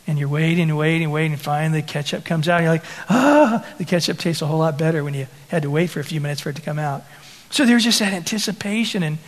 And 0.07 0.18
you're 0.18 0.30
waiting 0.30 0.76
waiting 0.76 1.12
waiting, 1.12 1.34
and 1.34 1.41
finally 1.41 1.82
the 1.82 1.88
ketchup 1.88 2.26
comes 2.26 2.49
out. 2.49 2.62
You're 2.62 2.72
like, 2.72 2.86
ah, 3.10 3.64
the 3.78 3.86
ketchup 3.86 4.18
tastes 4.18 4.41
a 4.41 4.47
whole 4.47 4.57
lot 4.57 4.78
better 4.78 5.03
when 5.03 5.14
you 5.14 5.28
had 5.49 5.64
to 5.64 5.70
wait 5.70 5.91
for 5.91 5.99
a 5.99 6.03
few 6.03 6.20
minutes 6.20 6.41
for 6.41 6.49
it 6.49 6.55
to 6.55 6.64
come 6.64 6.80
out. 6.80 7.03
So 7.51 7.66
there's 7.66 7.84
just 7.84 7.99
that 7.99 8.14
anticipation 8.14 9.03
and 9.03 9.20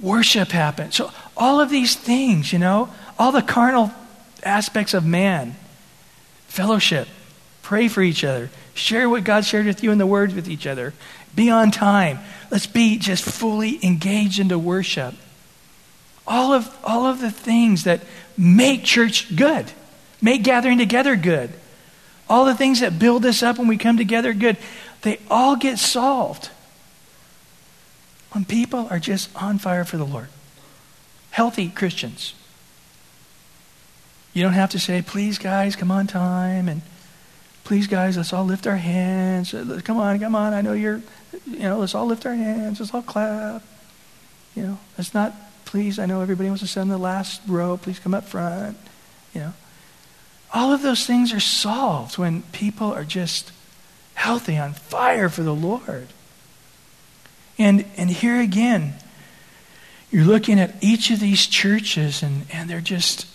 worship 0.00 0.48
happens. 0.48 0.96
So 0.96 1.10
all 1.36 1.60
of 1.60 1.68
these 1.68 1.96
things, 1.96 2.50
you 2.52 2.58
know, 2.58 2.88
all 3.18 3.32
the 3.32 3.42
carnal 3.42 3.92
aspects 4.42 4.94
of 4.94 5.04
man 5.04 5.54
fellowship, 6.52 7.08
pray 7.62 7.88
for 7.88 8.02
each 8.02 8.24
other, 8.24 8.50
share 8.74 9.08
what 9.08 9.24
God 9.24 9.46
shared 9.46 9.64
with 9.64 9.82
you 9.82 9.90
in 9.90 9.96
the 9.96 10.06
words 10.06 10.34
with 10.34 10.48
each 10.48 10.66
other, 10.66 10.92
Be 11.34 11.48
on 11.48 11.70
time. 11.70 12.18
Let's 12.50 12.66
be 12.66 12.98
just 12.98 13.24
fully 13.24 13.82
engaged 13.82 14.38
into 14.38 14.58
worship. 14.58 15.14
All 16.26 16.52
of, 16.52 16.70
all 16.84 17.06
of 17.06 17.22
the 17.22 17.30
things 17.30 17.84
that 17.84 18.02
make 18.36 18.84
church 18.84 19.34
good, 19.34 19.72
make 20.20 20.42
gathering 20.42 20.76
together 20.76 21.16
good, 21.16 21.50
all 22.28 22.44
the 22.44 22.54
things 22.54 22.80
that 22.80 22.98
build 22.98 23.24
us 23.24 23.42
up 23.42 23.56
when 23.56 23.66
we 23.66 23.78
come 23.78 23.96
together 23.96 24.34
good, 24.34 24.58
they 25.00 25.18
all 25.30 25.56
get 25.56 25.78
solved 25.78 26.50
when 28.32 28.44
people 28.44 28.86
are 28.90 28.98
just 28.98 29.30
on 29.34 29.58
fire 29.58 29.84
for 29.84 29.96
the 29.96 30.04
Lord. 30.04 30.28
Healthy 31.30 31.70
Christians. 31.70 32.34
You 34.32 34.42
don't 34.42 34.52
have 34.52 34.70
to 34.70 34.78
say, 34.78 35.02
please, 35.02 35.38
guys, 35.38 35.76
come 35.76 35.90
on 35.90 36.06
time, 36.06 36.68
and 36.68 36.82
please, 37.64 37.86
guys, 37.86 38.16
let's 38.16 38.32
all 38.32 38.44
lift 38.44 38.66
our 38.66 38.76
hands. 38.76 39.54
Come 39.84 39.98
on, 39.98 40.18
come 40.18 40.34
on. 40.34 40.54
I 40.54 40.62
know 40.62 40.72
you're, 40.72 41.02
you 41.46 41.60
know, 41.60 41.78
let's 41.78 41.94
all 41.94 42.06
lift 42.06 42.24
our 42.24 42.34
hands. 42.34 42.80
Let's 42.80 42.94
all 42.94 43.02
clap. 43.02 43.62
You 44.54 44.62
know, 44.62 44.78
let's 44.96 45.14
not, 45.14 45.34
please, 45.64 45.98
I 45.98 46.06
know 46.06 46.20
everybody 46.20 46.48
wants 46.48 46.62
to 46.62 46.68
sit 46.68 46.80
in 46.80 46.88
the 46.88 46.98
last 46.98 47.42
row. 47.46 47.76
Please 47.76 47.98
come 47.98 48.14
up 48.14 48.24
front. 48.24 48.76
You 49.34 49.40
know, 49.40 49.52
all 50.52 50.72
of 50.72 50.82
those 50.82 51.06
things 51.06 51.32
are 51.32 51.40
solved 51.40 52.18
when 52.18 52.42
people 52.52 52.92
are 52.92 53.04
just 53.04 53.52
healthy, 54.14 54.56
on 54.56 54.72
fire 54.72 55.28
for 55.28 55.42
the 55.42 55.54
Lord. 55.54 56.08
And, 57.58 57.84
and 57.96 58.10
here 58.10 58.40
again, 58.40 58.94
you're 60.10 60.24
looking 60.24 60.60
at 60.60 60.74
each 60.82 61.10
of 61.10 61.20
these 61.20 61.46
churches 61.46 62.22
and, 62.22 62.46
and 62.52 62.68
they're 62.68 62.80
just 62.80 63.26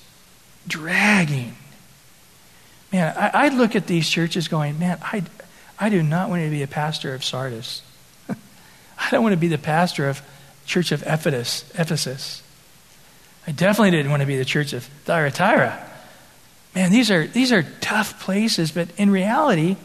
dragging. 0.67 1.55
Man, 2.91 3.15
I, 3.17 3.45
I 3.45 3.49
look 3.49 3.75
at 3.75 3.87
these 3.87 4.09
churches 4.09 4.47
going, 4.47 4.79
man, 4.79 4.97
I, 5.01 5.23
I 5.79 5.89
do 5.89 6.01
not 6.03 6.29
want 6.29 6.43
to 6.43 6.49
be 6.49 6.63
a 6.63 6.67
pastor 6.67 7.13
of 7.13 7.23
Sardis. 7.23 7.81
I 8.29 9.09
don't 9.11 9.23
want 9.23 9.33
to 9.33 9.39
be 9.39 9.47
the 9.47 9.57
pastor 9.57 10.07
of 10.07 10.21
Church 10.65 10.91
of 10.91 11.01
Ephesus. 11.03 11.63
Ephesus. 11.75 12.43
I 13.47 13.51
definitely 13.51 13.91
didn't 13.91 14.11
want 14.11 14.21
to 14.21 14.25
be 14.25 14.37
the 14.37 14.45
church 14.45 14.73
of 14.73 14.83
Thyatira. 15.05 15.85
Man, 16.75 16.91
these 16.91 17.09
are, 17.09 17.25
these 17.25 17.53
are 17.53 17.63
tough 17.79 18.21
places, 18.21 18.71
but 18.71 18.89
in 18.97 19.09
reality, 19.09 19.77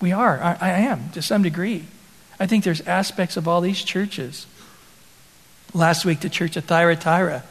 we 0.00 0.12
are. 0.12 0.38
I, 0.40 0.56
I 0.60 0.68
am, 0.80 1.08
to 1.10 1.22
some 1.22 1.42
degree. 1.42 1.84
I 2.38 2.46
think 2.46 2.64
there's 2.64 2.82
aspects 2.82 3.36
of 3.36 3.48
all 3.48 3.60
these 3.60 3.82
churches. 3.82 4.46
Last 5.72 6.04
week, 6.04 6.20
the 6.20 6.28
church 6.28 6.56
of 6.56 6.64
Thyatira, 6.64 7.42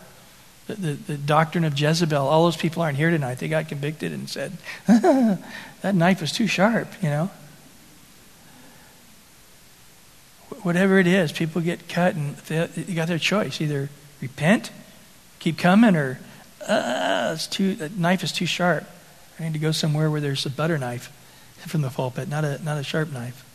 the, 0.68 0.76
the, 0.76 0.94
the, 0.94 1.18
doctrine 1.18 1.64
of 1.64 1.80
Jezebel, 1.80 2.28
all 2.28 2.44
those 2.44 2.58
people 2.58 2.82
aren't 2.82 2.98
here 2.98 3.10
tonight. 3.10 3.40
They 3.40 3.48
got 3.48 3.70
convicted 3.70 4.12
and 4.12 4.30
said, 4.30 4.52
that 4.88 5.96
knife 5.96 6.22
was 6.22 6.32
too 6.32 6.48
sharp, 6.48 6.90
you 7.02 7.10
know? 7.10 7.32
Whatever 10.64 11.00
it 11.00 11.08
is, 11.08 11.32
people 11.32 11.62
get 11.62 11.88
cut 11.88 12.16
and 12.16 12.36
they, 12.38 12.66
they 12.66 12.94
got 12.94 13.08
their 13.08 13.18
choice. 13.18 13.62
Either 13.62 13.90
repent, 14.22 14.72
keep 15.40 15.58
coming, 15.58 15.96
or 15.96 16.20
uh, 16.68 17.32
it's 17.34 17.48
too, 17.48 17.76
that 17.76 17.96
knife 17.98 18.24
is 18.24 18.34
too 18.34 18.46
sharp. 18.46 18.86
I 19.40 19.44
need 19.44 19.54
to 19.54 19.60
go 19.60 19.72
somewhere 19.72 20.12
where 20.12 20.20
there's 20.20 20.46
a 20.46 20.50
butter 20.50 20.78
knife 20.78 21.12
from 21.68 21.82
the 21.82 21.90
pulpit, 21.90 22.28
not 22.28 22.44
a, 22.44 22.62
not 22.64 22.78
a 22.78 22.84
sharp 22.84 23.12
knife. 23.12 23.46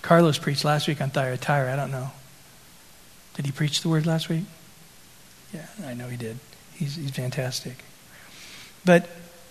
Carlos 0.00 0.38
preached 0.38 0.64
last 0.64 0.88
week 0.88 1.00
on 1.00 1.10
Thyatira. 1.10 1.72
I 1.72 1.76
don't 1.76 1.92
know. 1.92 2.10
Did 3.34 3.46
he 3.46 3.52
preach 3.52 3.82
the 3.82 3.88
word 3.88 4.04
last 4.04 4.28
week? 4.28 4.44
Yeah, 5.52 5.66
I 5.86 5.94
know 5.94 6.08
he 6.08 6.16
did. 6.16 6.38
He's, 6.74 6.96
he's 6.96 7.10
fantastic. 7.10 7.84
But 8.84 9.08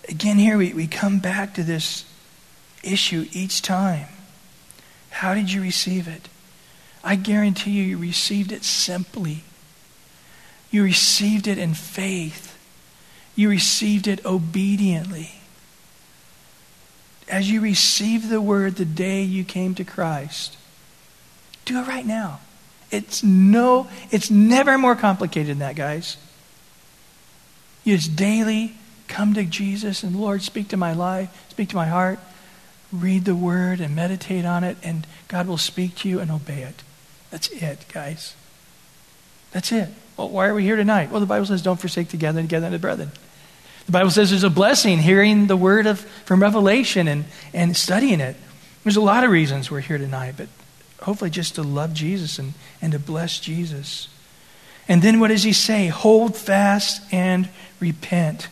again, 0.09 0.37
here 0.37 0.57
we, 0.57 0.73
we 0.73 0.87
come 0.87 1.19
back 1.19 1.53
to 1.55 1.63
this 1.63 2.05
issue 2.83 3.27
each 3.31 3.61
time. 3.61 4.07
How 5.09 5.33
did 5.33 5.51
you 5.51 5.61
receive 5.61 6.07
it? 6.07 6.27
I 7.03 7.15
guarantee 7.15 7.71
you, 7.71 7.83
you 7.83 7.97
received 7.97 8.51
it 8.51 8.63
simply. 8.63 9.43
You 10.69 10.83
received 10.83 11.47
it 11.47 11.57
in 11.57 11.73
faith. 11.73 12.57
You 13.35 13.49
received 13.49 14.07
it 14.07 14.25
obediently 14.25 15.41
as 17.31 17.49
you 17.49 17.61
received 17.61 18.29
the 18.29 18.41
word 18.41 18.75
the 18.75 18.85
day 18.85 19.23
you 19.23 19.45
came 19.45 19.73
to 19.75 19.85
Christ, 19.85 20.57
do 21.63 21.79
it 21.79 21.87
right 21.87 22.05
now. 22.05 22.41
It's 22.91 23.23
no, 23.23 23.87
it's 24.11 24.29
never 24.29 24.77
more 24.77 24.95
complicated 24.95 25.51
than 25.51 25.59
that, 25.59 25.75
guys. 25.75 26.17
You 27.83 27.95
just 27.95 28.15
daily 28.15 28.75
come 29.07 29.33
to 29.33 29.43
Jesus 29.43 30.03
and 30.03 30.15
Lord, 30.15 30.41
speak 30.41 30.67
to 30.69 30.77
my 30.77 30.93
life, 30.93 31.47
speak 31.49 31.69
to 31.69 31.75
my 31.75 31.87
heart, 31.87 32.19
read 32.91 33.25
the 33.25 33.35
word 33.35 33.79
and 33.79 33.95
meditate 33.95 34.45
on 34.45 34.63
it, 34.63 34.77
and 34.83 35.07
God 35.27 35.47
will 35.47 35.57
speak 35.57 35.95
to 35.97 36.09
you 36.09 36.19
and 36.19 36.29
obey 36.29 36.63
it. 36.63 36.83
That's 37.29 37.47
it, 37.49 37.85
guys. 37.91 38.35
That's 39.51 39.71
it. 39.71 39.89
Well, 40.17 40.29
why 40.29 40.47
are 40.47 40.53
we 40.53 40.63
here 40.63 40.75
tonight? 40.75 41.11
Well, 41.11 41.19
the 41.19 41.25
Bible 41.25 41.45
says, 41.45 41.61
don't 41.61 41.79
forsake 41.79 42.09
together 42.09 42.41
together 42.41 42.69
the 42.69 42.79
brethren. 42.79 43.11
The 43.85 43.91
Bible 43.91 44.11
says 44.11 44.29
there's 44.29 44.43
a 44.43 44.49
blessing 44.49 44.99
hearing 44.99 45.47
the 45.47 45.57
word 45.57 45.87
of, 45.87 45.99
from 45.99 46.41
Revelation 46.41 47.07
and, 47.07 47.25
and 47.53 47.75
studying 47.75 48.19
it. 48.19 48.35
There's 48.83 48.97
a 48.97 49.01
lot 49.01 49.23
of 49.23 49.31
reasons 49.31 49.71
we're 49.71 49.79
here 49.79 49.97
tonight, 49.97 50.35
but 50.37 50.47
hopefully 51.01 51.29
just 51.29 51.55
to 51.55 51.63
love 51.63 51.93
Jesus 51.93 52.39
and, 52.39 52.53
and 52.81 52.91
to 52.93 52.99
bless 52.99 53.39
Jesus. 53.39 54.07
And 54.87 55.01
then 55.01 55.19
what 55.19 55.29
does 55.29 55.43
he 55.43 55.53
say? 55.53 55.87
Hold 55.87 56.35
fast 56.35 57.01
and 57.11 57.49
repent. 57.79 58.49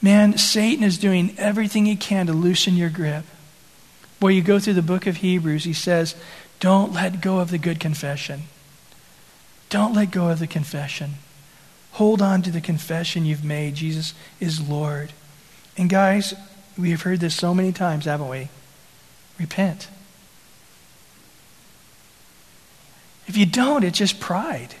Man, 0.00 0.38
Satan 0.38 0.84
is 0.84 0.98
doing 0.98 1.34
everything 1.38 1.86
he 1.86 1.96
can 1.96 2.26
to 2.26 2.32
loosen 2.32 2.76
your 2.76 2.90
grip. 2.90 3.24
Boy, 4.20 4.28
you 4.28 4.42
go 4.42 4.58
through 4.58 4.74
the 4.74 4.82
book 4.82 5.06
of 5.06 5.18
Hebrews, 5.18 5.64
he 5.64 5.72
says, 5.72 6.14
don't 6.60 6.92
let 6.92 7.20
go 7.20 7.38
of 7.38 7.50
the 7.50 7.58
good 7.58 7.78
confession. 7.78 8.42
Don't 9.68 9.94
let 9.94 10.10
go 10.10 10.28
of 10.28 10.38
the 10.38 10.46
confession. 10.46 11.14
Hold 11.92 12.20
on 12.22 12.42
to 12.42 12.50
the 12.50 12.60
confession 12.60 13.24
you've 13.24 13.44
made. 13.44 13.74
Jesus 13.74 14.14
is 14.40 14.66
Lord. 14.68 15.12
And 15.76 15.88
guys, 15.88 16.34
we 16.76 16.90
have 16.90 17.02
heard 17.02 17.20
this 17.20 17.34
so 17.34 17.54
many 17.54 17.72
times, 17.72 18.06
haven't 18.06 18.28
we? 18.28 18.48
Repent. 19.38 19.88
If 23.28 23.36
you 23.36 23.46
don't, 23.46 23.84
it's 23.84 23.98
just 23.98 24.18
pride. 24.18 24.74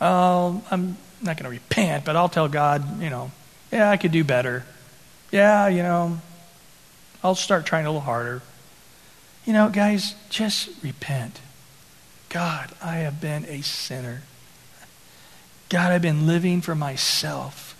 I'm 0.00 0.96
not 1.22 1.36
going 1.36 1.44
to 1.44 1.50
repent, 1.50 2.04
but 2.04 2.16
I'll 2.16 2.28
tell 2.28 2.48
God, 2.48 3.00
you 3.00 3.10
know, 3.10 3.30
yeah, 3.70 3.90
I 3.90 3.96
could 3.96 4.12
do 4.12 4.24
better. 4.24 4.64
Yeah, 5.30 5.68
you 5.68 5.82
know, 5.82 6.18
I'll 7.22 7.34
start 7.34 7.66
trying 7.66 7.86
a 7.86 7.90
little 7.90 8.00
harder. 8.00 8.42
You 9.44 9.52
know, 9.52 9.68
guys, 9.68 10.14
just 10.30 10.70
repent. 10.82 11.40
God, 12.28 12.72
I 12.82 12.96
have 12.96 13.20
been 13.20 13.44
a 13.46 13.62
sinner. 13.62 14.22
God, 15.68 15.92
I've 15.92 16.02
been 16.02 16.26
living 16.26 16.60
for 16.60 16.74
myself. 16.74 17.76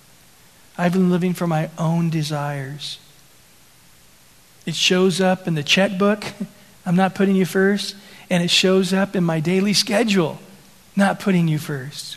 I've 0.79 0.93
been 0.93 1.11
living 1.11 1.35
for 1.35 1.47
my 1.47 1.71
own 1.79 2.11
desires. 2.11 2.99
It 4.67 4.75
shows 4.75 5.21
up 5.21 5.47
in 5.47 5.55
the 5.55 5.63
checkbook. 5.63 6.25
I'm 6.87 6.97
not 6.97 7.15
putting 7.15 7.37
you 7.37 7.47
first. 7.47 7.97
And 8.29 8.43
it 8.43 8.51
shows 8.51 8.93
up 8.93 9.15
in 9.15 9.25
my 9.25 9.41
daily 9.41 9.73
schedule, 9.73 10.39
not 10.97 11.21
putting 11.21 11.49
you 11.49 11.59
first. 11.59 12.17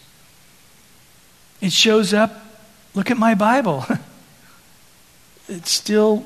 It 1.62 1.72
shows 1.72 2.14
up, 2.14 2.32
look 2.94 3.12
at 3.12 3.18
my 3.18 3.36
Bible. 3.36 3.86
it's 5.48 5.72
still, 5.72 6.26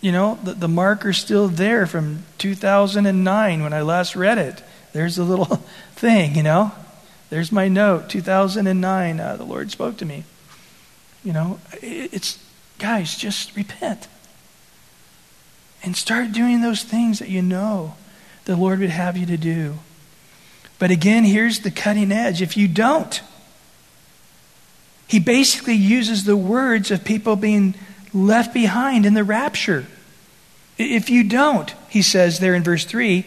you 0.00 0.10
know, 0.10 0.38
the, 0.42 0.54
the 0.54 0.68
marker's 0.68 1.18
still 1.18 1.48
there 1.48 1.86
from 1.86 2.24
2009 2.38 3.62
when 3.62 3.72
I 3.72 3.82
last 3.82 4.16
read 4.16 4.38
it. 4.38 4.62
There's 4.92 5.18
a 5.18 5.24
little 5.24 5.56
thing, 5.94 6.34
you 6.34 6.42
know. 6.42 6.72
There's 7.28 7.52
my 7.52 7.68
note, 7.68 8.08
2009. 8.08 9.20
Uh, 9.20 9.36
the 9.36 9.44
Lord 9.44 9.70
spoke 9.70 9.96
to 9.98 10.04
me. 10.04 10.24
You 11.22 11.32
know, 11.32 11.60
it's, 11.80 12.42
guys, 12.78 13.16
just 13.16 13.54
repent. 13.54 14.08
And 15.82 15.96
start 15.96 16.32
doing 16.32 16.60
those 16.60 16.82
things 16.82 17.20
that 17.20 17.28
you 17.28 17.40
know 17.40 17.94
the 18.44 18.56
Lord 18.56 18.80
would 18.80 18.90
have 18.90 19.16
you 19.16 19.26
to 19.26 19.36
do. 19.36 19.78
But 20.78 20.90
again, 20.90 21.24
here's 21.24 21.60
the 21.60 21.70
cutting 21.70 22.10
edge. 22.10 22.40
If 22.40 22.56
you 22.56 22.66
don't, 22.66 23.20
he 25.06 25.18
basically 25.18 25.74
uses 25.74 26.24
the 26.24 26.36
words 26.36 26.90
of 26.90 27.04
people 27.04 27.36
being 27.36 27.74
left 28.14 28.54
behind 28.54 29.04
in 29.04 29.14
the 29.14 29.24
rapture. 29.24 29.86
If 30.78 31.10
you 31.10 31.24
don't, 31.24 31.74
he 31.88 32.00
says 32.00 32.38
there 32.38 32.54
in 32.54 32.62
verse 32.62 32.84
3, 32.84 33.26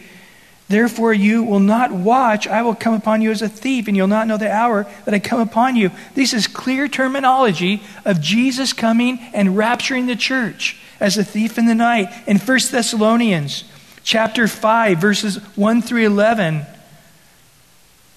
Therefore, 0.66 1.12
you 1.12 1.42
will 1.42 1.60
not 1.60 1.92
watch. 1.92 2.48
I 2.48 2.62
will 2.62 2.74
come 2.74 2.94
upon 2.94 3.20
you 3.20 3.30
as 3.30 3.42
a 3.42 3.48
thief, 3.48 3.86
and 3.86 3.96
you'll 3.96 4.06
not 4.06 4.26
know 4.26 4.38
the 4.38 4.50
hour 4.50 4.86
that 5.04 5.12
I 5.12 5.18
come 5.18 5.40
upon 5.40 5.76
you. 5.76 5.90
This 6.14 6.32
is 6.32 6.46
clear 6.46 6.88
terminology 6.88 7.82
of 8.04 8.20
Jesus 8.20 8.72
coming 8.72 9.18
and 9.34 9.50
rapturing 9.50 10.06
the 10.06 10.16
church 10.16 10.78
as 11.00 11.18
a 11.18 11.24
thief 11.24 11.58
in 11.58 11.66
the 11.66 11.74
night. 11.74 12.08
In 12.26 12.38
1 12.38 12.58
Thessalonians 12.70 13.64
chapter 14.04 14.46
5, 14.46 14.98
verses 14.98 15.36
1 15.56 15.82
through 15.82 16.06
11, 16.06 16.64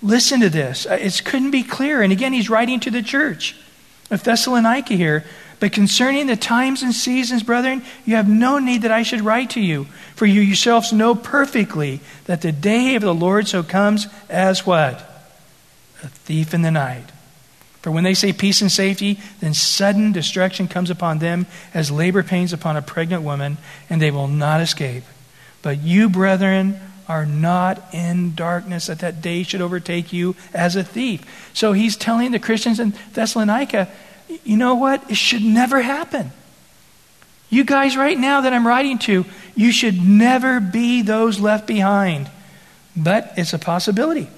listen 0.03 0.41
to 0.41 0.49
this. 0.49 0.85
Uh, 0.85 0.97
it 0.99 1.23
couldn't 1.25 1.51
be 1.51 1.63
clearer. 1.63 2.03
And 2.03 2.11
again, 2.11 2.33
he's 2.33 2.49
writing 2.49 2.79
to 2.81 2.91
the 2.91 3.01
church 3.01 3.55
of 4.11 4.23
Thessalonica 4.23 4.93
here. 4.93 5.25
But 5.59 5.71
concerning 5.71 6.27
the 6.27 6.35
times 6.35 6.83
and 6.83 6.93
seasons, 6.93 7.41
brethren, 7.41 7.81
you 8.05 8.15
have 8.15 8.29
no 8.29 8.59
need 8.59 8.83
that 8.83 8.91
I 8.91 9.01
should 9.01 9.21
write 9.21 9.51
to 9.51 9.61
you, 9.61 9.85
for 10.15 10.27
you 10.27 10.41
yourselves 10.41 10.93
know 10.93 11.15
perfectly 11.15 11.99
that 12.25 12.41
the 12.41 12.51
day 12.51 12.93
of 12.93 13.01
the 13.01 13.15
Lord 13.15 13.47
so 13.47 13.63
comes 13.63 14.05
as 14.29 14.67
what? 14.67 14.99
A 16.03 16.09
thief 16.09 16.53
in 16.53 16.61
the 16.61 16.69
night. 16.69 17.05
For 17.81 17.89
when 17.89 18.03
they 18.03 18.13
say 18.13 18.33
peace 18.33 18.61
and 18.61 18.71
safety, 18.71 19.19
then 19.39 19.55
sudden 19.55 20.11
destruction 20.11 20.67
comes 20.67 20.91
upon 20.91 21.19
them 21.19 21.47
as 21.73 21.89
labor 21.89 22.21
pains 22.21 22.53
upon 22.53 22.77
a 22.77 22.81
pregnant 22.83 23.23
woman, 23.23 23.57
and 23.89 23.99
they 23.99 24.11
will 24.11 24.27
not 24.27 24.61
escape. 24.61 25.05
But 25.67 25.81
you, 25.81 26.07
brethren, 26.07 26.79
are 27.09 27.25
not 27.25 27.93
in 27.93 28.35
darkness, 28.35 28.87
that 28.87 28.99
that 28.99 29.21
day 29.21 29.43
should 29.43 29.59
overtake 29.59 30.13
you 30.13 30.37
as 30.53 30.77
a 30.77 30.83
thief. 30.83 31.25
So 31.53 31.73
he's 31.73 31.97
telling 31.97 32.31
the 32.31 32.39
Christians 32.39 32.79
in 32.79 32.93
Thessalonica, 33.11 33.89
you 34.45 34.55
know 34.55 34.75
what? 34.75 35.11
It 35.11 35.17
should 35.17 35.43
never 35.43 35.81
happen. 35.81 36.31
You 37.49 37.65
guys, 37.65 37.97
right 37.97 38.17
now 38.17 38.39
that 38.39 38.53
I'm 38.53 38.65
writing 38.65 38.97
to, 38.99 39.25
you 39.55 39.73
should 39.73 40.01
never 40.01 40.61
be 40.61 41.01
those 41.01 41.37
left 41.37 41.67
behind. 41.67 42.31
But 42.95 43.33
it's 43.35 43.51
a 43.51 43.59
possibility 43.59 44.29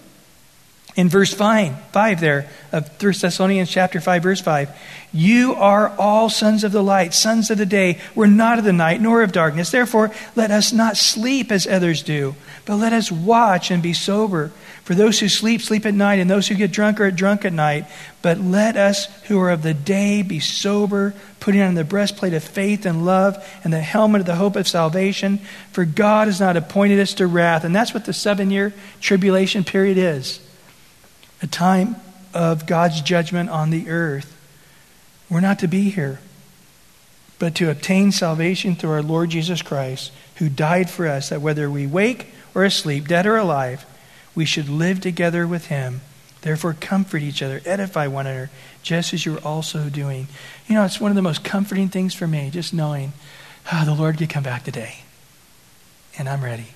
in 0.95 1.07
verse 1.09 1.33
5, 1.33 1.91
5 1.91 2.19
there 2.19 2.47
of 2.71 2.89
1 3.01 3.13
Thessalonians 3.21 3.69
chapter 3.69 4.01
5 4.01 4.23
verse 4.23 4.41
5 4.41 4.69
you 5.11 5.55
are 5.55 5.89
all 5.97 6.29
sons 6.29 6.63
of 6.63 6.71
the 6.71 6.83
light 6.83 7.15
sons 7.15 7.49
of 7.49 7.57
the 7.57 7.65
day. 7.65 7.99
We're 8.13 8.27
not 8.27 8.59
of 8.59 8.63
the 8.63 8.73
night 8.73 9.01
nor 9.01 9.23
of 9.23 9.31
darkness. 9.31 9.71
Therefore 9.71 10.11
let 10.35 10.51
us 10.51 10.71
not 10.71 10.97
sleep 10.97 11.51
as 11.51 11.65
others 11.65 12.03
do 12.03 12.35
but 12.65 12.75
let 12.75 12.93
us 12.93 13.11
watch 13.11 13.71
and 13.71 13.81
be 13.81 13.93
sober. 13.93 14.51
For 14.83 14.93
those 14.93 15.19
who 15.19 15.27
sleep 15.27 15.61
sleep 15.61 15.85
at 15.85 15.93
night 15.93 16.19
and 16.19 16.29
those 16.29 16.47
who 16.47 16.55
get 16.55 16.71
drunk 16.71 16.99
are 16.99 17.09
drunk 17.09 17.43
at 17.45 17.53
night. 17.53 17.85
But 18.21 18.39
let 18.39 18.75
us 18.75 19.05
who 19.23 19.39
are 19.39 19.49
of 19.49 19.63
the 19.63 19.73
day 19.73 20.21
be 20.21 20.39
sober 20.39 21.15
putting 21.39 21.61
on 21.61 21.73
the 21.73 21.83
breastplate 21.83 22.33
of 22.33 22.43
faith 22.43 22.85
and 22.85 23.05
love 23.05 23.37
and 23.63 23.71
the 23.73 23.81
helmet 23.81 24.21
of 24.21 24.27
the 24.27 24.35
hope 24.35 24.55
of 24.55 24.67
salvation. 24.67 25.39
For 25.71 25.85
God 25.85 26.27
has 26.27 26.39
not 26.39 26.57
appointed 26.57 26.99
us 26.99 27.15
to 27.15 27.27
wrath. 27.27 27.63
And 27.63 27.75
that's 27.75 27.93
what 27.93 28.05
the 28.05 28.13
7 28.13 28.51
year 28.51 28.73
tribulation 28.99 29.63
period 29.63 29.97
is 29.97 30.39
a 31.41 31.47
time 31.47 31.95
of 32.33 32.65
God's 32.65 33.01
judgment 33.01 33.49
on 33.49 33.69
the 33.69 33.89
earth. 33.89 34.35
We're 35.29 35.41
not 35.41 35.59
to 35.59 35.67
be 35.67 35.89
here, 35.89 36.19
but 37.37 37.55
to 37.55 37.69
obtain 37.69 38.11
salvation 38.11 38.75
through 38.75 38.91
our 38.91 39.03
Lord 39.03 39.29
Jesus 39.29 39.61
Christ, 39.61 40.11
who 40.35 40.49
died 40.49 40.89
for 40.89 41.07
us, 41.07 41.29
that 41.29 41.41
whether 41.41 41.69
we 41.69 41.87
wake 41.87 42.27
or 42.55 42.63
asleep, 42.63 43.07
dead 43.07 43.25
or 43.25 43.37
alive, 43.37 43.85
we 44.35 44.45
should 44.45 44.69
live 44.69 45.01
together 45.01 45.47
with 45.47 45.67
him. 45.67 46.01
Therefore, 46.41 46.73
comfort 46.79 47.21
each 47.21 47.41
other, 47.41 47.61
edify 47.65 48.07
one 48.07 48.25
another, 48.25 48.49
just 48.81 49.13
as 49.13 49.25
you're 49.25 49.39
also 49.39 49.89
doing. 49.89 50.27
You 50.67 50.75
know, 50.75 50.85
it's 50.85 51.01
one 51.01 51.11
of 51.11 51.15
the 51.15 51.21
most 51.21 51.43
comforting 51.43 51.89
things 51.89 52.13
for 52.13 52.27
me, 52.27 52.49
just 52.49 52.73
knowing, 52.73 53.11
oh, 53.71 53.83
the 53.85 53.93
Lord 53.93 54.17
could 54.17 54.29
come 54.29 54.43
back 54.43 54.63
today, 54.63 54.99
and 56.17 56.29
I'm 56.29 56.43
ready. 56.43 56.67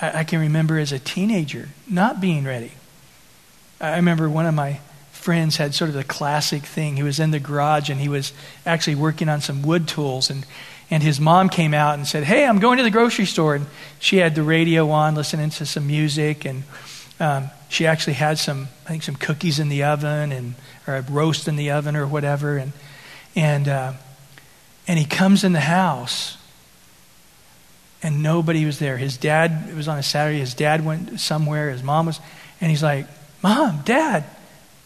I, 0.00 0.20
I 0.20 0.24
can 0.24 0.40
remember 0.40 0.78
as 0.78 0.92
a 0.92 0.98
teenager 0.98 1.68
not 1.88 2.20
being 2.20 2.44
ready. 2.44 2.72
I 3.80 3.96
remember 3.96 4.28
one 4.28 4.46
of 4.46 4.54
my 4.54 4.80
friends 5.12 5.56
had 5.56 5.74
sort 5.74 5.88
of 5.88 5.94
the 5.94 6.04
classic 6.04 6.62
thing. 6.62 6.96
He 6.96 7.02
was 7.02 7.20
in 7.20 7.30
the 7.30 7.40
garage 7.40 7.90
and 7.90 8.00
he 8.00 8.08
was 8.08 8.32
actually 8.64 8.96
working 8.96 9.28
on 9.28 9.40
some 9.40 9.62
wood 9.62 9.88
tools 9.88 10.30
and 10.30 10.44
and 10.90 11.02
his 11.02 11.20
mom 11.20 11.48
came 11.48 11.72
out 11.72 11.94
and 11.94 12.06
said, 12.06 12.24
"Hey, 12.24 12.44
I'm 12.44 12.58
going 12.58 12.78
to 12.78 12.82
the 12.82 12.90
grocery 12.90 13.24
store." 13.24 13.54
And 13.54 13.66
she 14.00 14.16
had 14.16 14.34
the 14.34 14.42
radio 14.42 14.90
on, 14.90 15.14
listening 15.14 15.50
to 15.50 15.64
some 15.64 15.86
music, 15.86 16.44
and 16.44 16.64
um, 17.20 17.50
she 17.68 17.86
actually 17.86 18.14
had 18.14 18.38
some, 18.38 18.68
I 18.86 18.88
think, 18.88 19.04
some 19.04 19.14
cookies 19.14 19.60
in 19.60 19.68
the 19.68 19.84
oven 19.84 20.32
and 20.32 20.54
or 20.86 20.96
a 20.96 21.02
roast 21.02 21.46
in 21.46 21.54
the 21.54 21.70
oven 21.70 21.94
or 21.94 22.06
whatever. 22.06 22.56
And 22.56 22.72
and 23.36 23.68
uh, 23.68 23.92
and 24.88 24.98
he 24.98 25.04
comes 25.04 25.44
in 25.44 25.52
the 25.52 25.60
house, 25.60 26.36
and 28.02 28.22
nobody 28.22 28.64
was 28.64 28.78
there. 28.78 28.96
His 28.96 29.16
dad, 29.16 29.68
it 29.68 29.74
was 29.74 29.88
on 29.88 29.98
a 29.98 30.02
Saturday, 30.02 30.38
his 30.38 30.54
dad 30.54 30.84
went 30.84 31.20
somewhere, 31.20 31.70
his 31.70 31.82
mom 31.82 32.06
was, 32.06 32.20
and 32.60 32.70
he's 32.70 32.82
like, 32.82 33.06
Mom, 33.42 33.80
Dad, 33.84 34.24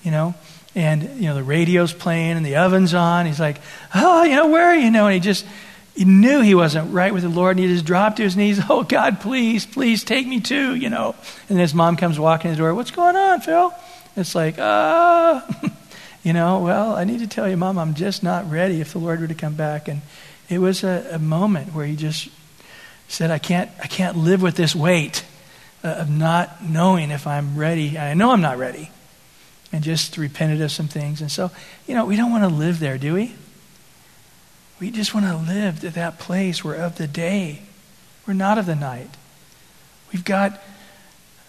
you 0.02 0.10
know, 0.10 0.34
and, 0.74 1.02
you 1.20 1.28
know, 1.28 1.34
the 1.34 1.42
radio's 1.42 1.92
playing 1.92 2.36
and 2.36 2.46
the 2.46 2.56
oven's 2.56 2.94
on. 2.94 3.26
He's 3.26 3.40
like, 3.40 3.60
Oh, 3.94 4.24
you 4.24 4.34
know, 4.34 4.48
where 4.48 4.66
are 4.66 4.76
you? 4.76 4.90
know, 4.90 5.06
and 5.06 5.14
he 5.14 5.20
just, 5.20 5.46
he 5.94 6.04
knew 6.04 6.40
he 6.40 6.54
wasn't 6.54 6.92
right 6.92 7.14
with 7.14 7.22
the 7.22 7.28
Lord, 7.28 7.56
and 7.56 7.64
he 7.64 7.72
just 7.72 7.84
dropped 7.84 8.16
to 8.16 8.24
his 8.24 8.36
knees. 8.36 8.60
Oh, 8.68 8.82
God, 8.82 9.20
please, 9.20 9.66
please 9.66 10.02
take 10.02 10.26
me 10.26 10.40
too, 10.40 10.74
you 10.74 10.90
know. 10.90 11.14
And 11.48 11.58
his 11.58 11.74
mom 11.74 11.96
comes 11.96 12.18
walking 12.18 12.50
in 12.50 12.56
the 12.56 12.58
door. 12.58 12.74
What's 12.74 12.90
going 12.90 13.14
on, 13.14 13.40
Phil? 13.40 13.72
It's 14.16 14.34
like, 14.34 14.56
ah, 14.58 15.46
uh, 15.46 15.68
you 16.24 16.32
know, 16.32 16.60
well, 16.60 16.94
I 16.94 17.04
need 17.04 17.20
to 17.20 17.26
tell 17.26 17.48
you, 17.48 17.56
Mom, 17.56 17.78
I'm 17.78 17.94
just 17.94 18.22
not 18.22 18.50
ready 18.50 18.80
if 18.80 18.92
the 18.92 18.98
Lord 18.98 19.20
were 19.20 19.28
to 19.28 19.34
come 19.34 19.54
back. 19.54 19.86
And 19.86 20.02
it 20.48 20.58
was 20.58 20.82
a, 20.82 21.08
a 21.12 21.18
moment 21.18 21.74
where 21.74 21.86
he 21.86 21.96
just 21.96 22.28
said, 23.08 23.30
I 23.30 23.38
can't, 23.38 23.70
I 23.82 23.86
can't 23.86 24.16
live 24.16 24.42
with 24.42 24.56
this 24.56 24.74
weight 24.74 25.24
uh, 25.82 25.88
of 25.88 26.10
not 26.10 26.64
knowing 26.64 27.10
if 27.10 27.26
I'm 27.26 27.56
ready. 27.56 27.98
I 27.98 28.14
know 28.14 28.30
I'm 28.30 28.40
not 28.40 28.58
ready. 28.58 28.90
And 29.72 29.82
just 29.82 30.16
repented 30.16 30.60
of 30.60 30.70
some 30.70 30.88
things. 30.88 31.20
And 31.20 31.30
so, 31.30 31.50
you 31.86 31.94
know, 31.94 32.06
we 32.06 32.16
don't 32.16 32.30
want 32.30 32.44
to 32.44 32.48
live 32.48 32.78
there, 32.78 32.96
do 32.96 33.14
we? 33.14 33.34
We 34.80 34.90
just 34.90 35.14
want 35.14 35.26
to 35.26 35.36
live 35.36 35.84
at 35.84 35.94
that 35.94 36.18
place 36.18 36.64
where 36.64 36.74
of 36.74 36.96
the 36.96 37.06
day. 37.06 37.62
We're 38.26 38.34
not 38.34 38.58
of 38.58 38.66
the 38.66 38.76
night. 38.76 39.10
We've 40.12 40.24
got 40.24 40.62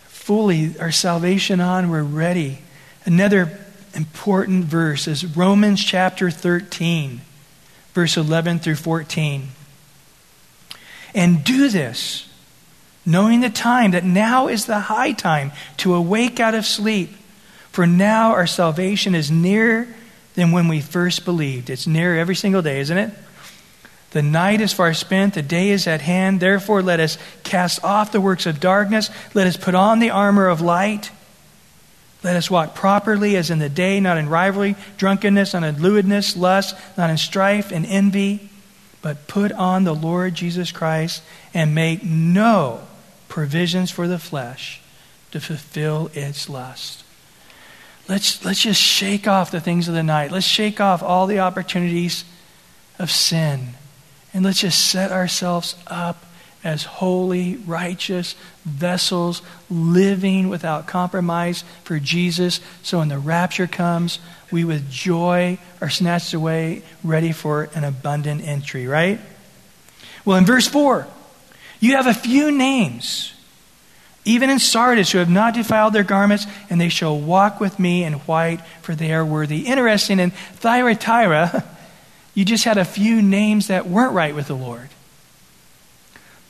fully 0.07 0.79
our 0.79 0.91
salvation 0.91 1.61
on. 1.61 1.89
We're 1.89 2.03
ready. 2.03 2.59
Another 3.05 3.59
important 3.93 4.65
verse 4.65 5.07
is 5.07 5.37
Romans 5.37 5.83
chapter 5.83 6.29
13, 6.29 7.21
verse 7.93 8.17
11 8.17 8.59
through 8.59 8.75
14. 8.75 9.49
And 11.15 11.45
do 11.45 11.69
this, 11.69 12.27
knowing 13.05 13.39
the 13.39 13.49
time, 13.49 13.91
that 13.91 14.03
now 14.03 14.49
is 14.49 14.65
the 14.65 14.79
high 14.79 15.13
time 15.13 15.53
to 15.77 15.95
awake 15.95 16.41
out 16.41 16.53
of 16.53 16.65
sleep. 16.65 17.09
For 17.71 17.87
now 17.87 18.33
our 18.33 18.45
salvation 18.45 19.15
is 19.15 19.31
nearer 19.31 19.87
than 20.33 20.51
when 20.51 20.67
we 20.67 20.81
first 20.81 21.23
believed. 21.23 21.69
It's 21.69 21.87
nearer 21.87 22.17
every 22.17 22.35
single 22.35 22.61
day, 22.61 22.81
isn't 22.81 22.97
it? 22.97 23.13
The 24.11 24.21
night 24.21 24.59
is 24.59 24.73
far 24.73 24.93
spent, 24.93 25.35
the 25.35 25.41
day 25.41 25.69
is 25.69 25.87
at 25.87 26.01
hand. 26.01 26.41
Therefore, 26.41 26.81
let 26.81 26.99
us 26.99 27.17
cast 27.43 27.83
off 27.83 28.11
the 28.11 28.21
works 28.21 28.45
of 28.45 28.59
darkness. 28.59 29.09
Let 29.33 29.47
us 29.47 29.55
put 29.55 29.73
on 29.73 29.99
the 29.99 30.09
armor 30.09 30.47
of 30.47 30.59
light. 30.59 31.11
Let 32.23 32.35
us 32.35 32.51
walk 32.51 32.75
properly 32.75 33.37
as 33.37 33.51
in 33.51 33.59
the 33.59 33.69
day, 33.69 34.01
not 34.01 34.17
in 34.17 34.27
rivalry, 34.27 34.75
drunkenness, 34.97 35.53
not 35.53 35.63
in 35.63 35.81
lewdness, 35.81 36.35
lust, 36.35 36.75
not 36.97 37.09
in 37.09 37.17
strife 37.17 37.71
and 37.71 37.85
envy 37.85 38.49
but 39.05 39.27
put 39.27 39.51
on 39.51 39.83
the 39.83 39.93
Lord 39.93 40.33
Jesus 40.33 40.71
Christ 40.71 41.21
and 41.53 41.75
make 41.75 42.03
no 42.03 42.79
provisions 43.27 43.91
for 43.91 44.07
the 44.07 44.17
flesh 44.17 44.81
to 45.29 45.39
fulfill 45.39 46.09
its 46.15 46.49
lust. 46.49 47.03
Let's, 48.09 48.43
let's 48.43 48.63
just 48.63 48.81
shake 48.81 49.27
off 49.27 49.51
the 49.51 49.59
things 49.59 49.87
of 49.87 49.93
the 49.93 50.01
night. 50.01 50.31
Let's 50.31 50.47
shake 50.47 50.81
off 50.81 51.03
all 51.03 51.27
the 51.27 51.37
opportunities 51.37 52.25
of 52.97 53.11
sin. 53.11 53.75
And 54.33 54.43
let's 54.43 54.61
just 54.61 54.87
set 54.87 55.11
ourselves 55.11 55.75
up 55.85 56.25
as 56.63 56.85
holy, 56.85 57.57
righteous 57.57 58.35
vessels, 58.65 59.43
living 59.69 60.49
without 60.49 60.87
compromise 60.87 61.63
for 61.83 61.99
Jesus. 61.99 62.59
So 62.81 62.97
when 62.97 63.09
the 63.09 63.19
rapture 63.19 63.67
comes, 63.67 64.17
we 64.55 64.63
with 64.63 64.89
joy 64.89 65.59
are 65.81 65.89
snatched 65.89 66.33
away, 66.33 66.81
ready 67.03 67.33
for 67.33 67.69
an 67.75 67.83
abundant 67.83 68.41
entry, 68.41 68.87
right? 68.87 69.19
Well, 70.23 70.37
in 70.37 70.45
verse 70.45 70.65
4, 70.65 71.05
you 71.81 71.97
have 71.97 72.07
a 72.07 72.13
few 72.13 72.51
names, 72.51 73.33
even 74.23 74.49
in 74.49 74.59
Sardis, 74.59 75.11
who 75.11 75.17
have 75.17 75.29
not 75.29 75.53
defiled 75.53 75.91
their 75.91 76.05
garments, 76.05 76.47
and 76.69 76.79
they 76.79 76.87
shall 76.87 77.19
walk 77.19 77.59
with 77.59 77.77
me 77.77 78.05
in 78.05 78.13
white, 78.13 78.61
for 78.81 78.95
they 78.95 79.13
are 79.13 79.25
worthy. 79.25 79.67
Interesting, 79.67 80.21
in 80.21 80.31
Thyatira, 80.31 81.65
you 82.33 82.45
just 82.45 82.63
had 82.63 82.77
a 82.77 82.85
few 82.85 83.21
names 83.21 83.67
that 83.67 83.87
weren't 83.87 84.13
right 84.13 84.33
with 84.33 84.47
the 84.47 84.55
Lord. 84.55 84.87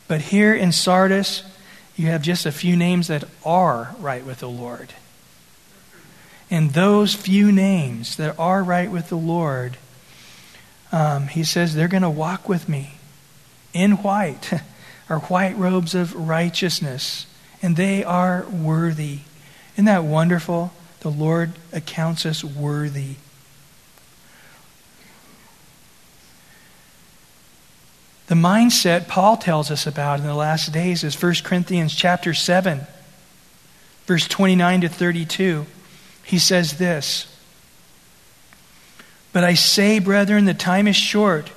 But 0.08 0.22
here 0.22 0.54
in 0.54 0.72
Sardis, 0.72 1.42
you 1.96 2.06
have 2.08 2.22
just 2.22 2.46
a 2.46 2.52
few 2.52 2.76
names 2.76 3.08
that 3.08 3.24
are 3.44 3.96
right 3.98 4.24
with 4.24 4.42
the 4.42 4.50
Lord. 4.50 4.94
And 6.50 6.72
those 6.72 7.16
few 7.16 7.52
names 7.52 8.18
that 8.18 8.38
are 8.38 8.64
right 8.64 8.92
with 8.92 9.10
the 9.10 9.18
Lord, 9.18 9.78
um, 10.92 11.28
he 11.28 11.44
says 11.44 11.74
they're 11.74 11.88
going 11.88 12.04
to 12.04 12.10
walk 12.10 12.48
with 12.48 12.70
me 12.70 12.96
in 13.74 13.94
white, 13.94 14.54
or 15.10 15.20
white 15.20 15.58
robes 15.58 15.96
of 15.96 16.16
righteousness, 16.16 17.26
and 17.62 17.76
they 17.76 18.04
are 18.04 18.46
worthy. 18.46 19.20
Isn't 19.74 19.86
that 19.86 20.04
wonderful? 20.04 20.72
The 21.02 21.10
Lord 21.10 21.54
accounts 21.74 22.26
us 22.26 22.44
worthy. 22.44 23.16
The 28.28 28.36
mindset 28.36 29.08
Paul 29.08 29.38
tells 29.38 29.70
us 29.70 29.86
about 29.86 30.20
in 30.20 30.26
the 30.26 30.34
last 30.34 30.72
days 30.72 31.04
is 31.04 31.22
1 31.22 31.36
Corinthians 31.44 31.94
chapter 31.94 32.34
7, 32.34 32.82
verse 34.08 34.28
29 34.28 34.82
to 34.82 34.90
32. 34.90 35.66
He 36.26 36.40
says 36.40 36.78
this 36.78 37.28
But 39.32 39.44
I 39.44 39.54
say, 39.54 40.00
brethren, 40.00 40.46
the 40.46 40.54
time 40.54 40.88
is 40.88 40.96
short, 40.96 41.52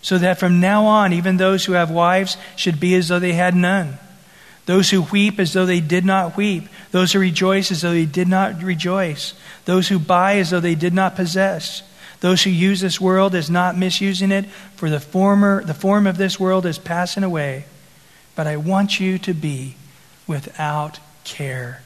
so 0.00 0.16
that 0.18 0.38
from 0.38 0.60
now 0.60 0.86
on, 0.86 1.12
even 1.12 1.36
those 1.36 1.64
who 1.64 1.72
have 1.72 1.90
wives 1.90 2.36
should 2.56 2.80
be 2.80 2.94
as 2.94 3.08
though 3.08 3.18
they 3.18 3.34
had 3.34 3.54
none. 3.54 3.98
Those 4.64 4.90
who 4.90 5.02
weep 5.02 5.40
as 5.40 5.52
though 5.52 5.66
they 5.66 5.80
did 5.80 6.04
not 6.04 6.36
weep. 6.36 6.68
Those 6.92 7.12
who 7.12 7.18
rejoice 7.18 7.72
as 7.72 7.82
though 7.82 7.90
they 7.90 8.06
did 8.06 8.28
not 8.28 8.62
rejoice. 8.62 9.34
Those 9.64 9.88
who 9.88 9.98
buy 9.98 10.36
as 10.36 10.50
though 10.50 10.60
they 10.60 10.76
did 10.76 10.94
not 10.94 11.16
possess. 11.16 11.82
Those 12.20 12.44
who 12.44 12.50
use 12.50 12.80
this 12.80 13.00
world 13.00 13.34
as 13.34 13.50
not 13.50 13.76
misusing 13.76 14.30
it, 14.30 14.46
for 14.76 14.88
the 14.88 15.00
former 15.00 15.64
the 15.64 15.74
form 15.74 16.06
of 16.06 16.16
this 16.16 16.38
world 16.38 16.64
is 16.64 16.78
passing 16.78 17.24
away. 17.24 17.64
But 18.36 18.46
I 18.46 18.56
want 18.56 19.00
you 19.00 19.18
to 19.18 19.34
be 19.34 19.74
without 20.28 21.00
care. 21.24 21.82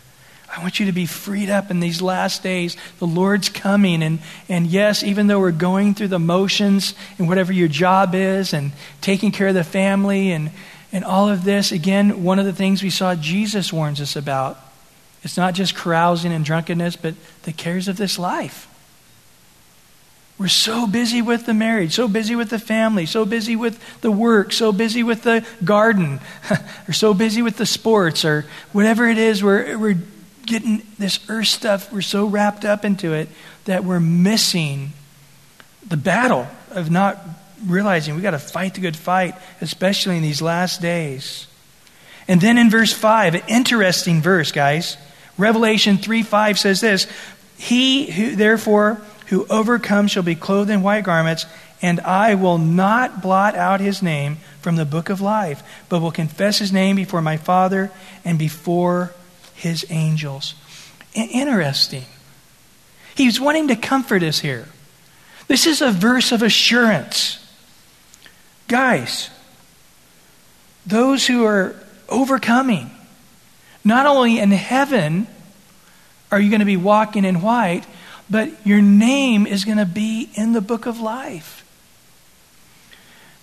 I 0.57 0.63
want 0.63 0.81
you 0.81 0.87
to 0.87 0.93
be 0.93 1.05
freed 1.05 1.51
up 1.51 1.71
in 1.71 1.81
these 1.81 2.01
last 2.01 2.43
days. 2.43 2.79
The 2.99 3.07
Lord's 3.07 3.51
coming. 3.51 4.03
And, 4.03 4.21
and 4.49 4.67
yes, 4.67 5.03
even 5.03 5.27
though 5.27 5.39
we're 5.39 5.53
going 5.53 5.93
through 5.93 6.09
the 6.09 6.19
motions 6.19 6.95
and 7.19 7.29
whatever 7.29 7.53
your 7.53 7.69
job 7.69 8.15
is 8.15 8.55
and 8.55 8.73
taking 9.03 9.33
care 9.33 9.49
of 9.49 9.55
the 9.55 9.65
family 9.65 10.33
and, 10.33 10.51
and 10.93 11.05
all 11.05 11.29
of 11.29 11.45
this, 11.45 11.73
again, 11.73 12.25
one 12.25 12.39
of 12.39 12.47
the 12.47 12.55
things 12.55 12.83
we 12.83 12.89
saw 12.89 13.15
Jesus 13.15 13.71
warns 13.71 14.01
us 14.01 14.17
about. 14.17 14.59
It's 15.23 15.37
not 15.37 15.53
just 15.53 15.75
carousing 15.75 16.33
and 16.33 16.43
drunkenness, 16.43 16.97
but 16.97 17.15
the 17.43 17.53
cares 17.53 17.87
of 17.87 17.99
this 17.99 18.19
life. 18.19 18.67
We're 20.39 20.49
so 20.49 20.87
busy 20.87 21.21
with 21.21 21.45
the 21.45 21.55
marriage, 21.55 21.95
so 21.95 22.09
busy 22.09 22.35
with 22.35 22.49
the 22.49 22.59
family, 22.59 23.05
so 23.05 23.27
busy 23.27 23.57
with 23.57 23.79
the 24.01 24.11
work, 24.11 24.53
so 24.53 24.73
busy 24.73 25.03
with 25.03 25.23
the 25.23 25.47
garden, 25.65 26.21
or 26.89 26.93
so 26.93 27.13
busy 27.13 27.43
with 27.43 27.59
the 27.59 27.67
sports, 27.67 28.25
or 28.25 28.47
whatever 28.73 29.07
it 29.09 29.19
is. 29.19 29.43
We're, 29.43 29.79
we're 29.79 29.99
getting 30.47 30.83
this 30.99 31.21
earth 31.29 31.49
stuff, 31.49 31.93
we're 31.93 32.01
so 32.01 32.27
wrapped 32.27 32.65
up 32.65 32.85
into 32.85 33.13
it 33.13 33.29
that 33.65 33.85
we're 33.85 34.01
missing 34.01 34.93
the 35.87 35.97
battle 35.97 36.47
of 36.71 36.91
not 36.91 37.19
realizing 37.65 38.15
we 38.17 38.23
got 38.23 38.33
to 38.33 38.39
fight 38.39 38.75
the 38.75 38.81
good 38.81 38.97
fight, 38.97 39.35
especially 39.61 40.17
in 40.17 40.23
these 40.23 40.43
last 40.43 40.81
days. 40.81 41.47
And 42.29 42.41
then 42.41 42.59
in 42.59 42.71
verse 42.71 42.93
5, 42.93 43.35
an 43.35 43.43
interesting 43.49 44.21
verse, 44.21 44.53
guys. 44.53 44.97
Revelation 45.39 45.99
3 45.99 46.23
5 46.23 46.59
says 46.59 46.81
this 46.81 47.07
He 47.57 48.11
who, 48.11 48.37
therefore, 48.37 49.01
who 49.27 49.47
overcomes 49.49 50.11
shall 50.11 50.23
be 50.23 50.35
clothed 50.35 50.71
in 50.71 50.83
white 50.83 51.05
garments, 51.05 51.47
and 51.83 52.01
I 52.01 52.35
will 52.35 52.59
not 52.59 53.23
blot 53.23 53.55
out 53.55 53.81
his 53.81 54.03
name 54.03 54.39
from 54.61 54.77
the 54.77 54.85
book 54.85 55.09
of 55.09 55.21
life, 55.21 55.63
but 55.89 56.01
will 56.01 56.11
confess 56.11 56.59
his 56.59 56.73
name 56.73 56.97
before 56.97 57.23
my 57.23 57.37
Father 57.37 57.91
and 58.25 58.39
before 58.39 59.13
his 59.57 59.85
angels. 59.91 60.55
Interesting. 61.15 62.05
He's 63.15 63.41
wanting 63.41 63.69
to 63.69 63.77
comfort 63.77 64.23
us 64.23 64.39
here. 64.39 64.69
This 65.49 65.67
is 65.67 65.81
a 65.81 65.91
verse 65.91 66.33
of 66.33 66.43
assurance. 66.43 67.43
Guys, 68.69 69.31
those 70.87 71.27
who 71.27 71.45
are 71.45 71.75
overcoming, 72.09 72.91
not 73.85 74.07
only 74.07 74.39
in 74.39 74.51
heaven 74.51 75.27
are 76.31 76.41
you 76.41 76.51
going 76.51 76.61
to 76.61 76.67
be 76.67 76.77
walking 76.77 77.25
in 77.25 77.41
white, 77.41 77.85
but 78.29 78.67
your 78.67 78.83
name 78.83 79.47
is 79.47 79.65
going 79.65 79.79
to 79.79 79.87
be 79.87 80.29
in 80.35 80.53
the 80.53 80.61
book 80.61 80.87
of 80.87 81.01
life. 81.01 81.65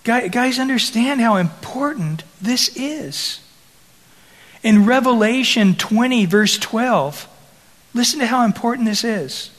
Guys, 0.03 0.59
understand 0.59 1.21
how 1.21 1.37
important 1.37 2.23
this 2.41 2.69
is. 2.75 3.39
In 4.63 4.85
Revelation 4.85 5.75
20, 5.75 6.25
verse 6.25 6.57
12, 6.57 7.27
listen 7.93 8.19
to 8.19 8.25
how 8.25 8.45
important 8.45 8.87
this 8.87 9.03
is. 9.03 9.51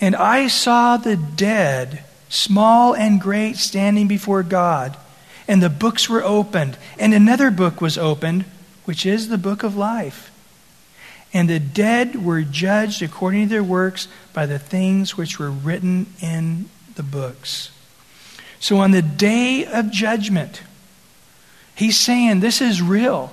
And 0.00 0.16
I 0.16 0.48
saw 0.48 0.96
the 0.96 1.16
dead, 1.16 2.04
small 2.28 2.94
and 2.94 3.20
great, 3.20 3.56
standing 3.56 4.08
before 4.08 4.42
God, 4.42 4.96
and 5.46 5.62
the 5.62 5.70
books 5.70 6.08
were 6.08 6.24
opened, 6.24 6.76
and 6.98 7.14
another 7.14 7.52
book 7.52 7.80
was 7.80 7.96
opened, 7.96 8.44
which 8.84 9.06
is 9.06 9.28
the 9.28 9.38
book 9.38 9.62
of 9.62 9.76
life. 9.76 10.32
And 11.32 11.48
the 11.48 11.60
dead 11.60 12.24
were 12.24 12.42
judged 12.42 13.00
according 13.00 13.44
to 13.44 13.48
their 13.48 13.64
works 13.64 14.08
by 14.32 14.46
the 14.46 14.58
things 14.58 15.16
which 15.16 15.38
were 15.38 15.50
written 15.50 16.06
in 16.20 16.68
the 16.96 17.02
books. 17.04 17.70
So 18.58 18.78
on 18.78 18.90
the 18.90 19.02
day 19.02 19.64
of 19.64 19.90
judgment, 19.90 20.62
He's 21.82 21.98
saying 21.98 22.38
this 22.38 22.60
is 22.60 22.80
real, 22.80 23.32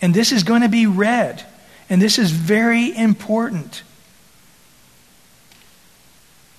and 0.00 0.14
this 0.14 0.32
is 0.32 0.44
going 0.44 0.62
to 0.62 0.68
be 0.70 0.86
read, 0.86 1.44
and 1.90 2.00
this 2.00 2.18
is 2.18 2.30
very 2.30 2.96
important. 2.96 3.82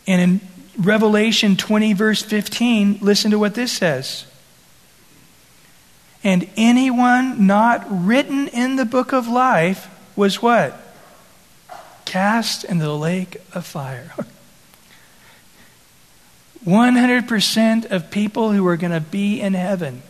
And 0.06 0.22
in 0.22 0.42
Revelation 0.78 1.58
20, 1.58 1.94
verse 1.94 2.22
15, 2.22 3.00
listen 3.02 3.32
to 3.32 3.40
what 3.40 3.56
this 3.56 3.72
says. 3.72 4.28
And 6.24 6.48
anyone 6.56 7.48
not 7.48 7.88
written 7.90 8.48
in 8.50 8.76
the 8.76 8.86
book 8.86 9.12
of 9.12 9.28
life 9.28 9.90
was 10.16 10.40
what? 10.40 10.80
Cast 12.06 12.64
into 12.64 12.86
the 12.86 12.96
lake 12.96 13.38
of 13.56 13.66
fire. 13.66 14.14
100% 16.64 17.90
of 17.90 18.12
people 18.12 18.52
who 18.52 18.68
are 18.68 18.78
going 18.78 18.94
to 18.94 19.02
be 19.02 19.42
in 19.42 19.56
heaven 19.56 20.04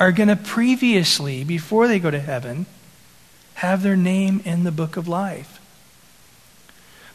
are 0.00 0.10
going 0.10 0.28
to 0.28 0.36
previously, 0.36 1.44
before 1.44 1.86
they 1.86 2.00
go 2.00 2.10
to 2.10 2.18
heaven, 2.18 2.64
have 3.54 3.82
their 3.82 3.96
name 3.96 4.40
in 4.46 4.64
the 4.64 4.72
book 4.72 4.96
of 4.96 5.06
life. 5.06 5.60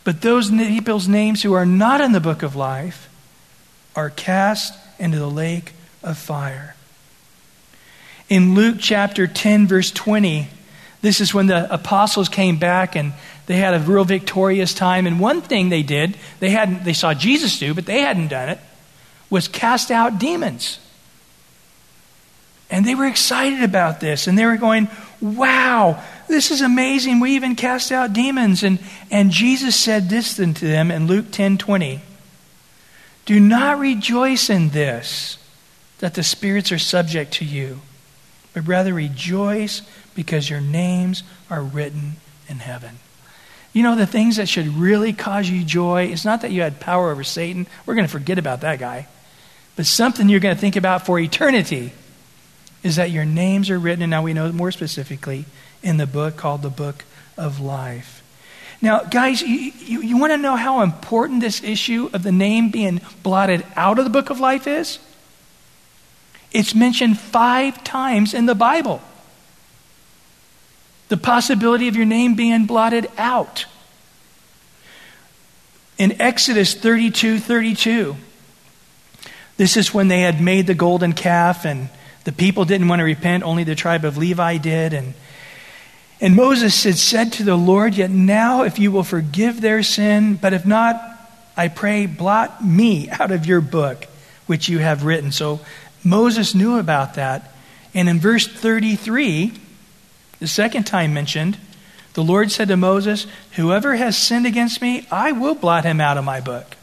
But 0.03 0.21
those 0.21 0.51
people's 0.51 1.07
names 1.07 1.41
who 1.41 1.53
are 1.53 1.65
not 1.65 1.99
in 1.99 2.11
the 2.11 2.19
book 2.19 2.43
of 2.43 2.55
life 2.55 3.09
are 3.95 4.11
cast 4.11 4.77
into 4.99 5.17
the 5.17 5.29
lake 5.29 5.73
of 6.03 6.15
fire. 6.15 6.75
In 8.29 8.53
Luke 8.53 8.77
chapter 8.79 9.25
10, 9.25 9.65
verse 9.67 9.89
20, 9.89 10.47
this 11.01 11.21
is 11.21 11.33
when 11.33 11.47
the 11.47 11.71
apostles 11.73 12.29
came 12.29 12.57
back 12.57 12.95
and 12.95 13.13
they 13.47 13.57
had 13.57 13.73
a 13.73 13.79
real 13.79 14.05
victorious 14.05 14.75
time. 14.75 15.07
And 15.07 15.19
one 15.19 15.41
thing 15.41 15.69
they 15.69 15.83
did, 15.83 16.17
they 16.39 16.49
hadn't 16.49 16.83
they 16.83 16.93
saw 16.93 17.15
Jesus 17.15 17.57
do, 17.57 17.73
but 17.73 17.85
they 17.85 18.01
hadn't 18.01 18.27
done 18.27 18.49
it, 18.49 18.59
was 19.29 19.47
cast 19.47 19.89
out 19.89 20.19
demons. 20.19 20.79
And 22.75 22.83
they 22.83 22.93
were 22.93 23.05
excited 23.05 23.63
about 23.63 24.01
this. 24.01 24.27
And 24.27 24.37
they 24.37 24.45
were 24.45 24.57
going, 24.57 24.89
wow, 25.21 26.03
this 26.27 26.51
is 26.51 26.59
amazing. 26.59 27.21
We 27.21 27.37
even 27.37 27.55
cast 27.55 27.89
out 27.89 28.11
demons. 28.11 28.63
And, 28.63 28.79
and 29.09 29.31
Jesus 29.31 29.77
said 29.77 30.09
this 30.09 30.35
to 30.35 30.45
them 30.45 30.91
in 30.91 31.07
Luke 31.07 31.31
10 31.31 31.57
20. 31.57 32.01
Do 33.25 33.39
not 33.39 33.79
rejoice 33.79 34.49
in 34.49 34.71
this, 34.71 35.37
that 35.99 36.15
the 36.15 36.21
spirits 36.21 36.73
are 36.73 36.77
subject 36.77 37.31
to 37.35 37.45
you, 37.45 37.79
but 38.53 38.67
rather 38.67 38.93
rejoice 38.93 39.81
because 40.13 40.49
your 40.49 40.59
names 40.59 41.23
are 41.49 41.63
written 41.63 42.17
in 42.49 42.57
heaven. 42.57 42.99
You 43.71 43.83
know, 43.83 43.95
the 43.95 44.05
things 44.05 44.35
that 44.35 44.49
should 44.49 44.67
really 44.67 45.13
cause 45.13 45.49
you 45.49 45.63
joy, 45.63 46.07
it's 46.11 46.25
not 46.25 46.41
that 46.41 46.51
you 46.51 46.61
had 46.61 46.81
power 46.81 47.09
over 47.09 47.23
Satan. 47.23 47.67
We're 47.85 47.95
going 47.95 48.05
to 48.05 48.11
forget 48.11 48.37
about 48.37 48.61
that 48.61 48.79
guy. 48.79 49.07
But 49.77 49.85
something 49.85 50.27
you're 50.27 50.41
going 50.41 50.55
to 50.55 50.61
think 50.61 50.75
about 50.75 51.05
for 51.05 51.17
eternity 51.17 51.93
is 52.85 52.97
that 52.97 53.09
your 53.09 53.25
names 53.25 53.71
are 53.71 53.79
written, 53.79 54.03
and 54.03 54.11
now 54.11 54.21
we 54.21 54.31
know 54.31 54.51
more 54.51 54.71
specifically, 54.71 55.45
in 55.81 55.97
the 55.97 56.05
book 56.05 56.37
called 56.37 56.61
the 56.61 56.69
Book 56.69 57.03
of 57.35 57.59
Life. 57.59 58.21
Now, 58.79 58.99
guys, 58.99 59.41
you, 59.41 59.71
you, 59.79 60.01
you 60.03 60.17
want 60.19 60.33
to 60.33 60.37
know 60.37 60.55
how 60.55 60.81
important 60.81 61.41
this 61.41 61.63
issue 61.63 62.11
of 62.13 62.21
the 62.21 62.31
name 62.31 62.69
being 62.69 63.01
blotted 63.23 63.65
out 63.75 63.97
of 63.97 64.05
the 64.05 64.11
book 64.11 64.29
of 64.29 64.39
life 64.39 64.67
is? 64.67 64.99
It's 66.51 66.75
mentioned 66.75 67.17
five 67.17 67.83
times 67.83 68.35
in 68.35 68.45
the 68.45 68.53
Bible. 68.53 69.01
The 71.09 71.17
possibility 71.17 71.87
of 71.87 71.95
your 71.95 72.05
name 72.05 72.35
being 72.35 72.67
blotted 72.67 73.09
out. 73.17 73.65
In 75.97 76.21
Exodus 76.21 76.75
32 76.75 77.39
32, 77.39 78.15
this 79.57 79.75
is 79.75 79.91
when 79.91 80.07
they 80.07 80.21
had 80.21 80.39
made 80.39 80.67
the 80.67 80.75
golden 80.75 81.13
calf 81.13 81.65
and 81.65 81.89
the 82.25 82.31
people 82.31 82.65
didn't 82.65 82.87
want 82.87 82.99
to 82.99 83.05
repent, 83.05 83.43
only 83.43 83.63
the 83.63 83.75
tribe 83.75 84.03
of 84.03 84.17
Levi 84.17 84.57
did. 84.57 84.93
And, 84.93 85.13
and 86.19 86.35
Moses 86.35 86.83
had 86.83 86.97
said 86.97 87.31
to 87.33 87.43
the 87.43 87.55
Lord, 87.55 87.95
Yet 87.95 88.09
now, 88.11 88.63
if 88.63 88.77
you 88.77 88.91
will 88.91 89.03
forgive 89.03 89.61
their 89.61 89.83
sin, 89.83 90.35
but 90.35 90.51
if 90.51 90.65
not, 90.65 91.01
I 91.55 91.69
pray, 91.69 92.07
blot 92.07 92.65
me 92.65 93.09
out 93.09 93.31
of 93.31 93.45
your 93.45 93.61
book, 93.61 94.05
which 94.47 94.67
you 94.67 94.79
have 94.79 95.05
written. 95.05 95.31
So 95.31 95.61
Moses 96.03 96.53
knew 96.53 96.77
about 96.77 97.13
that. 97.13 97.51
And 97.93 98.09
in 98.09 98.19
verse 98.19 98.47
33, 98.47 99.53
the 100.39 100.47
second 100.47 100.83
time 100.83 101.13
mentioned, 101.13 101.57
the 102.13 102.23
Lord 102.23 102.51
said 102.51 102.69
to 102.69 102.77
Moses, 102.77 103.27
Whoever 103.51 103.95
has 103.95 104.17
sinned 104.17 104.45
against 104.45 104.81
me, 104.81 105.05
I 105.11 105.31
will 105.31 105.55
blot 105.55 105.85
him 105.85 106.01
out 106.01 106.17
of 106.17 106.25
my 106.25 106.41
book. 106.41 106.75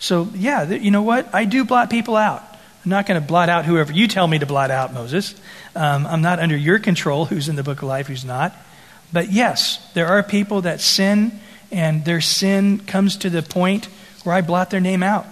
So, 0.00 0.28
yeah, 0.34 0.68
you 0.68 0.90
know 0.90 1.02
what? 1.02 1.32
I 1.32 1.44
do 1.44 1.64
blot 1.64 1.90
people 1.90 2.16
out. 2.16 2.42
I'm 2.84 2.90
not 2.90 3.06
going 3.06 3.18
to 3.18 3.26
blot 3.26 3.48
out 3.48 3.64
whoever 3.64 3.92
you 3.92 4.06
tell 4.06 4.26
me 4.26 4.38
to 4.38 4.46
blot 4.46 4.70
out, 4.70 4.92
Moses. 4.92 5.34
Um, 5.74 6.06
I'm 6.06 6.20
not 6.20 6.38
under 6.38 6.56
your 6.56 6.78
control 6.78 7.24
who's 7.24 7.48
in 7.48 7.56
the 7.56 7.62
book 7.62 7.80
of 7.80 7.88
life, 7.88 8.08
who's 8.08 8.26
not. 8.26 8.54
But 9.10 9.32
yes, 9.32 9.80
there 9.94 10.08
are 10.08 10.22
people 10.22 10.62
that 10.62 10.82
sin, 10.82 11.40
and 11.72 12.04
their 12.04 12.20
sin 12.20 12.80
comes 12.80 13.16
to 13.18 13.30
the 13.30 13.40
point 13.40 13.88
where 14.22 14.34
I 14.34 14.42
blot 14.42 14.68
their 14.68 14.80
name 14.80 15.02
out. 15.02 15.26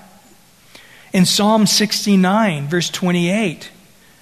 In 1.12 1.26
Psalm 1.26 1.66
69, 1.66 2.68
verse 2.68 2.88
28, 2.88 3.70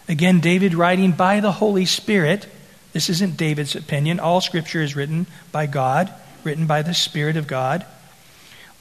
again, 0.08 0.40
David 0.40 0.74
writing 0.74 1.12
by 1.12 1.38
the 1.38 1.52
Holy 1.52 1.84
Spirit. 1.84 2.48
This 2.92 3.08
isn't 3.08 3.36
David's 3.36 3.76
opinion. 3.76 4.18
All 4.18 4.40
scripture 4.40 4.82
is 4.82 4.96
written 4.96 5.28
by 5.52 5.66
God, 5.66 6.12
written 6.42 6.66
by 6.66 6.82
the 6.82 6.94
Spirit 6.94 7.36
of 7.36 7.46
God. 7.46 7.86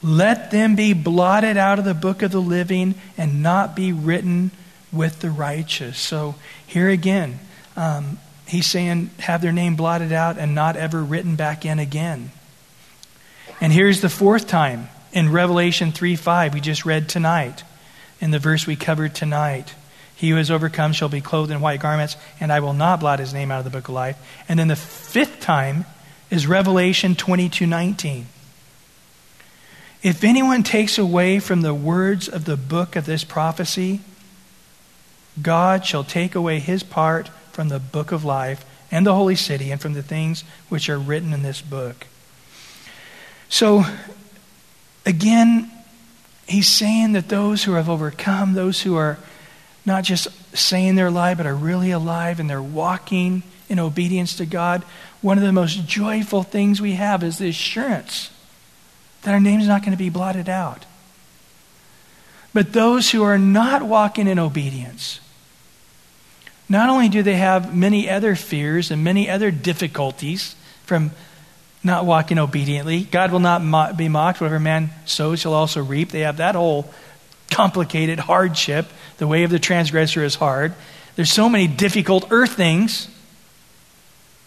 Let 0.01 0.51
them 0.51 0.75
be 0.75 0.93
blotted 0.93 1.57
out 1.57 1.79
of 1.79 1.85
the 1.85 1.93
book 1.93 2.21
of 2.21 2.31
the 2.31 2.41
living 2.41 2.95
and 3.17 3.43
not 3.43 3.75
be 3.75 3.91
written 3.91 4.51
with 4.91 5.19
the 5.19 5.29
righteous. 5.29 5.99
So 5.99 6.35
here 6.65 6.89
again, 6.89 7.39
um, 7.75 8.19
he's 8.47 8.67
saying, 8.67 9.09
have 9.19 9.41
their 9.41 9.51
name 9.51 9.75
blotted 9.75 10.11
out 10.11 10.37
and 10.37 10.55
not 10.55 10.75
ever 10.75 11.03
written 11.03 11.35
back 11.35 11.65
in 11.65 11.79
again. 11.79 12.31
And 13.61 13.73
here's 13.73 14.01
the 14.01 14.09
fourth 14.09 14.47
time 14.47 14.89
in 15.11 15.31
Revelation 15.31 15.91
3 15.91 16.15
5, 16.15 16.53
we 16.53 16.61
just 16.61 16.85
read 16.85 17.09
tonight, 17.09 17.63
in 18.21 18.31
the 18.31 18.39
verse 18.39 18.65
we 18.65 18.75
covered 18.75 19.15
tonight. 19.15 19.73
He 20.15 20.29
who 20.29 20.35
has 20.35 20.51
overcome 20.51 20.91
shall 20.91 21.09
be 21.09 21.21
clothed 21.21 21.51
in 21.51 21.61
white 21.61 21.79
garments, 21.79 22.17
and 22.39 22.51
I 22.51 22.59
will 22.59 22.73
not 22.73 22.99
blot 22.99 23.19
his 23.19 23.33
name 23.33 23.51
out 23.51 23.59
of 23.59 23.63
the 23.63 23.69
book 23.69 23.87
of 23.87 23.93
life. 23.93 24.17
And 24.49 24.59
then 24.59 24.67
the 24.67 24.75
fifth 24.75 25.39
time 25.39 25.85
is 26.29 26.45
Revelation 26.45 27.15
22 27.15 27.65
19. 27.65 28.27
If 30.01 30.23
anyone 30.23 30.63
takes 30.63 30.97
away 30.97 31.39
from 31.39 31.61
the 31.61 31.73
words 31.73 32.29
of 32.29 32.45
the 32.45 32.55
book 32.55 32.95
of 32.95 33.05
this 33.05 33.25
prophecy, 33.25 33.99
God 35.41 35.85
shall 35.85 36.05
take 36.05 36.35
away 36.35 36.59
his 36.59 36.83
part 36.83 37.27
from 37.51 37.67
the 37.67 37.79
book 37.79 38.13
of 38.13 38.23
life 38.23 38.65
and 38.91 39.05
the 39.05 39.13
holy 39.13 39.35
city 39.35 39.71
and 39.71 39.81
from 39.81 39.93
the 39.93 40.03
things 40.03 40.45
which 40.69 40.89
are 40.89 40.97
written 40.97 41.33
in 41.33 41.43
this 41.43 41.61
book. 41.61 42.07
So, 43.49 43.83
again, 45.05 45.69
he's 46.47 46.69
saying 46.69 47.11
that 47.13 47.27
those 47.27 47.65
who 47.65 47.73
have 47.73 47.89
overcome, 47.89 48.53
those 48.53 48.81
who 48.81 48.95
are 48.95 49.17
not 49.85 50.05
just 50.05 50.29
saying 50.57 50.95
they're 50.95 51.07
alive, 51.07 51.37
but 51.37 51.45
are 51.45 51.55
really 51.55 51.91
alive 51.91 52.39
and 52.39 52.49
they're 52.49 52.61
walking 52.61 53.43
in 53.67 53.79
obedience 53.79 54.37
to 54.37 54.45
God, 54.45 54.83
one 55.21 55.37
of 55.37 55.43
the 55.43 55.51
most 55.51 55.85
joyful 55.85 56.43
things 56.43 56.79
we 56.79 56.93
have 56.93 57.21
is 57.21 57.37
the 57.37 57.49
assurance 57.49 58.31
that 59.23 59.33
our 59.33 59.39
name's 59.39 59.67
not 59.67 59.81
going 59.81 59.91
to 59.91 59.97
be 59.97 60.09
blotted 60.09 60.49
out. 60.49 60.85
But 62.53 62.73
those 62.73 63.11
who 63.11 63.23
are 63.23 63.37
not 63.37 63.83
walking 63.83 64.27
in 64.27 64.39
obedience, 64.39 65.19
not 66.67 66.89
only 66.89 67.09
do 67.09 67.21
they 67.23 67.35
have 67.35 67.75
many 67.75 68.09
other 68.09 68.35
fears 68.35 68.91
and 68.91 69.03
many 69.03 69.29
other 69.29 69.51
difficulties 69.51 70.55
from 70.85 71.11
not 71.83 72.05
walking 72.05 72.37
obediently. 72.37 73.03
God 73.03 73.31
will 73.31 73.39
not 73.39 73.63
mo- 73.63 73.93
be 73.93 74.09
mocked. 74.09 74.41
Whatever 74.41 74.59
man 74.59 74.89
sows, 75.05 75.43
he'll 75.43 75.53
also 75.53 75.81
reap. 75.81 76.09
They 76.09 76.21
have 76.21 76.37
that 76.37 76.55
whole 76.55 76.91
complicated 77.49 78.19
hardship. 78.19 78.87
The 79.17 79.27
way 79.27 79.43
of 79.43 79.51
the 79.51 79.59
transgressor 79.59 80.23
is 80.23 80.35
hard. 80.35 80.73
There's 81.15 81.31
so 81.31 81.49
many 81.49 81.67
difficult 81.67 82.27
earth 82.31 82.53
things 82.53 83.07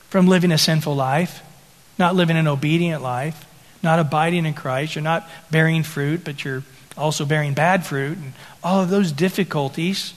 from 0.09 0.27
living 0.27 0.53
a 0.53 0.59
sinful 0.59 0.95
life, 0.95 1.43
not 1.99 2.15
living 2.15 2.37
an 2.37 2.47
obedient 2.47 3.03
life, 3.03 3.47
not 3.83 3.99
abiding 3.99 4.47
in 4.47 4.55
Christ. 4.55 4.95
You're 4.95 5.03
not 5.03 5.29
bearing 5.51 5.83
fruit, 5.83 6.25
but 6.25 6.45
you're 6.45 6.63
also 6.97 7.25
bearing 7.25 7.55
bad 7.55 7.87
fruit, 7.87 8.19
and 8.19 8.33
all 8.63 8.81
of 8.81 8.91
those 8.91 9.13
difficulties. 9.13 10.15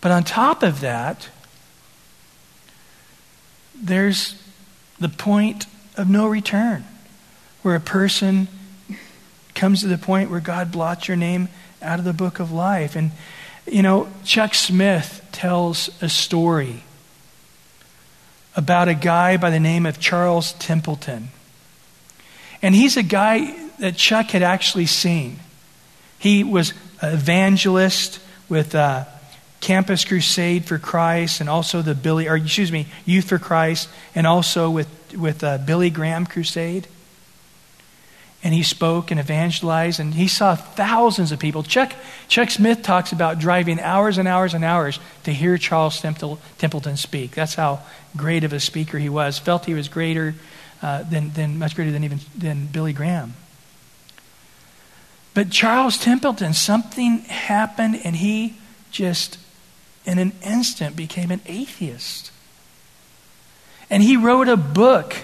But 0.00 0.12
on 0.12 0.24
top 0.24 0.62
of 0.62 0.80
that, 0.80 1.28
there's 3.74 4.40
the 5.00 5.08
point 5.08 5.66
of 5.96 6.08
no 6.08 6.26
return, 6.26 6.84
where 7.62 7.74
a 7.74 7.80
person 7.80 8.48
comes 9.54 9.80
to 9.80 9.88
the 9.88 9.98
point 9.98 10.30
where 10.30 10.40
God 10.40 10.70
blots 10.72 11.08
your 11.08 11.16
name 11.16 11.48
out 11.80 11.98
of 11.98 12.04
the 12.04 12.12
book 12.12 12.38
of 12.38 12.52
life. 12.52 12.96
And, 12.96 13.10
you 13.66 13.82
know, 13.82 14.08
Chuck 14.24 14.54
Smith 14.54 15.26
tells 15.32 15.90
a 16.02 16.08
story 16.08 16.84
about 18.54 18.88
a 18.88 18.94
guy 18.94 19.36
by 19.36 19.50
the 19.50 19.60
name 19.60 19.86
of 19.86 19.98
Charles 19.98 20.52
Templeton. 20.54 21.28
And 22.62 22.74
he's 22.74 22.96
a 22.96 23.02
guy 23.02 23.54
that 23.80 23.96
Chuck 23.96 24.30
had 24.30 24.42
actually 24.42 24.86
seen. 24.86 25.38
He 26.18 26.44
was 26.44 26.72
an 27.00 27.14
evangelist 27.14 28.20
with 28.48 28.74
uh, 28.74 29.04
Campus 29.60 30.04
Crusade 30.04 30.64
for 30.64 30.78
Christ 30.78 31.40
and 31.40 31.48
also 31.48 31.82
the 31.82 31.94
Billy, 31.94 32.28
or 32.28 32.36
excuse 32.36 32.70
me, 32.70 32.86
Youth 33.04 33.28
for 33.28 33.38
Christ, 33.38 33.88
and 34.14 34.26
also 34.26 34.70
with 34.70 34.88
with 35.16 35.44
uh, 35.44 35.58
Billy 35.58 35.90
Graham 35.90 36.26
crusade. 36.26 36.86
And 38.44 38.52
he 38.52 38.64
spoke 38.64 39.12
and 39.12 39.20
evangelized, 39.20 40.00
and 40.00 40.14
he 40.14 40.26
saw 40.26 40.56
thousands 40.56 41.30
of 41.30 41.38
people. 41.38 41.62
Chuck, 41.62 41.92
Chuck 42.26 42.50
Smith 42.50 42.82
talks 42.82 43.12
about 43.12 43.38
driving 43.38 43.78
hours 43.78 44.18
and 44.18 44.26
hours 44.26 44.52
and 44.52 44.64
hours 44.64 44.98
to 45.24 45.32
hear 45.32 45.58
Charles 45.58 46.00
Templeton 46.00 46.96
speak. 46.96 47.32
That's 47.32 47.54
how 47.54 47.82
great 48.16 48.42
of 48.42 48.52
a 48.52 48.58
speaker 48.58 48.98
he 48.98 49.08
was. 49.08 49.38
Felt 49.38 49.64
he 49.64 49.74
was 49.74 49.88
greater 49.88 50.34
uh, 50.82 51.02
than, 51.04 51.32
than 51.32 51.58
much 51.58 51.74
greater 51.74 51.90
than 51.90 52.04
even 52.04 52.20
than 52.36 52.66
Billy 52.66 52.92
Graham. 52.92 53.34
But 55.34 55.50
Charles 55.50 55.96
Templeton, 55.96 56.52
something 56.52 57.20
happened, 57.20 58.00
and 58.04 58.16
he 58.16 58.56
just, 58.90 59.38
in 60.04 60.18
an 60.18 60.32
instant, 60.44 60.94
became 60.94 61.30
an 61.30 61.40
atheist. 61.46 62.30
And 63.88 64.02
he 64.02 64.16
wrote 64.16 64.48
a 64.48 64.56
book 64.56 65.14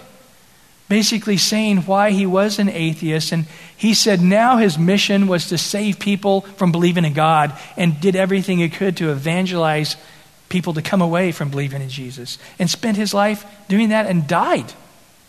basically 0.89 1.37
saying 1.37 1.79
why 1.79 2.11
he 2.11 2.27
was 2.27 2.59
an 2.59 2.69
atheist. 2.69 3.33
And 3.33 3.47
he 3.77 3.95
said 3.95 4.21
now 4.21 4.57
his 4.57 4.79
mission 4.79 5.27
was 5.27 5.49
to 5.49 5.59
save 5.59 5.99
people 5.99 6.43
from 6.43 6.73
believing 6.73 7.05
in 7.05 7.13
God 7.13 7.57
and 7.77 8.01
did 8.01 8.17
everything 8.17 8.59
he 8.59 8.69
could 8.69 8.97
to 8.99 9.11
evangelize 9.11 9.97
people 10.49 10.73
to 10.75 10.83
come 10.83 11.03
away 11.03 11.31
from 11.31 11.51
believing 11.51 11.83
in 11.83 11.91
Jesus. 11.91 12.39
And 12.59 12.71
spent 12.71 12.97
his 12.97 13.13
life 13.13 13.45
doing 13.69 13.91
that 13.91 14.07
and 14.07 14.27
died, 14.27 14.73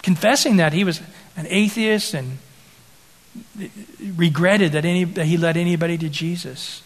confessing 0.02 0.58
that 0.58 0.74
he 0.74 0.84
was 0.84 1.02
an 1.36 1.46
atheist 1.50 2.14
and 2.14 2.38
regretted 4.16 4.74
that, 4.74 4.86
any, 4.86 5.04
that 5.04 5.26
he 5.26 5.38
led 5.38 5.58
anybody 5.58 5.98
to 5.98 6.10
Jesus. 6.10 6.82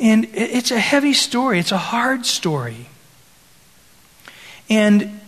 And 0.00 0.28
it's 0.32 0.70
a 0.70 0.78
heavy 0.78 1.12
story, 1.12 1.58
it's 1.58 1.72
a 1.72 1.78
hard 1.78 2.26
story. 2.26 2.86
And, 4.68 5.20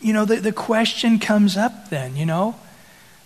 you 0.00 0.12
know, 0.12 0.24
the, 0.24 0.36
the 0.36 0.52
question 0.52 1.18
comes 1.18 1.56
up 1.56 1.90
then, 1.90 2.16
you 2.16 2.26
know, 2.26 2.56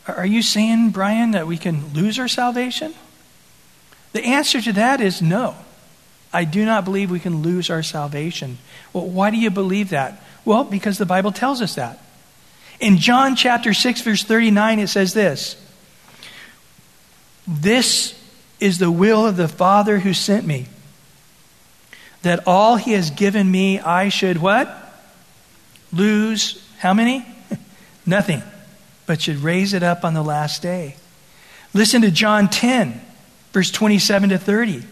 are 0.06 0.26
you 0.26 0.42
saying, 0.42 0.90
Brian, 0.90 1.32
that 1.32 1.46
we 1.46 1.58
can 1.58 1.92
lose 1.92 2.18
our 2.18 2.28
salvation? 2.28 2.94
The 4.12 4.24
answer 4.24 4.60
to 4.60 4.72
that 4.74 5.00
is 5.00 5.20
no. 5.20 5.56
I 6.32 6.44
do 6.44 6.64
not 6.64 6.84
believe 6.84 7.10
we 7.10 7.20
can 7.20 7.42
lose 7.42 7.70
our 7.70 7.82
salvation. 7.82 8.58
Well, 8.92 9.06
why 9.06 9.30
do 9.30 9.36
you 9.36 9.50
believe 9.50 9.90
that? 9.90 10.22
Well, 10.44 10.64
because 10.64 10.98
the 10.98 11.06
Bible 11.06 11.32
tells 11.32 11.62
us 11.62 11.76
that. 11.76 11.98
In 12.78 12.98
John 12.98 13.36
chapter 13.36 13.72
6, 13.72 14.02
verse 14.02 14.22
39, 14.22 14.78
it 14.80 14.88
says 14.88 15.14
this 15.14 15.56
This 17.46 18.14
is 18.60 18.78
the 18.78 18.90
will 18.90 19.26
of 19.26 19.36
the 19.36 19.48
Father 19.48 19.98
who 19.98 20.12
sent 20.12 20.46
me 20.46 20.66
that 22.22 22.42
all 22.46 22.76
he 22.76 22.92
has 22.92 23.10
given 23.10 23.48
me, 23.48 23.78
I 23.78 24.08
should 24.08 24.38
what? 24.38 24.68
Lose 25.92 26.62
how 26.78 26.92
many? 26.92 27.24
Nothing, 28.06 28.42
but 29.06 29.22
should 29.22 29.36
raise 29.36 29.72
it 29.72 29.82
up 29.84 30.04
on 30.04 30.12
the 30.14 30.22
last 30.22 30.60
day. 30.60 30.96
Listen 31.72 32.02
to 32.02 32.10
John 32.10 32.48
10, 32.48 33.00
verse 33.52 33.70
27 33.70 34.30
to 34.30 34.38
30. 34.38 34.82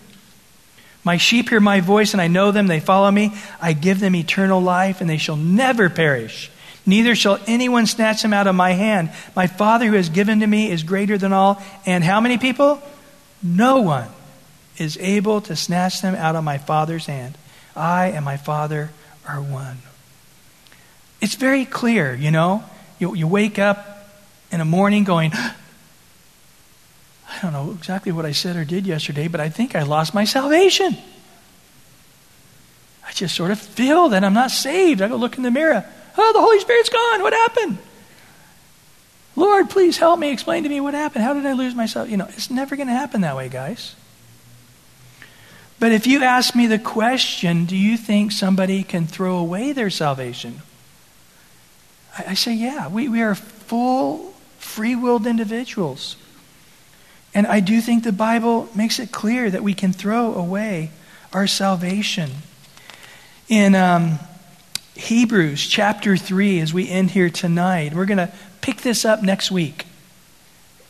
My 1.05 1.19
sheep 1.19 1.51
hear 1.51 1.61
my 1.61 1.81
voice, 1.81 2.15
and 2.15 2.21
I 2.21 2.29
know 2.29 2.51
them. 2.51 2.67
They 2.67 2.81
follow 2.81 3.11
me. 3.11 3.33
I 3.61 3.75
give 3.75 4.01
them 4.01 4.17
eternal 4.17 4.61
life, 4.61 5.01
and 5.01 5.09
they 5.09 5.19
shall 5.19 5.37
never 5.37 5.91
perish. 5.91 6.51
Neither 6.87 7.15
shall 7.15 7.39
anyone 7.47 7.87
snatch 7.87 8.23
them 8.23 8.33
out 8.33 8.47
of 8.47 8.55
my 8.55 8.73
hand. 8.73 9.11
My 9.37 9.47
Father 9.47 9.87
who 9.87 9.97
has 9.97 10.09
given 10.09 10.41
to 10.41 10.47
me 10.47 10.71
is 10.71 10.83
greater 10.83 11.17
than 11.17 11.33
all. 11.33 11.63
And 11.87 12.03
how 12.03 12.21
many 12.21 12.39
people? 12.39 12.83
No 13.43 13.81
one 13.81 14.09
is 14.79 14.99
able 14.99 15.41
to 15.43 15.57
snatch 15.57 16.01
them 16.03 16.15
out 16.15 16.37
of 16.37 16.45
my 16.45 16.59
Father's 16.59 17.07
hand. 17.07 17.37
I 17.77 18.07
and 18.09 18.25
my 18.25 18.37
Father 18.37 18.91
are 19.27 19.41
one. 19.41 19.79
It's 21.21 21.37
very 21.37 21.65
clear, 21.65 22.15
you 22.15 22.31
know. 22.31 22.65
You, 22.99 23.15
you 23.15 23.27
wake 23.27 23.59
up 23.59 24.09
in 24.51 24.59
the 24.59 24.65
morning 24.65 25.05
going, 25.05 25.33
I 27.35 27.41
don't 27.43 27.53
know 27.53 27.73
exactly 27.73 28.13
what 28.13 28.25
I 28.25 28.33
said 28.33 28.57
or 28.57 28.65
did 28.65 28.87
yesterday, 28.87 29.29
but 29.29 29.41
I 29.41 29.49
think 29.49 29.75
I 29.75 29.83
lost 29.83 30.15
my 30.15 30.25
salvation. 30.25 30.97
I 33.07 33.13
just 33.13 33.35
sort 33.35 33.51
of 33.51 33.59
feel 33.59 34.11
that 34.11 34.25
I'm 34.25 34.35
not 34.35 34.51
saved. 34.51 35.03
I 35.03 35.09
go 35.09 35.17
look 35.17 35.37
in 35.37 35.43
the 35.43 35.51
mirror. 35.51 35.85
Oh, 36.17 36.33
the 36.33 36.41
Holy 36.41 36.61
Spirit's 36.61 36.89
gone. 36.89 37.23
What 37.23 37.33
happened? 37.33 37.79
Lord, 39.37 39.69
please 39.69 39.97
help 39.97 40.19
me. 40.21 40.31
Explain 40.31 40.63
to 40.63 40.69
me 40.69 40.81
what 40.81 40.95
happened. 40.95 41.25
How 41.25 41.35
did 41.35 41.45
I 41.45 41.53
lose 41.53 41.75
myself? 41.75 42.09
You 42.09 42.17
know, 42.17 42.27
it's 42.31 42.51
never 42.51 42.77
going 42.77 42.87
to 42.87 42.95
happen 42.95 43.23
that 43.23 43.37
way, 43.37 43.49
guys. 43.49 43.97
But 45.81 45.93
if 45.93 46.07
you 46.07 46.23
ask 46.23 46.55
me 46.55 46.67
the 46.67 46.79
question, 46.79 47.65
do 47.65 47.77
you 47.77 47.97
think 47.97 48.31
somebody 48.31 48.85
can 48.85 49.07
throw 49.07 49.37
away 49.39 49.73
their 49.73 49.91
salvation? 49.91 50.63
I, 52.17 52.25
I 52.29 52.35
say, 52.35 52.55
yeah. 52.55 52.89
We, 52.89 53.09
we 53.09 53.23
are 53.23 53.35
full, 53.35 54.35
free 54.59 54.95
willed 54.95 55.27
individuals. 55.27 56.17
And 57.35 57.47
I 57.47 57.61
do 57.61 57.81
think 57.81 58.05
the 58.05 58.13
Bible 58.13 58.69
makes 58.75 58.99
it 58.99 59.11
clear 59.11 59.51
that 59.51 59.63
we 59.63 59.75
can 59.75 59.93
throw 59.93 60.35
away 60.35 60.91
our 61.33 61.47
salvation. 61.49 62.31
In 63.49 63.75
um, 63.75 64.21
Hebrews 64.95 65.67
chapter 65.67 66.17
3, 66.17 66.61
as 66.61 66.73
we 66.73 66.89
end 66.89 67.11
here 67.11 67.29
tonight, 67.29 67.93
we're 67.93 68.07
going 68.07 68.19
to 68.19 68.33
pick 68.61 68.83
this 68.83 69.05
up 69.05 69.23
next 69.23 69.51
week 69.51 69.87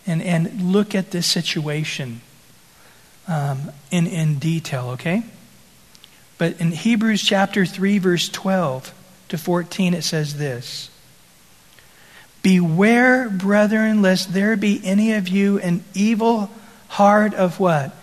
and, 0.07 0.23
and 0.23 0.61
look 0.73 0.95
at 0.95 1.11
this 1.11 1.27
situation 1.27 2.21
um, 3.27 3.73
in, 3.91 4.07
in 4.07 4.39
detail, 4.39 4.91
okay? 4.91 5.23
But 6.37 6.61
in 6.61 6.73
Hebrews 6.73 7.23
chapter 7.23 7.65
3, 7.65 7.99
verse 7.99 8.29
12 8.29 8.93
to 9.31 9.39
14, 9.39 9.95
it 9.95 10.03
says 10.03 10.37
this 10.37 10.91
Beware, 12.45 13.31
brethren, 13.31 14.03
lest 14.03 14.35
there 14.35 14.55
be 14.55 14.79
any 14.85 15.15
of 15.15 15.29
you 15.29 15.59
an 15.61 15.83
evil 15.95 16.51
heart 16.89 17.33
of 17.33 17.59
what? 17.59 17.97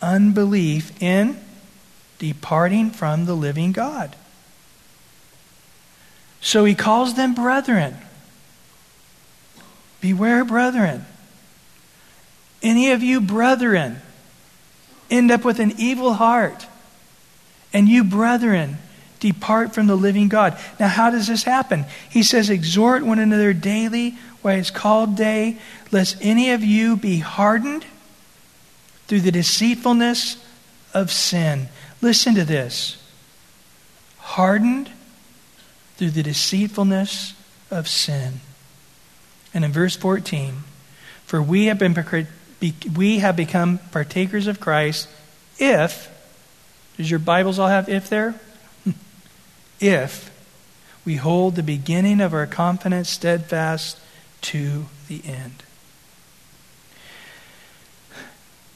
Unbelief 0.00 1.02
in 1.02 1.36
departing 2.20 2.92
from 2.92 3.26
the 3.26 3.34
living 3.34 3.72
God. 3.72 4.14
So 6.40 6.64
he 6.64 6.76
calls 6.76 7.14
them 7.14 7.34
brethren. 7.34 7.96
Beware, 10.00 10.44
brethren. 10.44 11.04
Any 12.62 12.92
of 12.92 13.02
you, 13.02 13.20
brethren, 13.20 14.00
end 15.10 15.32
up 15.32 15.44
with 15.44 15.58
an 15.58 15.72
evil 15.76 16.14
heart. 16.14 16.66
And 17.72 17.88
you, 17.88 18.04
brethren, 18.04 18.78
depart 19.22 19.72
from 19.72 19.86
the 19.86 19.94
living 19.94 20.28
God. 20.28 20.58
Now, 20.80 20.88
how 20.88 21.10
does 21.10 21.28
this 21.28 21.44
happen? 21.44 21.86
He 22.10 22.24
says, 22.24 22.50
Exhort 22.50 23.04
one 23.04 23.20
another 23.20 23.52
daily 23.52 24.16
while 24.42 24.58
it's 24.58 24.70
called 24.70 25.16
day, 25.16 25.58
lest 25.92 26.16
any 26.20 26.50
of 26.50 26.64
you 26.64 26.96
be 26.96 27.20
hardened 27.20 27.86
through 29.06 29.20
the 29.20 29.30
deceitfulness 29.30 30.44
of 30.92 31.12
sin. 31.12 31.68
Listen 32.00 32.34
to 32.34 32.44
this 32.44 32.98
hardened 34.18 34.90
through 35.96 36.10
the 36.10 36.22
deceitfulness 36.22 37.34
of 37.70 37.86
sin. 37.86 38.40
And 39.54 39.64
in 39.64 39.70
verse 39.70 39.94
14, 39.94 40.54
for 41.26 41.40
we 41.40 41.66
have 41.66 41.78
been 41.78 41.94
we 42.96 43.18
have 43.18 43.36
become 43.36 43.78
partakers 43.90 44.46
of 44.46 44.58
Christ 44.58 45.08
if 45.58 46.08
does 46.96 47.10
your 47.10 47.20
Bibles 47.20 47.58
all 47.58 47.68
have 47.68 47.88
if 47.88 48.08
there? 48.08 48.34
If 49.82 50.30
we 51.04 51.16
hold 51.16 51.56
the 51.56 51.62
beginning 51.62 52.20
of 52.20 52.32
our 52.32 52.46
confidence 52.46 53.10
steadfast 53.10 53.98
to 54.42 54.86
the 55.08 55.20
end. 55.24 55.62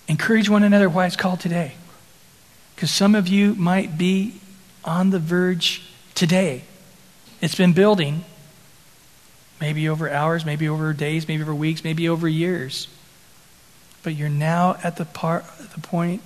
Encourage 0.09 0.49
one 0.49 0.63
another 0.63 0.89
why 0.89 1.07
it's 1.07 1.17
called 1.17 1.41
today. 1.41 1.75
Because 2.75 2.91
some 2.91 3.15
of 3.15 3.29
you 3.29 3.55
might 3.55 3.97
be 3.97 4.41
on 4.85 5.11
the 5.11 5.19
verge 5.19 5.83
today. 6.15 6.63
It's 7.41 7.55
been 7.55 7.73
building, 7.73 8.25
maybe 9.61 9.89
over 9.89 10.11
hours, 10.11 10.45
maybe 10.45 10.69
over 10.69 10.93
days, 10.93 11.27
maybe 11.29 11.43
over 11.43 11.55
weeks, 11.55 11.83
maybe 11.83 12.09
over 12.09 12.29
years. 12.29 12.89
But 14.03 14.15
you're 14.15 14.29
now 14.29 14.79
at 14.83 14.97
the, 14.97 15.05
part, 15.05 15.45
the 15.75 15.81
point 15.81 16.23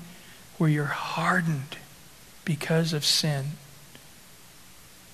where 0.58 0.68
you're 0.68 0.84
hardened 0.84 1.76
because 2.44 2.92
of 2.92 3.04
sin 3.04 3.52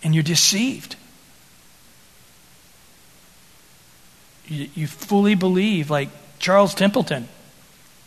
and 0.07 0.15
you're 0.15 0.23
deceived. 0.23 0.95
You, 4.47 4.69
you 4.73 4.87
fully 4.87 5.35
believe, 5.35 5.91
like 5.91 6.11
Charles 6.39 6.75
Templeton, 6.75 7.27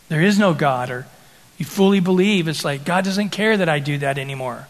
there 0.08 0.22
is 0.22 0.40
no 0.40 0.54
God, 0.54 0.92
or 0.92 1.08
you 1.58 1.66
fully 1.66 2.00
believe 2.00 2.48
it's 2.48 2.64
like 2.64 2.86
God 2.86 3.04
doesn't 3.04 3.32
care 3.32 3.58
that 3.58 3.68
I 3.68 3.80
do 3.80 3.98
that 3.98 4.18
anymore. 4.18 4.66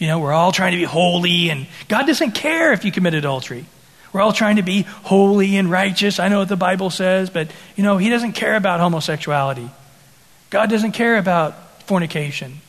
You 0.00 0.08
know, 0.08 0.18
we're 0.18 0.32
all 0.32 0.50
trying 0.50 0.72
to 0.72 0.78
be 0.78 0.82
holy, 0.82 1.50
and 1.50 1.68
God 1.86 2.08
doesn't 2.08 2.32
care 2.32 2.72
if 2.72 2.84
you 2.84 2.90
commit 2.90 3.14
adultery. 3.14 3.66
We're 4.12 4.20
all 4.20 4.32
trying 4.32 4.56
to 4.56 4.62
be 4.62 4.82
holy 4.82 5.56
and 5.56 5.70
righteous. 5.70 6.18
I 6.18 6.26
know 6.26 6.40
what 6.40 6.48
the 6.48 6.56
Bible 6.56 6.90
says, 6.90 7.30
but, 7.30 7.48
you 7.76 7.84
know, 7.84 7.96
He 7.96 8.10
doesn't 8.10 8.32
care 8.32 8.56
about 8.56 8.80
homosexuality. 8.80 9.70
God 10.50 10.68
doesn't 10.68 10.92
care 10.92 11.16
about 11.16 11.84
fornication. 11.84 12.60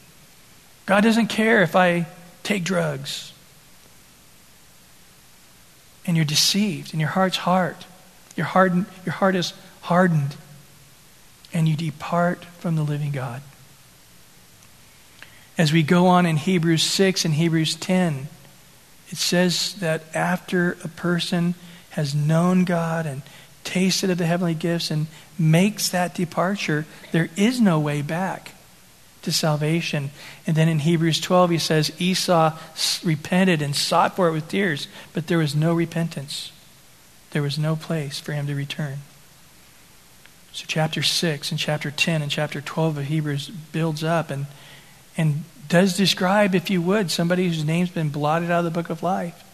God 0.86 1.02
doesn't 1.02 1.30
care 1.30 1.64
if 1.64 1.76
I 1.76 2.06
take 2.44 2.64
drugs 2.64 3.31
and 6.06 6.16
you're 6.16 6.26
deceived, 6.26 6.94
and 6.94 7.00
your 7.00 7.10
heart's 7.10 7.38
hard. 7.38 7.76
Your, 8.36 8.46
hardened, 8.46 8.86
your 9.06 9.14
heart 9.14 9.36
is 9.36 9.54
hardened, 9.82 10.36
and 11.54 11.68
you 11.68 11.76
depart 11.76 12.46
from 12.60 12.76
the 12.76 12.84
living 12.84 13.12
God. 13.12 13.42
As 15.58 15.72
we 15.72 15.84
go 15.84 16.08
on 16.08 16.26
in 16.26 16.38
Hebrews 16.38 16.84
6 16.84 17.26
and 17.26 17.34
Hebrews 17.34 17.76
10, 17.76 18.28
it 19.10 19.18
says 19.18 19.76
that 19.76 20.04
after 20.16 20.78
a 20.84 20.88
person 20.88 21.56
has 21.92 22.16
known 22.16 22.64
God 22.64 23.06
and 23.06 23.22
tasted 23.64 24.10
of 24.10 24.18
the 24.18 24.26
heavenly 24.26 24.56
gifts 24.56 24.90
and 24.90 25.08
makes 25.38 25.90
that 25.90 26.16
departure, 26.16 26.86
there 27.12 27.30
is 27.36 27.60
no 27.60 27.80
way 27.80 28.02
back 28.02 28.54
to 29.22 29.32
salvation. 29.32 30.12
And 30.48 30.56
then 30.56 30.68
in 30.68 30.80
Hebrews 30.80 31.20
12, 31.20 31.52
he 31.52 31.58
says 31.58 31.92
Esau 32.00 32.58
repented 33.04 33.62
and 33.62 33.76
sought 33.76 34.16
for 34.16 34.28
it 34.28 34.34
with 34.34 34.48
tears, 34.48 34.88
but 35.14 35.28
there 35.28 35.38
was 35.38 35.56
no 35.56 35.74
repentance. 35.74 36.52
There 37.32 37.42
was 37.42 37.58
no 37.58 37.76
place 37.76 38.20
for 38.20 38.34
him 38.34 38.48
to 38.48 38.56
return. 38.56 39.00
So, 40.54 40.66
chapter 40.68 41.02
6 41.02 41.52
and 41.52 41.60
chapter 41.60 41.92
10 41.92 42.22
and 42.22 42.30
chapter 42.30 42.60
12 42.60 42.98
of 42.98 43.06
Hebrews 43.06 43.50
builds 43.72 44.04
up 44.04 44.30
and, 44.30 44.48
and 45.16 45.46
does 45.70 45.96
describe, 45.96 46.54
if 46.54 46.70
you 46.70 46.82
would, 46.82 47.10
somebody 47.10 47.48
whose 47.48 47.64
name's 47.64 47.90
been 47.90 48.10
blotted 48.10 48.52
out 48.52 48.60
of 48.60 48.66
the 48.66 48.72
book 48.72 48.90
of 48.90 49.02
life, 49.02 49.46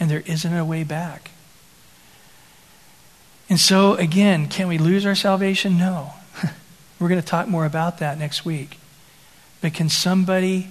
and 0.00 0.10
there 0.10 0.24
isn't 0.26 0.52
a 0.52 0.64
way 0.64 0.82
back. 0.82 1.30
And 3.48 3.60
so, 3.60 3.94
again, 3.94 4.48
can 4.48 4.66
we 4.66 4.78
lose 4.78 5.06
our 5.06 5.14
salvation? 5.14 5.78
No. 5.78 6.14
We're 6.98 7.08
going 7.08 7.20
to 7.20 7.26
talk 7.26 7.46
more 7.46 7.64
about 7.64 7.98
that 7.98 8.18
next 8.18 8.44
week. 8.44 8.79
But 9.60 9.74
can 9.74 9.88
somebody 9.88 10.68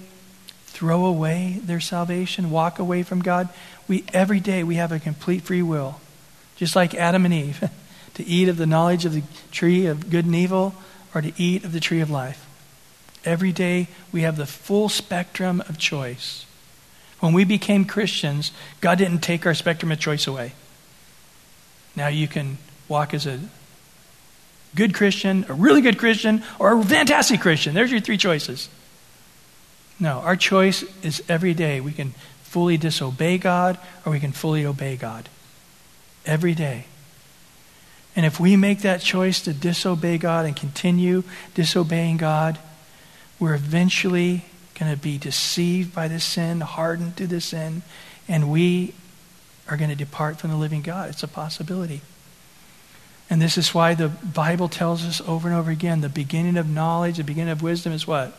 throw 0.66 1.04
away 1.04 1.60
their 1.62 1.80
salvation, 1.80 2.50
walk 2.50 2.78
away 2.78 3.02
from 3.02 3.22
God? 3.22 3.48
We 3.86 4.04
every 4.12 4.40
day 4.40 4.64
we 4.64 4.76
have 4.76 4.92
a 4.92 4.98
complete 4.98 5.42
free 5.42 5.62
will. 5.62 6.00
Just 6.56 6.76
like 6.76 6.94
Adam 6.94 7.24
and 7.24 7.32
Eve, 7.34 7.70
to 8.14 8.26
eat 8.26 8.48
of 8.48 8.56
the 8.56 8.66
knowledge 8.66 9.04
of 9.04 9.12
the 9.12 9.22
tree 9.50 9.86
of 9.86 10.10
good 10.10 10.24
and 10.24 10.34
evil 10.34 10.74
or 11.14 11.20
to 11.22 11.32
eat 11.36 11.64
of 11.64 11.72
the 11.72 11.80
tree 11.80 12.00
of 12.00 12.10
life. 12.10 12.46
Every 13.24 13.52
day 13.52 13.88
we 14.12 14.22
have 14.22 14.36
the 14.36 14.46
full 14.46 14.88
spectrum 14.88 15.60
of 15.68 15.78
choice. 15.78 16.46
When 17.20 17.32
we 17.32 17.44
became 17.44 17.84
Christians, 17.84 18.50
God 18.80 18.98
didn't 18.98 19.20
take 19.20 19.44
our 19.44 19.54
spectrum 19.54 19.92
of 19.92 20.00
choice 20.00 20.26
away. 20.26 20.52
Now 21.94 22.08
you 22.08 22.28
can 22.28 22.58
walk 22.88 23.12
as 23.12 23.26
a 23.26 23.40
good 24.74 24.94
Christian, 24.94 25.44
a 25.48 25.52
really 25.52 25.80
good 25.82 25.98
Christian, 25.98 26.42
or 26.58 26.78
a 26.78 26.84
fantastic 26.84 27.40
Christian. 27.40 27.74
There's 27.74 27.90
your 27.90 28.00
three 28.00 28.16
choices. 28.16 28.68
No, 30.00 30.18
our 30.20 30.34
choice 30.34 30.82
is 31.04 31.22
every 31.28 31.52
day. 31.52 31.80
We 31.80 31.92
can 31.92 32.14
fully 32.42 32.78
disobey 32.78 33.38
God 33.38 33.78
or 34.04 34.12
we 34.12 34.18
can 34.18 34.32
fully 34.32 34.64
obey 34.64 34.96
God. 34.96 35.28
Every 36.24 36.54
day. 36.54 36.86
And 38.16 38.26
if 38.26 38.40
we 38.40 38.56
make 38.56 38.80
that 38.80 39.00
choice 39.00 39.40
to 39.42 39.52
disobey 39.52 40.18
God 40.18 40.46
and 40.46 40.56
continue 40.56 41.22
disobeying 41.54 42.16
God, 42.16 42.58
we're 43.38 43.54
eventually 43.54 44.44
going 44.78 44.92
to 44.92 45.00
be 45.00 45.18
deceived 45.18 45.94
by 45.94 46.08
this 46.08 46.24
sin, 46.24 46.60
hardened 46.60 47.16
to 47.18 47.26
this 47.26 47.46
sin, 47.46 47.82
and 48.26 48.50
we 48.50 48.94
are 49.68 49.76
going 49.76 49.90
to 49.90 49.96
depart 49.96 50.38
from 50.38 50.50
the 50.50 50.56
living 50.56 50.82
God. 50.82 51.10
It's 51.10 51.22
a 51.22 51.28
possibility. 51.28 52.00
And 53.28 53.40
this 53.40 53.56
is 53.56 53.72
why 53.72 53.94
the 53.94 54.08
Bible 54.08 54.68
tells 54.68 55.04
us 55.04 55.20
over 55.20 55.48
and 55.48 55.56
over 55.56 55.70
again 55.70 56.00
the 56.00 56.08
beginning 56.08 56.56
of 56.56 56.68
knowledge, 56.68 57.18
the 57.18 57.24
beginning 57.24 57.52
of 57.52 57.62
wisdom 57.62 57.92
is 57.92 58.06
what? 58.06 58.36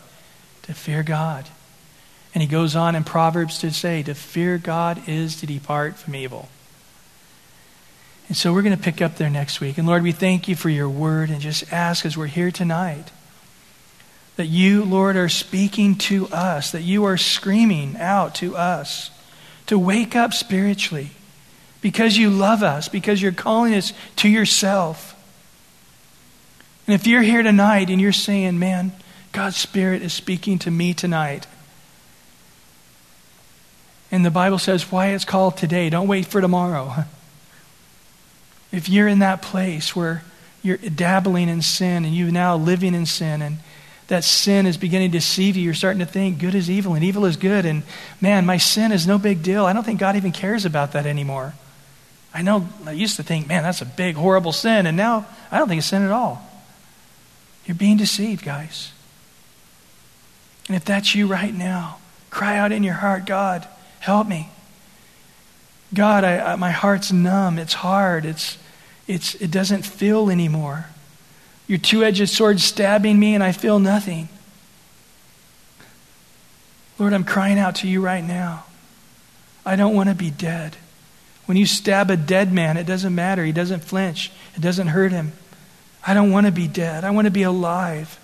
To 0.64 0.74
fear 0.74 1.04
God. 1.04 1.48
And 2.34 2.42
he 2.42 2.48
goes 2.48 2.76
on 2.76 2.96
in 2.96 3.04
Proverbs 3.04 3.60
to 3.60 3.72
say, 3.72 4.04
to 4.04 4.16
fear 4.16 4.58
God 4.58 5.08
is 5.08 5.36
to 5.42 5.46
depart 5.46 5.98
from 5.98 6.16
evil. 6.16 6.50
And 8.28 8.38
so 8.38 8.54
we're 8.54 8.62
going 8.62 8.78
to 8.78 8.82
pick 8.82 9.02
up 9.02 9.18
there 9.18 9.30
next 9.30 9.60
week. 9.60 9.78
And 9.78 9.86
Lord, 9.86 10.04
we 10.04 10.14
thank 10.14 10.48
you 10.48 10.56
for 10.56 10.70
your 10.70 10.88
word 10.88 11.30
and 11.30 11.42
just 11.42 11.74
ask 11.74 12.06
as 12.06 12.16
we're 12.16 12.28
here 12.28 12.52
tonight 12.52 13.12
that 14.38 14.46
you, 14.46 14.86
Lord, 14.86 15.18
are 15.18 15.28
speaking 15.28 15.98
to 15.98 16.28
us, 16.30 16.72
that 16.72 16.84
you 16.84 17.04
are 17.04 17.18
screaming 17.18 17.98
out 17.98 18.36
to 18.36 18.56
us 18.56 19.12
to 19.68 19.78
wake 19.78 20.16
up 20.16 20.34
spiritually 20.34 21.12
because 21.82 22.16
you 22.16 22.30
love 22.30 22.64
us, 22.64 22.88
because 22.88 23.22
you're 23.22 23.34
calling 23.34 23.74
us 23.74 23.92
to 24.16 24.30
yourself. 24.30 25.14
And 26.88 26.96
if 26.96 27.06
you're 27.06 27.22
here 27.22 27.44
tonight 27.44 27.90
and 27.90 28.00
you're 28.00 28.14
saying, 28.14 28.58
man, 28.58 28.94
God's 29.32 29.58
Spirit 29.58 30.02
is 30.02 30.14
speaking 30.14 30.60
to 30.60 30.72
me 30.72 30.94
tonight. 30.94 31.48
And 34.12 34.26
the 34.26 34.32
Bible 34.32 34.60
says 34.60 34.92
why 34.92 35.08
it's 35.08 35.26
called 35.26 35.58
today. 35.58 35.90
Don't 35.90 36.08
wait 36.08 36.26
for 36.26 36.42
tomorrow. 36.42 37.06
If 38.72 38.88
you're 38.88 39.10
in 39.10 39.20
that 39.20 39.42
place 39.42 39.98
where 39.98 40.24
you're 40.64 40.78
dabbling 40.78 41.50
in 41.50 41.62
sin 41.62 42.06
and 42.06 42.16
you're 42.16 42.32
now 42.32 42.56
living 42.56 42.94
in 42.94 43.06
sin 43.06 43.42
and 43.42 43.58
that 44.08 44.24
sin 44.24 44.66
is 44.66 44.78
beginning 44.78 45.12
to 45.12 45.18
deceive 45.18 45.58
you, 45.58 45.64
you're 45.64 45.74
starting 45.74 46.00
to 46.00 46.06
think 46.06 46.40
good 46.40 46.56
is 46.56 46.70
evil 46.70 46.94
and 46.94 47.04
evil 47.04 47.26
is 47.26 47.36
good. 47.36 47.66
And 47.66 47.84
man, 48.22 48.46
my 48.46 48.58
sin 48.58 48.92
is 48.92 49.06
no 49.06 49.18
big 49.18 49.44
deal. 49.44 49.66
I 49.66 49.74
don't 49.74 49.84
think 49.84 50.00
God 50.00 50.16
even 50.16 50.32
cares 50.32 50.64
about 50.64 50.94
that 50.94 51.06
anymore. 51.06 51.54
I 52.34 52.44
know 52.44 52.68
I 52.86 52.94
used 52.94 53.18
to 53.18 53.24
think, 53.24 53.48
man, 53.48 53.64
that's 53.64 53.82
a 53.82 53.86
big, 53.86 54.16
horrible 54.16 54.54
sin. 54.54 54.88
And 54.88 54.96
now 54.96 55.26
I 55.52 55.58
don't 55.58 55.68
think 55.68 55.80
it's 55.80 55.88
sin 55.88 56.04
at 56.04 56.12
all. 56.12 56.42
You're 57.66 57.76
being 57.76 57.98
deceived, 57.98 58.46
guys. 58.46 58.94
And 60.68 60.76
if 60.76 60.86
that's 60.86 61.16
you 61.16 61.28
right 61.28 61.54
now, 61.54 61.98
cry 62.30 62.58
out 62.58 62.72
in 62.72 62.84
your 62.84 62.94
heart, 62.96 63.26
God, 63.26 63.68
help 64.00 64.28
me. 64.28 64.50
God, 65.94 66.24
I, 66.24 66.54
I, 66.54 66.56
my 66.56 66.72
heart's 66.72 67.12
numb. 67.12 67.60
It's 67.60 67.74
hard. 67.74 68.26
It's, 68.26 68.58
it's, 69.08 69.36
it 69.36 69.52
doesn't 69.52 69.86
feel 69.86 70.30
anymore. 70.30 70.86
Your 71.68 71.78
two 71.78 72.04
edged 72.04 72.30
sword 72.30 72.60
stabbing 72.60 73.20
me, 73.20 73.36
and 73.36 73.44
I 73.44 73.52
feel 73.52 73.80
nothing. 73.80 74.30
Lord, 76.98 77.14
I'm 77.14 77.24
crying 77.24 77.60
out 77.60 77.76
to 77.78 77.88
you 77.88 78.02
right 78.02 78.24
now. 78.24 78.66
I 79.66 79.76
don't 79.76 79.96
want 79.96 80.10
to 80.10 80.16
be 80.16 80.30
dead. 80.30 80.78
When 81.46 81.58
you 81.58 81.66
stab 81.66 82.10
a 82.10 82.18
dead 82.18 82.54
man, 82.54 82.78
it 82.78 82.86
doesn't 82.86 83.14
matter. 83.14 83.44
He 83.44 83.52
doesn't 83.52 83.84
flinch, 83.84 84.32
it 84.56 84.62
doesn't 84.62 84.88
hurt 84.88 85.12
him. 85.12 85.34
I 86.06 86.14
don't 86.14 86.32
want 86.32 86.46
to 86.46 86.52
be 86.52 86.68
dead. 86.68 87.04
I 87.04 87.12
want 87.12 87.26
to 87.26 87.32
be 87.32 87.44
alive. 87.44 88.20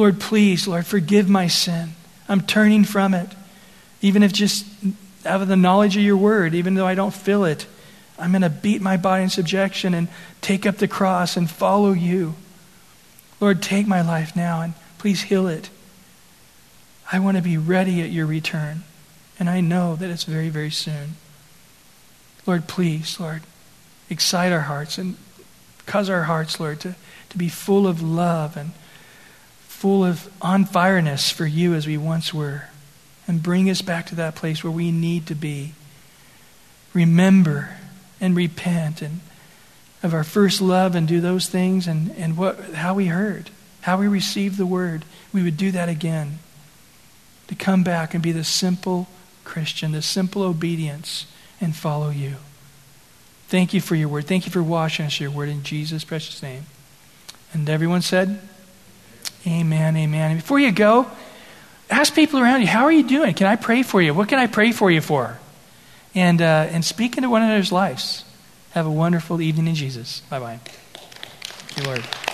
Lord, 0.00 0.18
please, 0.18 0.66
Lord, 0.66 0.86
forgive 0.86 1.28
my 1.28 1.46
sin. 1.46 1.90
I'm 2.26 2.40
turning 2.40 2.84
from 2.84 3.12
it. 3.12 3.28
Even 4.00 4.22
if 4.22 4.32
just 4.32 4.64
out 5.26 5.42
of 5.42 5.48
the 5.48 5.58
knowledge 5.58 5.94
of 5.94 6.02
your 6.02 6.16
word, 6.16 6.54
even 6.54 6.72
though 6.72 6.86
I 6.86 6.94
don't 6.94 7.12
feel 7.12 7.44
it, 7.44 7.66
I'm 8.18 8.32
going 8.32 8.40
to 8.40 8.48
beat 8.48 8.80
my 8.80 8.96
body 8.96 9.24
in 9.24 9.28
subjection 9.28 9.92
and 9.92 10.08
take 10.40 10.64
up 10.64 10.78
the 10.78 10.88
cross 10.88 11.36
and 11.36 11.50
follow 11.50 11.92
you. 11.92 12.34
Lord, 13.40 13.62
take 13.62 13.86
my 13.86 14.00
life 14.00 14.34
now 14.34 14.62
and 14.62 14.72
please 14.96 15.24
heal 15.24 15.46
it. 15.46 15.68
I 17.12 17.18
want 17.18 17.36
to 17.36 17.42
be 17.42 17.58
ready 17.58 18.00
at 18.00 18.08
your 18.08 18.24
return, 18.24 18.84
and 19.38 19.50
I 19.50 19.60
know 19.60 19.96
that 19.96 20.08
it's 20.08 20.24
very, 20.24 20.48
very 20.48 20.70
soon. 20.70 21.16
Lord, 22.46 22.68
please, 22.68 23.20
Lord, 23.20 23.42
excite 24.08 24.50
our 24.50 24.60
hearts 24.60 24.96
and 24.96 25.18
cause 25.84 26.08
our 26.08 26.22
hearts, 26.22 26.58
Lord, 26.58 26.80
to, 26.80 26.94
to 27.28 27.36
be 27.36 27.50
full 27.50 27.86
of 27.86 28.00
love 28.00 28.56
and 28.56 28.70
full 29.80 30.04
of 30.04 30.30
on 30.42 30.66
fireness 30.66 31.32
for 31.32 31.46
you 31.46 31.72
as 31.72 31.86
we 31.86 31.96
once 31.96 32.34
were. 32.34 32.64
And 33.26 33.42
bring 33.42 33.70
us 33.70 33.80
back 33.80 34.04
to 34.08 34.14
that 34.16 34.34
place 34.34 34.62
where 34.62 34.70
we 34.70 34.90
need 34.90 35.26
to 35.28 35.34
be. 35.34 35.72
Remember 36.92 37.70
and 38.20 38.36
repent 38.36 39.00
and 39.00 39.20
of 40.02 40.12
our 40.12 40.24
first 40.24 40.60
love 40.60 40.94
and 40.94 41.08
do 41.08 41.22
those 41.22 41.46
things 41.46 41.86
and, 41.86 42.10
and 42.18 42.36
what, 42.36 42.74
how 42.74 42.92
we 42.92 43.06
heard, 43.06 43.48
how 43.80 43.98
we 43.98 44.06
received 44.06 44.58
the 44.58 44.66
word. 44.66 45.06
We 45.32 45.42
would 45.42 45.56
do 45.56 45.70
that 45.70 45.88
again. 45.88 46.40
To 47.48 47.54
come 47.54 47.82
back 47.82 48.12
and 48.12 48.22
be 48.22 48.32
the 48.32 48.44
simple 48.44 49.08
Christian, 49.44 49.92
the 49.92 50.02
simple 50.02 50.42
obedience, 50.42 51.24
and 51.58 51.74
follow 51.74 52.10
you. 52.10 52.36
Thank 53.48 53.72
you 53.72 53.80
for 53.80 53.94
your 53.94 54.08
word. 54.08 54.26
Thank 54.26 54.44
you 54.44 54.52
for 54.52 54.62
washing 54.62 55.06
us 55.06 55.20
your 55.20 55.30
word 55.30 55.48
in 55.48 55.62
Jesus' 55.62 56.04
precious 56.04 56.42
name. 56.42 56.66
And 57.54 57.68
everyone 57.68 58.02
said, 58.02 58.40
Amen, 59.46 59.96
amen. 59.96 60.32
And 60.32 60.40
before 60.40 60.60
you 60.60 60.70
go, 60.70 61.10
ask 61.88 62.14
people 62.14 62.40
around 62.40 62.60
you, 62.60 62.66
how 62.66 62.84
are 62.84 62.92
you 62.92 63.06
doing? 63.06 63.34
Can 63.34 63.46
I 63.46 63.56
pray 63.56 63.82
for 63.82 64.02
you? 64.02 64.12
What 64.12 64.28
can 64.28 64.38
I 64.38 64.46
pray 64.46 64.72
for 64.72 64.90
you 64.90 65.00
for? 65.00 65.38
And, 66.14 66.42
uh, 66.42 66.66
and 66.70 66.84
speak 66.84 67.16
into 67.16 67.30
one 67.30 67.42
another's 67.42 67.72
lives. 67.72 68.24
Have 68.72 68.86
a 68.86 68.90
wonderful 68.90 69.40
evening 69.40 69.68
in 69.68 69.74
Jesus. 69.74 70.20
Bye 70.30 70.38
bye. 70.40 70.60
Thank 70.62 71.78
you, 71.78 71.84
Lord. 71.84 72.29